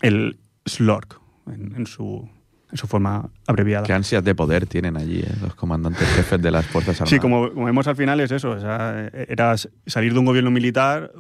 el 0.03 0.39
SLORC, 0.67 1.19
en, 1.47 1.75
en 1.75 1.87
su, 1.87 2.29
en 2.71 2.77
su 2.77 2.87
forma 2.87 3.31
abreviada. 3.47 3.87
Qué 3.87 3.95
ansias 3.95 4.23
de 4.23 4.35
poder 4.35 4.67
tienen 4.67 4.97
allí 4.99 5.21
eh, 5.21 5.29
los 5.41 5.55
comandantes 5.55 6.07
jefes 6.09 6.41
de 6.43 6.51
las 6.51 6.67
Fuerzas 6.67 6.97
Armadas. 7.01 7.11
Sí, 7.11 7.19
como, 7.19 7.51
como 7.51 7.65
vemos 7.67 7.87
al 7.89 7.97
final 7.97 8.21
es 8.21 8.31
eso, 8.31 8.51
o 8.51 8.61
sea, 8.61 9.09
era 9.29 9.57
salir 9.87 10.13
de 10.13 10.19
un 10.19 10.27
gobierno 10.27 10.51
militar 10.51 11.13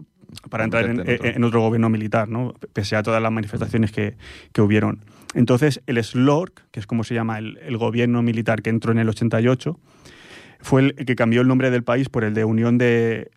para 0.51 0.65
entrar 0.65 0.85
en, 0.85 1.01
otro. 1.01 1.15
en 1.37 1.45
otro 1.45 1.61
gobierno 1.61 1.89
militar, 1.91 2.29
¿no? 2.29 2.55
pese 2.73 2.97
a 2.97 3.03
todas 3.03 3.23
las 3.23 3.31
manifestaciones 3.33 3.93
que, 3.93 4.17
que 4.53 4.61
hubieron. 4.63 5.05
Entonces, 5.35 5.81
el 5.87 6.03
SLORC, 6.03 6.63
que 6.71 6.81
es 6.81 6.87
como 6.87 7.05
se 7.05 7.15
llama 7.15 7.39
el, 7.39 7.59
el 7.63 7.77
gobierno 7.77 8.23
militar 8.23 8.63
que 8.63 8.71
entró 8.71 8.93
en 8.93 8.99
el 8.99 9.09
88, 9.09 9.79
fue 10.61 10.81
el 10.83 10.95
que 10.95 11.15
cambió 11.17 11.41
el 11.41 11.49
nombre 11.49 11.71
del 11.71 11.83
país 11.85 12.09
por 12.09 12.25
el 12.25 12.35
de 12.35 12.45
Unión 12.45 12.79
de, 12.79 13.31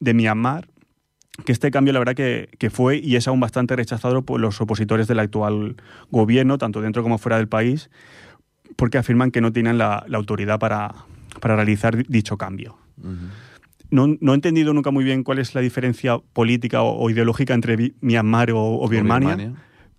de 0.00 0.14
Myanmar, 0.14 0.68
que 1.44 1.52
este 1.52 1.70
cambio 1.70 1.92
la 1.92 1.98
verdad 1.98 2.14
que, 2.14 2.48
que 2.58 2.70
fue 2.70 2.98
y 2.98 3.16
es 3.16 3.26
aún 3.26 3.40
bastante 3.40 3.74
rechazado 3.74 4.22
por 4.22 4.38
los 4.40 4.60
opositores 4.60 5.06
del 5.08 5.18
actual 5.18 5.76
gobierno, 6.10 6.58
tanto 6.58 6.80
dentro 6.80 7.02
como 7.02 7.18
fuera 7.18 7.36
del 7.38 7.48
país, 7.48 7.90
porque 8.76 8.98
afirman 8.98 9.30
que 9.30 9.40
no 9.40 9.52
tienen 9.52 9.78
la, 9.78 10.04
la 10.08 10.18
autoridad 10.18 10.58
para, 10.58 10.94
para 11.40 11.56
realizar 11.56 11.96
di- 11.96 12.04
dicho 12.08 12.36
cambio. 12.36 12.76
No, 13.92 14.08
no 14.20 14.32
he 14.32 14.34
entendido 14.34 14.72
nunca 14.74 14.90
muy 14.90 15.04
bien 15.04 15.22
cuál 15.22 15.38
es 15.38 15.54
la 15.54 15.60
diferencia 15.60 16.18
política 16.18 16.82
o, 16.82 16.98
o 16.98 17.10
ideológica 17.10 17.54
entre 17.54 17.92
Myanmar 18.00 18.50
o, 18.50 18.80
o 18.80 18.88
Birmania, 18.88 19.52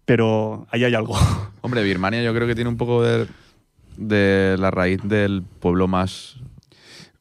pero 0.05 0.67
ahí 0.71 0.83
hay 0.83 0.95
algo. 0.95 1.15
Hombre, 1.61 1.83
Birmania 1.83 2.21
yo 2.23 2.33
creo 2.33 2.47
que 2.47 2.55
tiene 2.55 2.69
un 2.69 2.77
poco 2.77 3.01
de, 3.03 3.27
de 3.97 4.57
la 4.59 4.71
raíz 4.71 4.99
del 5.03 5.43
pueblo 5.59 5.87
más... 5.87 6.37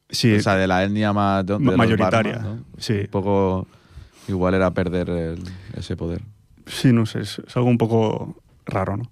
Sí, 0.09 0.33
o 0.35 0.39
sea, 0.41 0.55
de 0.55 0.67
la 0.67 0.83
etnia 0.83 1.13
más... 1.13 1.45
de- 1.45 1.57
de 1.57 1.77
mayoritaria. 1.77 2.33
Barma, 2.37 2.49
¿no? 2.55 2.65
Sí. 2.77 2.93
Un 3.01 3.07
poco... 3.07 3.67
Igual 4.27 4.53
era 4.55 4.71
perder 4.71 5.09
el- 5.09 5.43
ese 5.77 5.95
poder. 5.95 6.21
Sí, 6.65 6.91
no 6.93 7.05
sé, 7.05 7.19
es, 7.21 7.39
es 7.45 7.55
algo 7.57 7.69
un 7.69 7.77
poco 7.77 8.41
raro, 8.65 8.97
¿no? 8.97 9.11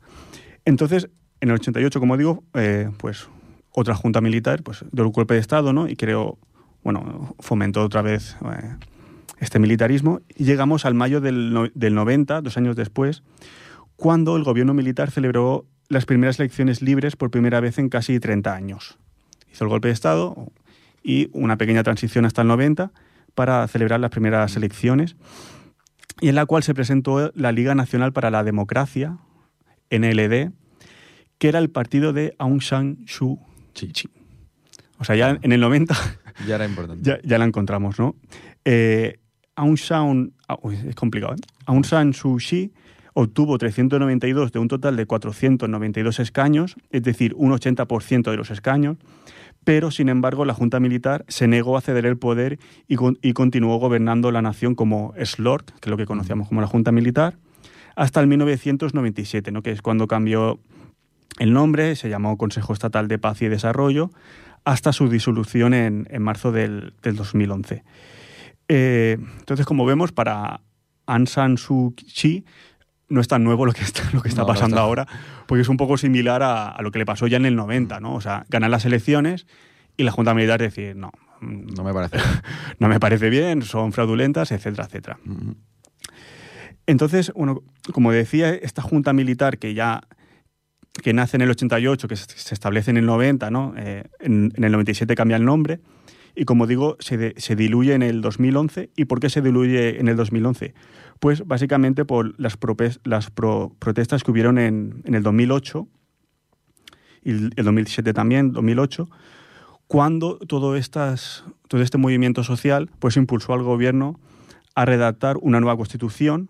Entonces, 0.66 1.09
en 1.41 1.49
el 1.49 1.55
88, 1.55 1.99
como 1.99 2.18
digo, 2.18 2.43
eh, 2.53 2.89
pues 2.97 3.28
otra 3.72 3.93
junta 3.95 4.22
militar, 4.22 4.64
pues 4.64 4.86
dio 4.91 5.05
un 5.05 5.12
golpe 5.12 5.34
de 5.34 5.39
Estado, 5.41 5.74
¿no? 5.74 5.88
Y 5.89 5.95
creó, 5.95 6.38
bueno, 6.84 7.36
fomentó 7.39 7.84
otra 7.84 8.01
vez 8.01 8.36
eh, 8.45 8.75
este 9.39 9.59
militarismo. 9.59 10.21
Y 10.36 10.45
llegamos 10.45 10.86
al 10.86 10.93
mayo 10.93 11.21
del, 11.21 11.53
no- 11.53 11.67
del 11.73 11.95
90, 11.95 12.41
dos 12.41 12.57
años 12.57 12.75
después, 12.75 13.23
cuando 13.95 14.36
el 14.36 14.43
gobierno 14.43 14.73
militar 14.73 15.11
celebró 15.11 15.65
las 15.89 16.05
primeras 16.05 16.39
elecciones 16.39 16.82
libres 16.82 17.15
por 17.15 17.29
primera 17.32 17.59
vez 17.59 17.77
en 17.77 17.89
casi 17.89 18.19
30 18.19 18.53
años. 18.53 18.97
Hizo 19.51 19.65
el 19.65 19.69
golpe 19.69 19.89
de 19.89 19.93
Estado 19.93 20.51
y 21.03 21.29
una 21.34 21.57
pequeña 21.57 21.84
transición 21.84 22.25
hasta 22.25 22.41
el 22.43 22.47
90 22.47 22.91
para 23.36 23.67
celebrar 23.67 23.99
las 23.99 24.11
primeras 24.11 24.55
elecciones 24.55 25.15
y 26.21 26.29
en 26.29 26.36
la 26.36 26.45
cual 26.45 26.63
se 26.63 26.73
presentó 26.73 27.32
la 27.36 27.51
Liga 27.51 27.75
Nacional 27.75 28.13
para 28.13 28.29
la 28.32 28.43
Democracia, 28.43 29.17
NLD, 29.89 30.51
que 31.38 31.47
era 31.49 31.59
el 31.59 31.69
partido 31.69 32.13
de 32.13 32.36
Aung 32.38 32.61
San 32.61 32.99
Suu 33.07 33.39
Kyi. 33.73 33.91
O 35.01 35.03
sea, 35.03 35.15
ya 35.17 35.37
en 35.41 35.51
el 35.51 35.59
90 35.59 35.95
Ya 36.47 36.55
era 36.55 36.65
importante. 36.65 37.01
ya, 37.03 37.19
ya 37.23 37.37
la 37.37 37.45
encontramos, 37.45 37.99
¿no? 37.99 38.15
Eh, 38.63 39.17
Aung 39.55 39.77
San, 39.77 40.31
ah, 40.47 40.57
uy, 40.61 40.77
es 40.87 40.95
complicado, 40.95 41.33
¿eh? 41.33 41.37
Aung 41.65 41.83
San 41.85 42.13
Suu 42.13 42.37
Kyi 42.37 42.71
obtuvo 43.13 43.57
392 43.57 44.53
de 44.53 44.59
un 44.59 44.69
total 44.69 44.95
de 44.95 45.05
492 45.05 46.19
escaños, 46.21 46.75
es 46.91 47.03
decir, 47.03 47.33
un 47.35 47.51
80% 47.51 48.31
de 48.31 48.37
los 48.37 48.51
escaños, 48.51 48.95
pero 49.65 49.91
sin 49.91 50.07
embargo 50.07 50.45
la 50.45 50.53
Junta 50.53 50.79
Militar 50.79 51.25
se 51.27 51.47
negó 51.47 51.75
a 51.77 51.81
ceder 51.81 52.05
el 52.05 52.17
poder 52.17 52.57
y, 52.87 52.95
con- 52.95 53.17
y 53.21 53.33
continuó 53.33 53.77
gobernando 53.79 54.31
la 54.31 54.41
nación 54.41 54.75
como 54.75 55.13
SLORC, 55.21 55.65
que 55.79 55.89
es 55.89 55.91
lo 55.91 55.97
que 55.97 56.05
conocíamos 56.05 56.47
como 56.47 56.61
la 56.61 56.67
Junta 56.67 56.91
Militar, 56.93 57.35
hasta 57.97 58.21
el 58.21 58.27
1997, 58.27 59.51
¿no? 59.51 59.61
que 59.61 59.71
es 59.71 59.81
cuando 59.81 60.07
cambió 60.07 60.59
el 61.39 61.51
nombre, 61.53 61.95
se 61.97 62.07
llamó 62.09 62.37
Consejo 62.37 62.71
Estatal 62.71 63.07
de 63.09 63.19
Paz 63.19 63.41
y 63.41 63.49
Desarrollo, 63.49 64.09
hasta 64.64 64.93
su 64.93 65.09
disolución 65.09 65.74
en, 65.74 66.07
en 66.12 66.22
marzo 66.22 66.51
del, 66.51 66.93
del 67.01 67.16
2011. 67.16 67.84
Eh, 68.68 69.18
entonces, 69.39 69.66
como 69.66 69.86
vemos, 69.86 70.12
para 70.12 70.62
Aung 71.07 71.28
San 71.28 71.57
Suu 71.57 71.93
Kyi 71.95 72.45
no 73.09 73.20
es 73.20 73.28
tan 73.28 73.43
nuevo 73.43 73.66
lo 73.66 73.74
que 73.74 73.82
está, 73.84 74.03
lo 74.14 74.22
que 74.22 74.30
está 74.30 74.41
No, 74.41 74.47
no 74.47 74.53
pasando 74.53 74.78
está. 74.78 74.84
ahora, 74.84 75.07
porque 75.47 75.62
es 75.64 75.68
un 75.70 75.78
poco 75.78 75.97
similar 75.97 76.43
a, 76.43 76.70
a 76.70 76.82
lo 76.82 76.91
que 76.91 76.99
le 76.99 77.05
pasó 77.05 77.28
ya 77.28 77.38
en 77.38 77.45
el 77.45 77.55
90, 77.55 77.99
¿no? 77.99 78.14
O 78.14 78.22
sea, 78.22 78.45
ganar 78.49 78.70
las 78.70 78.86
elecciones 78.86 79.47
y 79.97 80.03
la 80.03 80.12
Junta 80.12 80.34
Militar 80.34 80.62
decir, 80.62 80.95
no, 80.95 81.12
mm, 81.41 81.74
No 81.76 81.84
me 81.84 81.93
parece. 81.93 82.18
no 82.80 82.88
me 82.88 82.99
parece 82.99 83.30
bien, 83.30 83.64
son 83.64 83.91
fraudulentas, 83.91 84.51
etcétera, 84.51 84.86
etcétera. 84.86 85.18
Entonces, 86.88 87.32
bueno, 87.36 87.64
como 87.93 88.12
decía, 88.12 88.53
esta 88.53 88.82
junta 88.82 89.14
militar 89.14 89.57
que 89.57 89.74
ya 89.74 90.03
que 91.01 91.13
nace 91.13 91.37
en 91.37 91.41
el 91.41 91.49
88, 91.51 92.07
que 92.07 92.15
se 92.15 92.53
establece 92.53 92.91
en 92.91 92.97
el 92.97 93.05
90, 93.05 93.49
¿no? 93.51 93.73
Eh, 93.77 94.03
en, 94.19 94.51
en 94.55 94.63
el 94.63 94.71
97 94.71 95.15
cambia 95.15 95.37
el 95.37 95.45
nombre 95.45 95.79
y 96.35 96.45
como 96.45 96.65
digo, 96.67 96.95
se, 96.99 97.17
de- 97.17 97.33
se 97.37 97.55
diluye 97.55 97.93
en 97.93 98.03
el 98.03 98.21
2011. 98.21 98.89
¿Y 98.95 99.05
por 99.05 99.19
qué 99.19 99.29
se 99.29 99.41
diluye 99.41 99.99
en 99.99 100.07
el 100.07 100.15
2011? 100.15 100.73
Pues 101.19 101.45
básicamente 101.45 102.05
por 102.05 102.39
las, 102.39 102.59
propes- 102.59 102.99
las 103.03 103.29
pro- 103.31 103.75
protestas 103.79 104.23
que 104.23 104.31
hubieron 104.31 104.57
en, 104.57 105.01
en 105.05 105.13
el 105.15 105.23
2008 105.23 105.87
y 107.23 107.31
el 107.31 107.51
2007 107.63 108.13
también, 108.13 108.51
2008, 108.51 109.09
cuando 109.87 110.37
todo, 110.39 110.75
estas, 110.75 111.43
todo 111.67 111.81
este 111.81 111.97
movimiento 111.97 112.43
social 112.43 112.89
pues 112.99 113.17
impulsó 113.17 113.53
al 113.53 113.61
gobierno 113.63 114.19
a 114.73 114.85
redactar 114.85 115.37
una 115.41 115.59
nueva 115.59 115.75
constitución, 115.77 116.49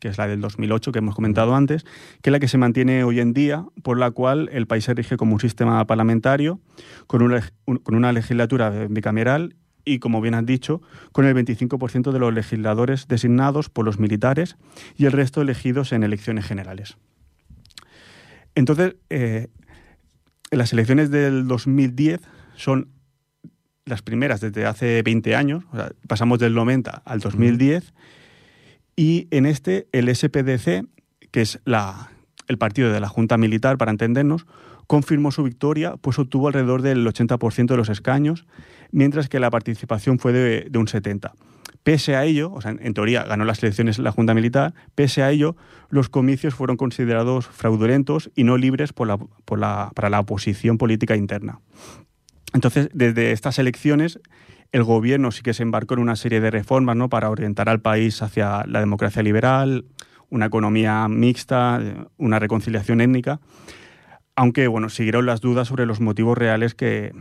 que 0.00 0.08
es 0.08 0.18
la 0.18 0.26
del 0.26 0.40
2008 0.40 0.92
que 0.92 0.98
hemos 0.98 1.14
comentado 1.14 1.54
antes, 1.54 1.84
que 2.22 2.30
es 2.30 2.32
la 2.32 2.40
que 2.40 2.48
se 2.48 2.58
mantiene 2.58 3.04
hoy 3.04 3.20
en 3.20 3.32
día, 3.32 3.66
por 3.82 3.98
la 3.98 4.10
cual 4.10 4.48
el 4.52 4.66
país 4.66 4.84
se 4.84 4.94
rige 4.94 5.16
como 5.16 5.34
un 5.34 5.40
sistema 5.40 5.86
parlamentario, 5.86 6.60
con 7.06 7.22
una, 7.22 7.48
con 7.82 7.94
una 7.94 8.12
legislatura 8.12 8.70
bicameral 8.88 9.54
y, 9.84 9.98
como 9.98 10.20
bien 10.20 10.34
has 10.34 10.46
dicho, 10.46 10.82
con 11.12 11.26
el 11.26 11.34
25% 11.34 12.12
de 12.12 12.18
los 12.18 12.32
legisladores 12.32 13.06
designados 13.08 13.68
por 13.68 13.84
los 13.84 13.98
militares 13.98 14.56
y 14.96 15.06
el 15.06 15.12
resto 15.12 15.42
elegidos 15.42 15.92
en 15.92 16.02
elecciones 16.02 16.46
generales. 16.46 16.96
Entonces, 18.54 18.96
eh, 19.10 19.48
las 20.50 20.72
elecciones 20.72 21.10
del 21.10 21.46
2010 21.46 22.20
son 22.56 22.88
las 23.84 24.02
primeras 24.02 24.40
desde 24.40 24.66
hace 24.66 25.02
20 25.02 25.34
años, 25.34 25.64
pasamos 26.06 26.38
del 26.38 26.54
90 26.54 27.02
al 27.04 27.20
2010, 27.20 27.92
y 29.00 29.28
en 29.30 29.46
este 29.46 29.86
el 29.92 30.14
SPDC, 30.14 30.84
que 31.30 31.40
es 31.40 31.58
la, 31.64 32.10
el 32.48 32.58
partido 32.58 32.92
de 32.92 33.00
la 33.00 33.08
Junta 33.08 33.38
Militar, 33.38 33.78
para 33.78 33.90
entendernos, 33.92 34.44
confirmó 34.86 35.30
su 35.30 35.42
victoria, 35.42 35.96
pues 36.02 36.18
obtuvo 36.18 36.48
alrededor 36.48 36.82
del 36.82 37.06
80% 37.06 37.66
de 37.66 37.76
los 37.78 37.88
escaños, 37.88 38.44
mientras 38.90 39.30
que 39.30 39.40
la 39.40 39.48
participación 39.50 40.18
fue 40.18 40.34
de, 40.34 40.66
de 40.70 40.78
un 40.78 40.86
70%. 40.86 41.30
Pese 41.82 42.14
a 42.14 42.26
ello, 42.26 42.52
o 42.52 42.60
sea, 42.60 42.72
en, 42.78 42.92
teoría 42.92 43.22
ganó 43.24 43.46
las 43.46 43.62
elecciones 43.62 43.98
la 43.98 44.12
Junta 44.12 44.34
Militar, 44.34 44.74
pese 44.94 45.22
a 45.22 45.30
ello, 45.30 45.56
los 45.88 46.10
comicios 46.10 46.52
fueron 46.54 46.76
considerados 46.76 47.46
fraudulentos 47.46 48.30
y 48.34 48.44
no 48.44 48.58
libres 48.58 48.92
por 48.92 49.06
la- 49.08 49.16
por 49.16 49.58
la- 49.58 49.90
para 49.94 50.10
la 50.10 50.20
oposición 50.20 50.76
política 50.76 51.16
interna. 51.16 51.60
Entonces, 52.52 52.90
desde 52.92 53.32
estas 53.32 53.58
elecciones, 53.58 54.18
el 54.72 54.84
gobierno 54.84 55.30
sí 55.32 55.42
que 55.42 55.54
se 55.54 55.62
embarcó 55.62 55.94
en 55.94 56.00
una 56.00 56.16
serie 56.16 56.40
de 56.40 56.50
reformas 56.50 56.96
¿no? 56.96 57.08
para 57.08 57.30
orientar 57.30 57.68
al 57.68 57.80
país 57.80 58.22
hacia 58.22 58.64
la 58.66 58.80
democracia 58.80 59.22
liberal, 59.22 59.84
una 60.28 60.46
economía 60.46 61.08
mixta, 61.08 61.80
eh, 61.82 62.04
una 62.18 62.38
reconciliación 62.38 63.00
étnica, 63.00 63.40
aunque 64.36 64.68
bueno, 64.68 64.88
siguieron 64.88 65.26
las 65.26 65.40
dudas 65.40 65.68
sobre 65.68 65.86
los 65.86 66.00
motivos 66.00 66.38
reales 66.38 66.74
que, 66.74 67.12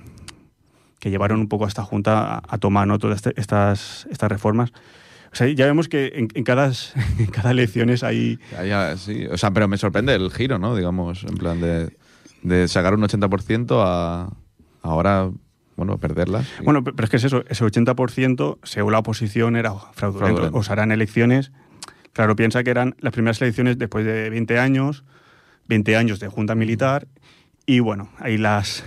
que 1.00 1.10
llevaron 1.10 1.39
un 1.39 1.47
poco 1.47 1.66
a 1.66 1.68
esta 1.68 1.84
Junta 1.84 2.41
a, 2.47 2.58
tomar 2.60 2.88
¿no? 2.88 3.00
todas 3.00 3.18
este- 3.18 3.39
estas, 3.39 4.08
estas 4.12 4.30
reformas. 4.30 4.72
O 5.32 5.36
sea, 5.36 5.47
ya 5.47 5.66
vemos 5.66 5.89
que 5.89 6.12
en, 6.16 6.28
en 6.34 6.43
cada, 6.43 6.72
cada 7.32 7.52
elecciones 7.52 8.04
hay... 8.04 8.39
Ya, 8.52 8.95
sí. 8.97 9.26
O 9.26 9.38
sea, 9.38 9.52
pero 9.52 9.68
me 9.68 9.78
sorprende 9.78 10.14
el 10.16 10.32
giro, 10.32 10.60
¿no? 10.60 10.76
Digamos, 10.76 11.24
en 11.24 11.36
plan 11.36 11.62
de, 11.62 11.95
de 12.43 12.68
sacar 12.68 12.93
un 12.93 13.02
80% 13.02 13.82
a 13.84 14.30
ahora, 14.82 15.30
bueno, 15.80 15.97
perderlas. 15.97 16.47
Y- 16.59 16.63
Bueno, 16.63 16.84
pero 16.84 17.03
es 17.03 17.09
que 17.09 17.17
es 17.17 17.23
eso, 17.23 17.43
ese 17.49 17.65
80% 17.65 18.59
según 18.63 18.91
la 18.91 18.99
oposición 18.99 19.55
era 19.55 19.71
fraudulento. 19.93 20.17
Fraudulento. 20.36 20.57
O 20.57 20.63
sea, 20.63 20.73
eran 20.73 20.91
elecciones, 20.91 21.51
claro, 22.13 22.36
piensa 22.36 22.63
que 22.63 22.69
eran 22.69 22.95
las 22.99 23.13
primeras 23.13 23.41
elecciones 23.41 23.77
después 23.77 24.05
de 24.05 24.30
20 24.30 24.59
años, 24.59 25.03
20 25.67 25.95
años 25.97 26.19
de 26.19 26.27
junta 26.27 26.53
militar, 26.55 27.07
y 27.65 27.80
bueno, 27.80 28.09
ahí 28.19 28.38
las, 28.38 28.84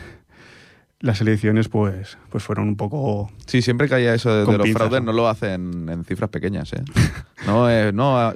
las 1.01 1.21
elecciones 1.21 1.69
pues, 1.69 2.19
pues 2.31 2.43
fueron 2.45 2.69
un 2.69 2.77
poco... 2.77 3.31
Sí, 3.47 3.63
siempre 3.63 3.89
que 3.89 3.95
haya 3.95 4.15
eso 4.15 4.31
de, 4.35 4.45
de 4.45 4.59
los 4.59 4.65
pinzas, 4.65 4.83
fraudes, 4.83 5.01
¿no? 5.01 5.07
no 5.07 5.13
lo 5.13 5.29
hacen 5.29 5.89
en 5.89 6.05
cifras 6.05 6.31
pequeñas, 6.31 6.73
¿eh? 6.73 6.83
No, 7.47 7.69
eh, 7.69 7.93
no 7.93 8.19
ha, 8.19 8.35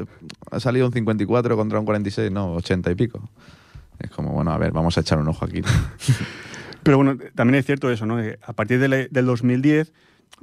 ha 0.51 0.61
salido 0.61 0.87
un 0.87 0.93
54 0.93 1.57
contra 1.57 1.79
un 1.79 1.85
46, 1.85 2.31
no, 2.33 2.55
80 2.55 2.91
y 2.91 2.95
pico. 2.97 3.29
Es 4.01 4.11
como, 4.11 4.33
bueno, 4.33 4.51
a 4.51 4.59
ver, 4.59 4.73
vamos 4.73 4.97
a 4.99 5.01
echar 5.01 5.19
un 5.19 5.29
ojo 5.29 5.45
aquí. 5.45 5.63
Pero 6.87 6.97
bueno, 6.99 7.17
también 7.35 7.57
es 7.57 7.67
cierto 7.67 7.91
eso, 7.91 8.07
¿no? 8.07 8.19
A 8.43 8.53
partir 8.55 8.79
del, 8.81 9.09
del 9.11 9.27
2010, 9.27 9.93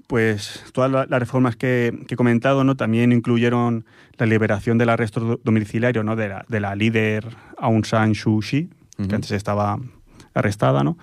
pues 0.07 0.63
todas 0.73 0.91
la- 0.91 1.05
las 1.07 1.19
reformas 1.19 1.55
que, 1.55 1.97
que 2.07 2.13
he 2.15 2.17
comentado, 2.17 2.63
¿no? 2.63 2.75
También 2.75 3.11
incluyeron 3.11 3.85
la 4.17 4.25
liberación 4.25 4.77
del 4.77 4.89
arresto 4.89 5.19
do- 5.19 5.39
domiciliario, 5.43 6.03
¿no? 6.03 6.15
De 6.15 6.29
la, 6.29 6.45
de 6.47 6.59
la 6.59 6.75
líder 6.75 7.25
Aung 7.57 7.85
San 7.85 8.15
Suu 8.15 8.39
Kyi, 8.41 8.69
que 9.09 9.15
antes 9.15 9.31
estaba 9.31 9.79
arrestada, 10.33 10.83
¿no? 10.83 10.97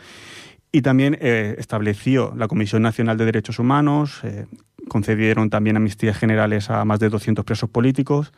Y 0.73 0.83
también 0.83 1.19
eh, 1.21 1.57
estableció 1.59 2.33
la 2.37 2.47
Comisión 2.47 2.83
Nacional 2.83 3.17
de 3.19 3.25
Derechos 3.25 3.59
Humanos, 3.59 4.21
eh, 4.23 4.47
concedieron 4.89 5.51
también 5.51 5.77
amnistías 5.77 6.17
generales 6.17 6.71
a 6.71 6.85
más 6.85 7.01
de 7.01 7.09
200 7.09 7.45
presos 7.45 7.69
políticos, 7.69 8.33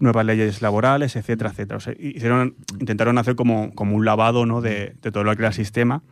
nuevas 0.00 0.26
leyes 0.26 0.60
laborales, 0.62 1.14
etcétera, 1.14 1.50
etcétera. 1.50 1.76
O 1.76 1.80
sea, 1.80 1.94
hicieron, 1.98 2.56
intentaron 2.80 3.16
hacer 3.18 3.36
como, 3.36 3.72
como 3.74 3.94
un 3.96 4.04
lavado 4.04 4.46
¿no? 4.46 4.60
de, 4.60 4.94
de 5.00 5.12
todo 5.12 5.22
lo 5.24 5.34
que 5.36 5.42
era 5.42 5.48
el 5.48 5.54
sistema. 5.54 6.02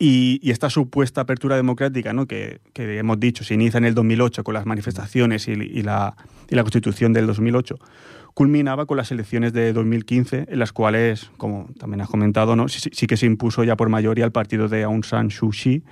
Y, 0.00 0.38
y 0.42 0.52
esta 0.52 0.70
supuesta 0.70 1.22
apertura 1.22 1.56
democrática, 1.56 2.12
¿no? 2.12 2.26
que, 2.26 2.60
que 2.72 2.98
hemos 2.98 3.18
dicho, 3.18 3.42
se 3.42 3.54
inicia 3.54 3.78
en 3.78 3.84
el 3.84 3.94
2008 3.94 4.44
con 4.44 4.54
las 4.54 4.64
manifestaciones 4.64 5.48
y, 5.48 5.52
y 5.52 5.82
la, 5.82 6.16
y 6.48 6.54
la 6.54 6.62
constitución 6.62 7.12
del 7.12 7.26
2008, 7.26 7.74
culminaba 8.34 8.86
con 8.86 8.96
las 8.96 9.10
elecciones 9.10 9.52
de 9.52 9.72
2015, 9.72 10.46
en 10.48 10.58
las 10.60 10.72
cuales, 10.72 11.32
como 11.36 11.68
también 11.80 12.00
has 12.02 12.08
comentado, 12.08 12.54
¿no? 12.54 12.68
sí, 12.68 12.90
sí- 12.92 13.06
que 13.08 13.16
se 13.16 13.26
impuso 13.26 13.64
ya 13.64 13.76
por 13.76 13.88
mayoría 13.88 14.24
el 14.24 14.30
partido 14.30 14.68
de 14.68 14.84
Aung 14.84 15.04
San 15.04 15.32
Suu 15.32 15.50
Kyi, 15.50 15.82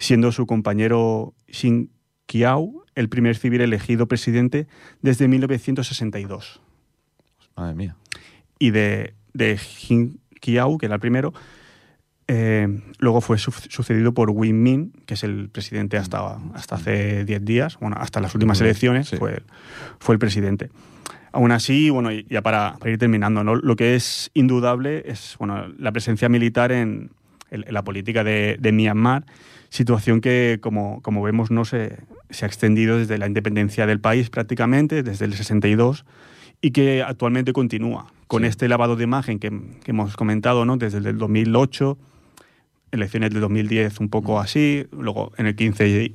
siendo 0.00 0.32
su 0.32 0.46
compañero 0.46 1.34
Shin 1.46 1.92
Kiao 2.26 2.83
el 2.94 3.08
primer 3.08 3.36
civil 3.36 3.60
elegido 3.60 4.06
presidente 4.08 4.66
desde 5.02 5.28
1962 5.28 6.60
Madre 7.56 7.74
mía. 7.74 7.96
y 8.58 8.70
de, 8.70 9.14
de 9.32 9.56
Jin 9.58 10.20
Kiao, 10.40 10.78
que 10.78 10.86
era 10.86 10.96
el 10.96 11.00
primero, 11.00 11.32
eh, 12.26 12.80
luego 12.98 13.20
fue 13.20 13.38
su- 13.38 13.50
sucedido 13.52 14.14
por 14.14 14.30
Win 14.30 14.62
Min, 14.62 14.92
que 15.06 15.14
es 15.14 15.24
el 15.24 15.50
presidente 15.50 15.96
hasta, 15.98 16.36
hasta 16.54 16.76
hace 16.76 17.24
10 17.24 17.44
días, 17.44 17.78
bueno, 17.80 17.96
hasta 17.98 18.20
las 18.20 18.34
últimas 18.34 18.60
elecciones 18.60 19.08
sí. 19.08 19.16
fue, 19.16 19.42
fue 19.98 20.14
el 20.14 20.18
presidente. 20.18 20.70
Aún 21.32 21.50
así, 21.52 21.90
bueno, 21.90 22.10
ya 22.12 22.42
para, 22.42 22.76
para 22.78 22.92
ir 22.92 22.98
terminando, 22.98 23.42
¿no? 23.44 23.56
lo 23.56 23.76
que 23.76 23.94
es 23.96 24.30
indudable 24.34 25.02
es 25.06 25.36
bueno, 25.38 25.68
la 25.78 25.92
presencia 25.92 26.28
militar 26.28 26.72
en, 26.72 27.10
en- 27.50 27.64
en 27.66 27.74
la 27.74 27.82
política 27.84 28.24
de, 28.24 28.56
de 28.58 28.72
Myanmar, 28.72 29.26
situación 29.74 30.20
que, 30.20 30.60
como, 30.60 31.02
como 31.02 31.20
vemos, 31.20 31.50
no 31.50 31.64
se, 31.64 31.98
se 32.30 32.44
ha 32.44 32.48
extendido 32.48 32.96
desde 32.96 33.18
la 33.18 33.26
independencia 33.26 33.86
del 33.86 33.98
país 33.98 34.30
prácticamente, 34.30 35.02
desde 35.02 35.24
el 35.24 35.34
62, 35.34 36.04
y 36.60 36.70
que 36.70 37.02
actualmente 37.02 37.52
continúa 37.52 38.06
con 38.28 38.42
Sí. 38.42 38.48
este 38.48 38.68
lavado 38.68 38.94
de 38.94 39.02
imagen 39.02 39.40
que, 39.40 39.50
que 39.82 39.90
hemos 39.90 40.16
comentado 40.16 40.64
¿no? 40.64 40.76
desde 40.76 40.98
el 40.98 41.18
2008, 41.18 41.98
elecciones 42.92 43.30
del 43.30 43.40
2010 43.40 43.98
un 43.98 44.10
poco 44.10 44.38
así, 44.38 44.86
luego 44.92 45.32
en 45.38 45.46
el 45.46 45.56
15 45.56 46.12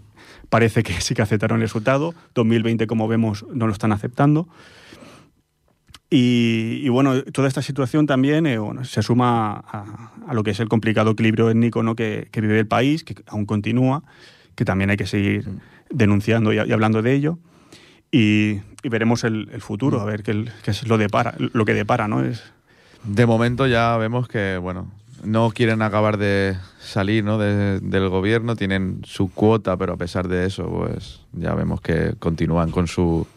parece 0.49 0.81
que 0.81 0.93
sí 1.01 1.13
que 1.13 1.21
aceptaron 1.21 1.57
el 1.57 1.63
resultado, 1.63 2.15
2020 2.35 2.87
como 2.87 3.09
vemos 3.09 3.45
no 3.53 3.67
lo 3.67 3.73
están 3.73 3.91
aceptando. 3.91 4.47
Y, 6.11 6.81
y 6.83 6.89
bueno, 6.89 7.21
toda 7.23 7.47
esta 7.47 7.61
situación 7.61 8.07
también 8.07 8.47
eh, 8.47 8.57
bueno, 8.57 8.83
se 8.83 9.03
suma 9.03 9.51
a, 9.67 10.11
a 10.27 10.33
lo 10.33 10.43
que 10.43 10.51
es 10.51 10.59
el 10.59 10.67
complicado 10.67 11.11
equilibrio 11.11 11.49
étnico 11.51 11.83
¿no? 11.83 11.95
que, 11.95 12.29
que 12.31 12.41
vive 12.41 12.59
el 12.59 12.67
país, 12.67 13.03
que 13.03 13.15
aún 13.27 13.45
continúa, 13.45 14.03
que 14.55 14.65
también 14.65 14.89
hay 14.89 14.97
que 14.97 15.05
seguir 15.05 15.47
denunciando 15.91 16.51
y, 16.51 16.55
y 16.57 16.71
hablando 16.71 17.01
de 17.03 17.13
ello. 17.13 17.37
Y, 18.11 18.59
y 18.81 18.89
veremos 18.89 19.23
el, 19.23 19.49
el 19.53 19.61
futuro, 19.61 20.01
a 20.01 20.05
ver 20.05 20.23
qué, 20.23 20.45
es 20.65 20.87
lo, 20.87 20.97
depara, 20.97 21.35
lo 21.37 21.63
que 21.63 21.75
depara, 21.75 22.07
¿no? 22.07 22.23
Es, 22.25 22.41
De 23.03 23.27
momento 23.27 23.67
ya 23.67 23.95
vemos 23.97 24.27
que, 24.27 24.57
bueno, 24.57 24.91
no 25.23 25.51
quieren 25.51 25.83
acabar 25.83 26.17
de 26.17 26.55
salir 26.79 27.23
¿no? 27.23 27.37
de- 27.37 27.79
del 27.81 28.09
gobierno, 28.09 28.55
tienen 28.55 29.01
su 29.03 29.31
cuota, 29.31 29.77
pero 29.77 29.93
a 29.93 29.97
pesar 29.97 30.27
de 30.27 30.47
eso, 30.47 30.67
pues 30.69 31.21
ya 31.33 31.53
vemos 31.53 31.81
que 31.81 32.13
continúan 32.17 32.71
con 32.71 32.87
su 32.87 33.27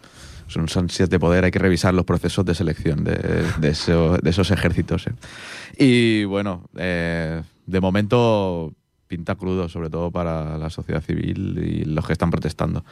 sus 0.53 0.76
ansias 0.76 1.09
de 1.11 1.18
poder. 1.18 1.44
Hay 1.44 1.50
que 1.50 1.59
revisar 1.59 1.94
los 1.94 2.05
procesos 2.05 2.44
de 2.44 2.55
selección 2.55 3.05
de, 3.05 3.14
de 3.59 3.68
eso- 3.70 4.16
de 4.18 4.30
esos 4.30 4.50
ejércitos. 4.50 5.07
¿eh? 5.07 5.12
Y 5.78 6.24
bueno, 6.24 6.68
eh, 6.76 7.42
de 7.66 7.80
momento 7.80 8.72
pinta 9.09 9.34
crudo, 9.34 9.68
sobre 9.68 9.90
todo 9.90 10.11
para 10.11 10.57
la 10.57 10.70
sociedad 10.70 11.03
civil 11.03 11.59
y 11.62 11.84
los 11.84 12.07
que 12.07 12.12
están 12.14 12.30
protestando. 12.30 12.82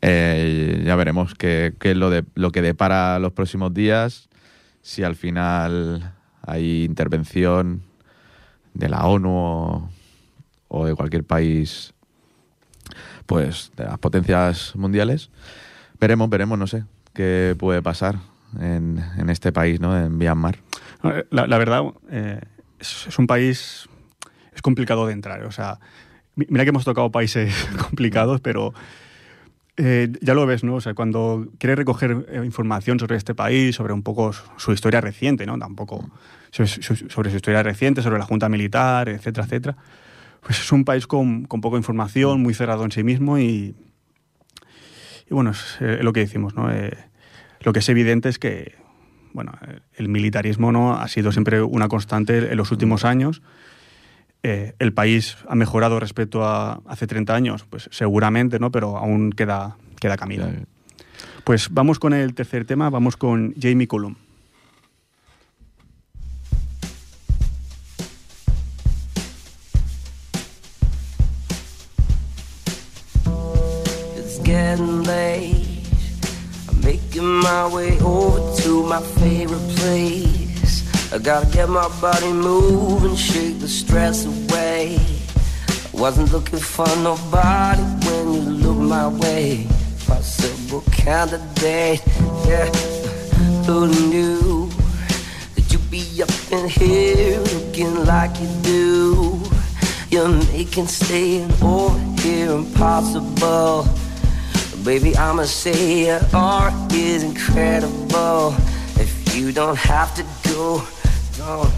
Eh, 0.00 0.82
ya 0.84 0.96
veremos 0.96 1.34
qué, 1.34 1.72
es 1.80 1.96
lo, 1.96 2.10
de, 2.10 2.24
lo 2.34 2.50
que 2.50 2.62
depara 2.62 3.18
los 3.20 3.32
próximos 3.32 3.72
días, 3.72 4.28
si 4.82 5.04
al 5.04 5.14
final 5.14 6.14
hay 6.42 6.82
intervención 6.84 7.82
de 8.74 8.88
la 8.88 9.06
ONU 9.06 9.88
o 10.66 10.84
de 10.86 10.94
cualquier 10.96 11.22
país, 11.24 11.94
pues 13.26 13.70
de 13.76 13.84
las 13.84 13.98
potencias 13.98 14.74
mundiales. 14.74 15.30
Veremos, 16.00 16.28
veremos, 16.28 16.58
no 16.58 16.66
sé 16.66 16.84
qué 17.18 17.56
puede 17.58 17.82
pasar 17.82 18.20
en, 18.60 19.02
en 19.18 19.28
este 19.28 19.50
país, 19.50 19.80
¿no? 19.80 19.98
En 19.98 20.16
Myanmar. 20.16 20.58
La, 21.30 21.46
la 21.48 21.58
verdad, 21.58 21.82
eh, 22.10 22.40
es, 22.78 23.08
es 23.08 23.18
un 23.18 23.26
país. 23.26 23.88
Es 24.54 24.62
complicado 24.62 25.04
de 25.08 25.12
entrar. 25.14 25.44
O 25.44 25.50
sea, 25.50 25.80
mi- 26.36 26.46
mira 26.48 26.64
que 26.64 26.70
hemos 26.70 26.84
tocado 26.84 27.10
países 27.10 27.52
complicados, 27.88 28.40
pero 28.40 28.72
eh, 29.76 30.12
ya 30.20 30.34
lo 30.34 30.46
ves, 30.46 30.62
¿no? 30.62 30.76
O 30.76 30.80
sea, 30.80 30.94
cuando 30.94 31.48
quieres 31.58 31.76
recoger 31.76 32.26
eh, 32.30 32.42
información 32.44 33.00
sobre 33.00 33.16
este 33.16 33.34
país, 33.34 33.74
sobre 33.74 33.92
un 33.92 34.02
poco 34.04 34.32
su 34.56 34.72
historia 34.72 35.00
reciente, 35.00 35.44
¿no? 35.44 35.58
Tampoco. 35.58 36.08
Sobre 36.50 36.68
su, 36.68 36.94
sobre 37.08 37.30
su 37.30 37.36
historia 37.36 37.62
reciente, 37.64 38.00
sobre 38.02 38.18
la 38.18 38.24
Junta 38.24 38.48
Militar, 38.48 39.08
etcétera, 39.08 39.44
etcétera. 39.44 39.76
Pues 40.40 40.60
es 40.60 40.70
un 40.72 40.84
país 40.84 41.06
con, 41.08 41.46
con 41.46 41.60
poca 41.60 41.76
información, 41.76 42.40
muy 42.42 42.54
cerrado 42.54 42.84
en 42.84 42.92
sí 42.92 43.02
mismo 43.02 43.38
y. 43.40 43.74
Y 45.30 45.34
bueno, 45.34 45.50
es 45.50 45.76
eh, 45.80 45.98
lo 46.02 46.14
que 46.14 46.20
decimos, 46.20 46.54
¿no? 46.54 46.72
Eh, 46.72 46.96
lo 47.60 47.72
que 47.72 47.80
es 47.80 47.88
evidente 47.88 48.28
es 48.28 48.38
que 48.38 48.76
bueno, 49.32 49.52
el 49.94 50.08
militarismo 50.08 50.72
no 50.72 50.94
ha 50.94 51.06
sido 51.08 51.32
siempre 51.32 51.62
una 51.62 51.88
constante 51.88 52.50
en 52.50 52.56
los 52.56 52.72
últimos 52.72 53.04
años. 53.04 53.42
Eh, 54.42 54.74
el 54.78 54.92
país 54.92 55.36
ha 55.48 55.54
mejorado 55.54 56.00
respecto 56.00 56.44
a 56.44 56.80
hace 56.86 57.06
30 57.06 57.34
años, 57.34 57.66
pues 57.68 57.88
seguramente, 57.92 58.58
¿no? 58.58 58.70
Pero 58.70 58.96
aún 58.96 59.30
queda, 59.30 59.76
queda 60.00 60.16
camino. 60.16 60.46
Pues 61.44 61.68
vamos 61.70 61.98
con 61.98 62.14
el 62.14 62.34
tercer 62.34 62.64
tema, 62.64 62.90
vamos 62.90 63.16
con 63.16 63.54
Jamie 63.60 63.86
Cullum. 63.86 64.16
It's 74.16 74.40
getting 74.44 75.04
late. 75.04 75.57
Making 76.88 77.40
my 77.40 77.66
way 77.74 78.00
over 78.00 78.40
to 78.62 78.82
my 78.82 79.02
favorite 79.20 79.68
place. 79.76 81.12
I 81.12 81.18
gotta 81.18 81.44
get 81.54 81.68
my 81.68 81.86
body 82.00 82.32
moving, 82.32 83.14
shake 83.14 83.60
the 83.60 83.68
stress 83.68 84.24
away. 84.24 84.96
I 85.68 86.00
wasn't 86.00 86.32
looking 86.32 86.58
for 86.58 86.88
nobody 87.08 87.82
when 88.06 88.32
you 88.32 88.40
looked 88.64 88.80
my 88.80 89.08
way. 89.08 89.66
Possible 90.06 90.82
candidate, 90.90 92.00
yeah. 92.48 92.72
Who 93.66 93.88
knew 94.08 94.70
that 95.56 95.70
you'd 95.70 95.90
be 95.90 96.22
up 96.22 96.32
in 96.50 96.70
here 96.70 97.38
looking 97.52 98.06
like 98.06 98.32
you 98.40 98.48
do? 98.62 99.42
You're 100.08 100.30
making 100.54 100.86
staying 100.86 101.52
over 101.60 101.98
here 102.22 102.50
impossible. 102.50 103.84
Baby, 104.84 105.16
I'ma 105.16 105.44
say 105.44 106.06
your 106.06 106.20
art 106.32 106.92
is 106.92 107.22
incredible. 107.22 108.54
If 108.96 109.36
you 109.36 109.52
don't 109.52 109.76
have 109.76 110.14
to 110.14 110.24
go, 110.48 110.82
don't. 111.36 111.70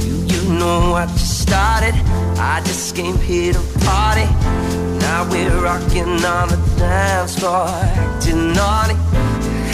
Do 0.00 0.34
you 0.34 0.52
know 0.58 0.90
what 0.90 1.08
you 1.10 1.18
started? 1.18 1.94
I 2.38 2.60
just 2.64 2.94
came 2.94 3.16
here 3.18 3.52
to 3.54 3.60
party. 3.80 4.26
Now 4.98 5.28
we're 5.30 5.62
rocking 5.62 6.24
on 6.24 6.48
the 6.48 6.60
dance 6.76 7.38
floor, 7.38 7.68
acting 7.68 8.52
naughty. 8.52 8.94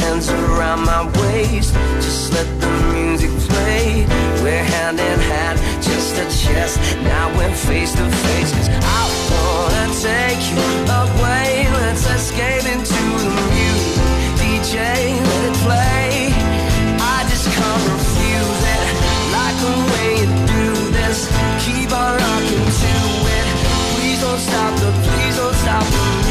Hands 0.03 0.29
around 0.31 0.85
my 0.85 1.05
waist, 1.21 1.75
just 1.97 2.33
let 2.33 2.47
the 2.61 2.71
music 2.93 3.31
play. 3.49 4.07
We're 4.43 4.63
hand 4.63 5.01
in 5.01 5.19
hand, 5.19 5.59
just 5.83 6.17
to 6.17 6.25
chest. 6.25 6.79
Now 7.03 7.37
we're 7.37 7.55
face 7.55 7.93
to 7.93 8.09
face. 8.11 8.53
Cause 8.53 8.69
I 8.71 9.03
wanna 9.33 9.95
take 10.01 10.43
you 10.51 10.63
away. 11.01 11.62
Let's 11.93 12.07
escape 12.07 12.65
into 12.73 13.03
the 13.21 13.29
music. 13.53 14.01
DJ, 14.41 14.77
let 15.29 15.45
it 15.45 15.57
play. 15.61 16.33
I 16.99 17.27
just 17.29 17.47
can't 17.53 17.85
refuse 17.93 18.63
it. 18.79 18.89
Like 19.37 19.57
the 19.61 19.77
way 19.93 20.09
you 20.21 20.29
do 20.49 20.91
this. 20.91 21.29
Keep 21.61 21.93
on 21.93 22.17
rocking 22.17 22.65
to 22.81 22.95
it. 23.37 23.47
Please 23.93 24.23
don't 24.23 24.41
stop 24.41 24.73
the, 24.81 24.91
please 25.05 25.37
don't 25.37 25.55
stop 25.55 25.85
the 25.85 26.22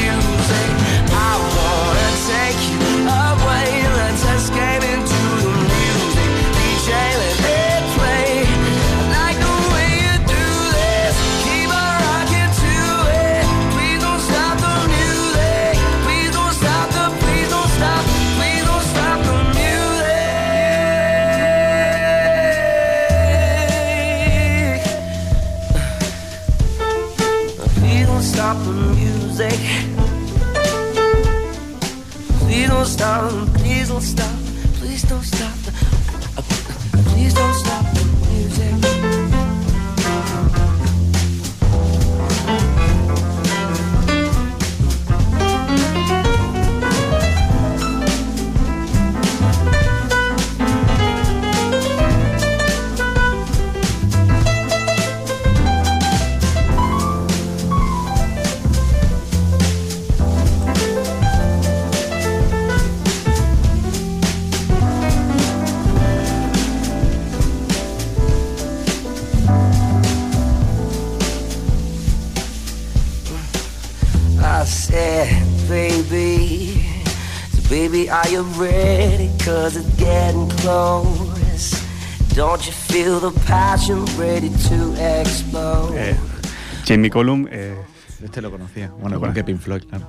Jamie 86.91 87.09
Column, 87.09 87.47
eh, 87.51 87.75
Este 88.23 88.41
lo 88.41 88.51
conocía. 88.51 88.89
Bueno, 88.99 89.15
igual 89.17 89.33
que 89.33 89.43
Pink 89.43 89.59
Floyd, 89.59 89.83
claro. 89.89 90.07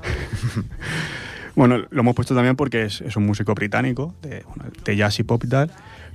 bueno, 1.54 1.78
lo 1.90 2.00
hemos 2.00 2.14
puesto 2.14 2.34
también 2.34 2.56
porque 2.56 2.84
es, 2.84 3.00
es 3.00 3.16
un 3.16 3.26
músico 3.26 3.54
británico, 3.54 4.14
de, 4.22 4.42
bueno, 4.48 4.64
de 4.84 4.96
jazz 4.96 5.18
y 5.20 5.22
pop 5.22 5.42
y 5.44 5.48
tal, 5.48 5.70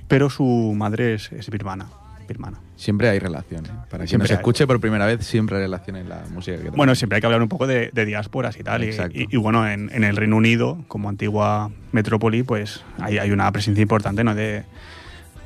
pero 0.08 0.30
su 0.30 0.44
madre 0.76 1.14
es, 1.14 1.30
es 1.32 1.48
birmana. 1.50 1.86
birmana. 2.28 2.58
Siempre 2.76 3.08
hay 3.08 3.18
relaciones. 3.18 3.70
Para 3.90 4.04
quien 4.04 4.08
Siempre 4.08 4.24
nos 4.26 4.30
hay. 4.30 4.36
escuche 4.36 4.66
por 4.66 4.80
primera 4.80 5.06
vez, 5.06 5.26
siempre 5.26 5.56
hay 5.56 5.62
relaciones 5.62 6.02
en 6.02 6.08
la 6.10 6.22
música 6.32 6.58
que 6.58 6.70
Bueno, 6.70 6.94
siempre 6.94 7.16
hay 7.16 7.20
que 7.20 7.26
hablar 7.26 7.42
un 7.42 7.48
poco 7.48 7.66
de, 7.66 7.90
de 7.92 8.04
diásporas 8.04 8.56
y 8.58 8.62
tal. 8.62 8.84
Y, 8.84 8.88
Exacto. 8.88 9.18
y- 9.18 9.26
y 9.30 9.36
bueno, 9.36 9.68
en, 9.68 9.90
en 9.92 10.04
el 10.04 10.16
Reino 10.16 10.36
Unido, 10.36 10.84
como 10.86 11.08
antigua 11.08 11.70
metrópoli, 11.92 12.42
pues 12.44 12.84
hay, 13.00 13.18
hay 13.18 13.30
una 13.32 13.50
presencia 13.50 13.82
importante 13.82 14.22
¿no? 14.22 14.34
de, 14.34 14.62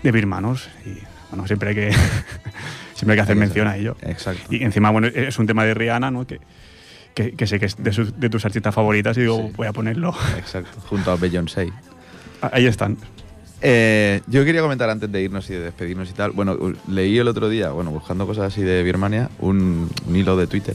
de 0.03 0.13
birmanos. 0.13 0.69
Y 0.85 0.99
bueno, 1.31 1.47
siempre 1.47 1.71
hay 1.71 1.75
que, 1.75 1.91
siempre 3.05 3.21
hay 3.21 3.27
que 3.27 3.33
que 3.33 3.39
mención 3.39 3.67
a 3.69 3.77
ello. 3.77 3.97
Exacto. 4.03 4.43
Y 4.55 4.63
encima, 4.63 4.91
bueno, 4.91 5.07
es 5.09 5.39
un 5.39 5.47
tema 5.47 5.65
de 5.65 5.75
Rihanna, 5.75 6.11
¿no? 6.11 6.27
Que, 6.27 6.41
que, 7.15 7.33
que 7.33 7.47
sé 7.47 7.59
que 7.61 7.67
es 7.67 7.77
de, 7.83 7.93
sus- 7.93 8.19
de 8.19 8.31
tus 8.31 8.45
artistas 8.45 8.75
favoritas 8.75 9.17
y 9.19 9.23
digo, 9.23 9.39
Sí. 9.49 9.53
voy 9.57 9.67
a 9.67 9.73
ponerlo. 9.73 10.15
Exacto. 10.39 10.81
Junto 10.89 11.11
a 11.11 11.17
Beyoncé. 11.17 11.73
Ahí 12.41 12.67
están. 12.67 12.97
Eh, 13.61 14.21
yo 14.27 14.45
quería 14.45 14.61
comentar 14.61 14.91
antes 14.91 15.11
de 15.13 15.23
irnos 15.23 15.49
y 15.51 15.53
de 15.55 15.61
despedirnos 15.61 16.11
y 16.11 16.15
tal. 16.15 16.33
Bueno, 16.33 16.59
leí 16.89 17.19
el 17.19 17.29
otro 17.29 17.49
día, 17.49 17.71
bueno, 17.71 17.91
buscando 17.91 18.27
cosas 18.27 18.53
así 18.53 18.63
de 18.63 18.83
Birmania, 18.83 19.29
un, 19.39 19.89
un 20.07 20.17
hilo 20.17 20.37
de 20.37 20.47
Twitter 20.49 20.75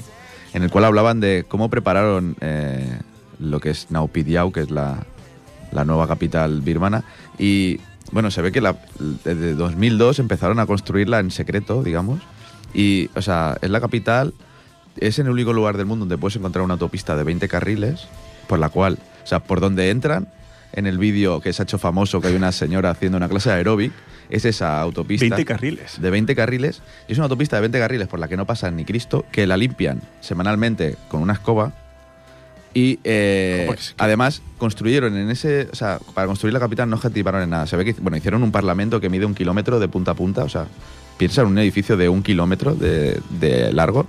en 0.53 0.63
el 0.63 0.69
cual 0.69 0.86
hablaban 0.86 1.19
de 1.19 1.43
cómo 1.47 1.69
prepararon 1.69 2.36
eh, 2.39 2.97
lo 3.39 3.59
que 3.59 3.69
es 3.71 3.91
Naupidiau, 3.91 4.51
que 4.53 4.61
es 4.61 4.71
la, 4.71 5.03
la 5.71 5.84
nueva 5.84 6.07
capital 6.07 6.61
birmana. 6.61 7.03
Y 7.38 7.80
bueno, 8.12 8.32
se 8.32 8.41
ve 8.41 8.51
que 8.51 8.62
la, 8.62 8.78
desde 9.24 9.53
2002 9.53 10.20
empezaron 10.20 10.60
a 10.60 10.66
construirla 10.66 11.20
en 11.20 11.32
secreto, 11.32 11.84
digamos. 11.84 12.22
Y, 12.74 13.10
o 13.16 13.22
sea, 13.22 13.58
es 13.62 13.70
la 13.70 13.82
capital, 13.82 14.34
es 14.97 15.20
el 15.20 15.30
único 15.30 15.53
lugar 15.53 15.78
del 15.78 15.86
mundo 15.86 16.03
donde 16.03 16.18
puedes 16.18 16.36
encontrar 16.36 16.64
una 16.64 16.74
autopista 16.74 17.16
de 17.16 17.24
20 17.24 17.47
carriles, 17.47 18.08
por 18.47 18.60
la 18.60 18.70
cual, 18.70 18.97
o 19.24 19.28
sea, 19.28 19.39
por 19.39 19.60
donde 19.60 19.89
entran, 19.89 20.28
en 20.74 20.86
el 20.86 20.97
vídeo 20.97 21.41
que 21.41 21.53
se 21.53 21.62
ha 21.62 21.64
hecho 21.64 21.78
famoso, 21.78 22.22
que 22.22 22.28
hay 22.28 22.36
una 22.36 22.51
señora 22.51 22.91
haciendo 22.91 23.18
una 23.18 23.30
clase 23.30 23.49
de 23.49 23.55
aeróbic, 23.55 23.91
es 24.30 24.45
esa 24.45 24.80
autopista. 24.82 25.26
20 25.26 25.45
carriles. 25.45 26.01
De 26.01 26.10
20 26.10 26.36
carriles. 26.36 26.82
Y 27.08 27.14
es 27.14 27.18
una 27.18 27.26
autopista 27.26 27.55
de 27.55 27.62
20 27.62 27.80
carriles 27.80 28.08
por 28.08 28.20
la 28.20 28.28
que 28.28 28.38
no 28.38 28.45
pasa 28.45 28.70
ni 28.72 28.86
Cristo, 28.86 29.26
que 29.32 29.47
la 29.47 29.58
limpian 29.58 30.01
semanalmente 30.20 30.97
con 31.08 31.22
una 31.22 31.34
escoba. 31.34 31.74
Y 32.78 32.99
eh, 33.03 33.67
además 33.97 34.43
construyeron 34.59 35.17
en 35.17 35.32
ese. 35.32 35.67
O 35.71 35.75
sea, 35.75 35.97
para 36.13 36.28
construir 36.28 36.53
la 36.53 36.59
capital 36.59 36.88
no 36.88 36.97
objetivaron 36.97 37.41
en 37.41 37.49
nada. 37.49 37.65
Se 37.65 37.75
ve 37.75 37.84
que 37.84 37.93
bueno, 37.93 38.17
hicieron 38.17 38.43
un 38.43 38.51
parlamento 38.51 38.99
que 39.01 39.09
mide 39.09 39.25
un 39.25 39.34
kilómetro 39.34 39.80
de 39.80 39.88
punta 39.88 40.11
a 40.11 40.13
punta. 40.13 40.43
O 40.43 40.49
sea, 40.49 40.67
piensa 41.17 41.41
en 41.41 41.47
un 41.47 41.57
edificio 41.57 41.97
de 41.97 42.07
un 42.07 42.21
kilómetro 42.21 42.75
de, 42.75 43.19
de 43.39 43.73
largo. 43.73 44.05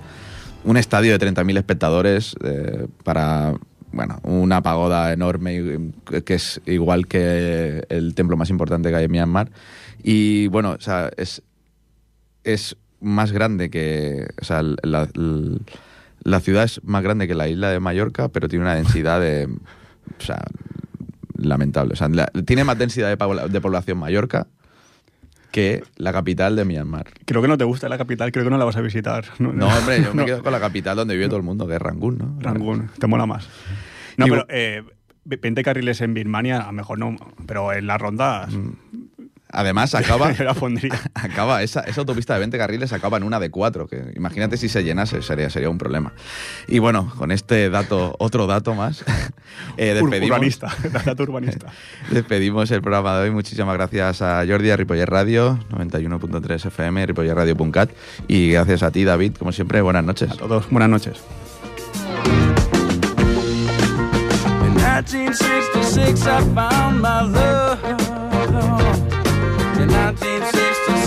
Un 0.63 0.77
estadio 0.77 1.17
de 1.17 1.33
30.000 1.33 1.57
espectadores 1.57 2.35
eh, 2.43 2.85
para. 3.03 3.55
Bueno, 3.91 4.19
una 4.21 4.61
pagoda 4.61 5.11
enorme 5.13 5.89
que 6.23 6.35
es 6.35 6.61
igual 6.67 7.07
que 7.07 7.85
el 7.89 8.13
templo 8.13 8.37
más 8.37 8.51
importante 8.51 8.91
que 8.91 8.95
hay 8.97 9.05
en 9.05 9.11
Myanmar. 9.11 9.49
Y 10.03 10.45
bueno, 10.49 10.73
o 10.77 10.79
sea, 10.81 11.09
es, 11.17 11.41
es 12.43 12.75
más 13.01 13.31
grande 13.31 13.71
que. 13.71 14.27
O 14.39 14.45
sea, 14.45 14.61
la, 14.61 14.77
la- 14.83 15.57
la 16.23 16.39
ciudad 16.39 16.63
es 16.65 16.81
más 16.83 17.03
grande 17.03 17.27
que 17.27 17.35
la 17.35 17.47
isla 17.47 17.69
de 17.69 17.79
Mallorca, 17.79 18.29
pero 18.29 18.47
tiene 18.47 18.65
una 18.65 18.75
densidad 18.75 19.19
de. 19.19 19.45
O 19.47 20.21
sea, 20.23 20.43
lamentable. 21.35 21.93
O 21.93 21.95
sea, 21.95 22.09
la- 22.09 22.27
tiene 22.45 22.63
más 22.63 22.77
densidad 22.77 23.07
de, 23.15 23.49
de 23.49 23.61
población 23.61 23.97
Mallorca 23.97 24.47
que 25.51 25.83
la 25.97 26.13
capital 26.13 26.55
de 26.55 26.63
Myanmar. 26.65 27.07
Creo 27.25 27.41
que 27.41 27.47
no 27.47 27.57
te 27.57 27.63
gusta 27.63 27.89
la 27.89 27.97
capital, 27.97 28.31
creo 28.31 28.43
que 28.45 28.51
no 28.51 28.57
la 28.57 28.65
vas 28.65 28.75
a 28.75 28.81
visitar. 28.81 29.25
No, 29.39 29.51
No, 29.53 29.67
hombre, 29.67 30.01
yo 30.03 30.13
me 30.13 30.21
no. 30.21 30.25
quedo 30.25 30.43
con 30.43 30.51
la 30.51 30.59
capital 30.59 30.95
donde 30.95 31.15
vive 31.15 31.27
todo 31.27 31.37
el 31.37 31.43
mundo, 31.43 31.67
que 31.67 31.75
es 31.75 31.81
Rangún, 31.81 32.17
¿no? 32.17 32.37
Rangún, 32.39 32.89
te 32.99 33.07
mola 33.07 33.25
más. 33.25 33.49
No, 34.17 34.25
pero 34.27 34.45
eh, 34.49 34.83
20 35.25 35.63
carriles 35.63 36.01
en 36.01 36.13
Birmania, 36.13 36.59
a 36.61 36.67
lo 36.67 36.73
mejor 36.73 36.99
no, 36.99 37.15
pero 37.47 37.73
en 37.73 37.87
las 37.87 37.99
rondas 37.99 38.49
Además, 39.51 39.95
acaba. 39.95 40.31
la 40.39 40.53
pondría. 40.53 40.99
Acaba, 41.13 41.63
esa, 41.63 41.81
esa 41.81 42.01
autopista 42.01 42.33
de 42.33 42.39
20 42.39 42.57
carriles 42.57 42.93
acaba 42.93 43.17
en 43.17 43.23
una 43.23 43.39
de 43.39 43.49
cuatro, 43.49 43.87
que 43.87 44.13
imagínate 44.15 44.57
si 44.57 44.69
se 44.69 44.83
llenase, 44.83 45.21
sería, 45.21 45.49
sería 45.49 45.69
un 45.69 45.77
problema. 45.77 46.13
Y 46.67 46.79
bueno, 46.79 47.11
con 47.17 47.31
este 47.31 47.69
dato, 47.69 48.15
otro 48.19 48.47
dato 48.47 48.75
más, 48.75 49.03
eh, 49.77 49.93
despedimos, 49.93 50.37
urbanista, 50.37 50.75
dato 51.05 51.23
urbanista. 51.23 51.67
despedimos 52.11 52.69
el 52.71 52.81
programa 52.81 53.17
de 53.17 53.23
hoy. 53.25 53.31
Muchísimas 53.31 53.73
gracias 53.75 54.21
a 54.21 54.43
Jordi, 54.47 54.69
a 54.69 54.77
Ripoller 54.77 55.09
Radio, 55.09 55.59
91.3 55.71 56.67
FM, 56.67 57.05
ripollerradio.cat 57.07 57.89
y 58.27 58.51
gracias 58.51 58.83
a 58.83 58.91
ti, 58.91 59.03
David, 59.03 59.35
como 59.37 59.51
siempre, 59.51 59.81
buenas 59.81 60.03
noches. 60.03 60.31
A 60.31 60.35
todos, 60.35 60.69
buenas 60.69 60.89
noches. 60.89 61.23
In 64.65 64.75
1966, 64.75 66.27
I 66.27 66.41
found 66.53 67.01
my 67.01 67.21
love. 67.21 67.68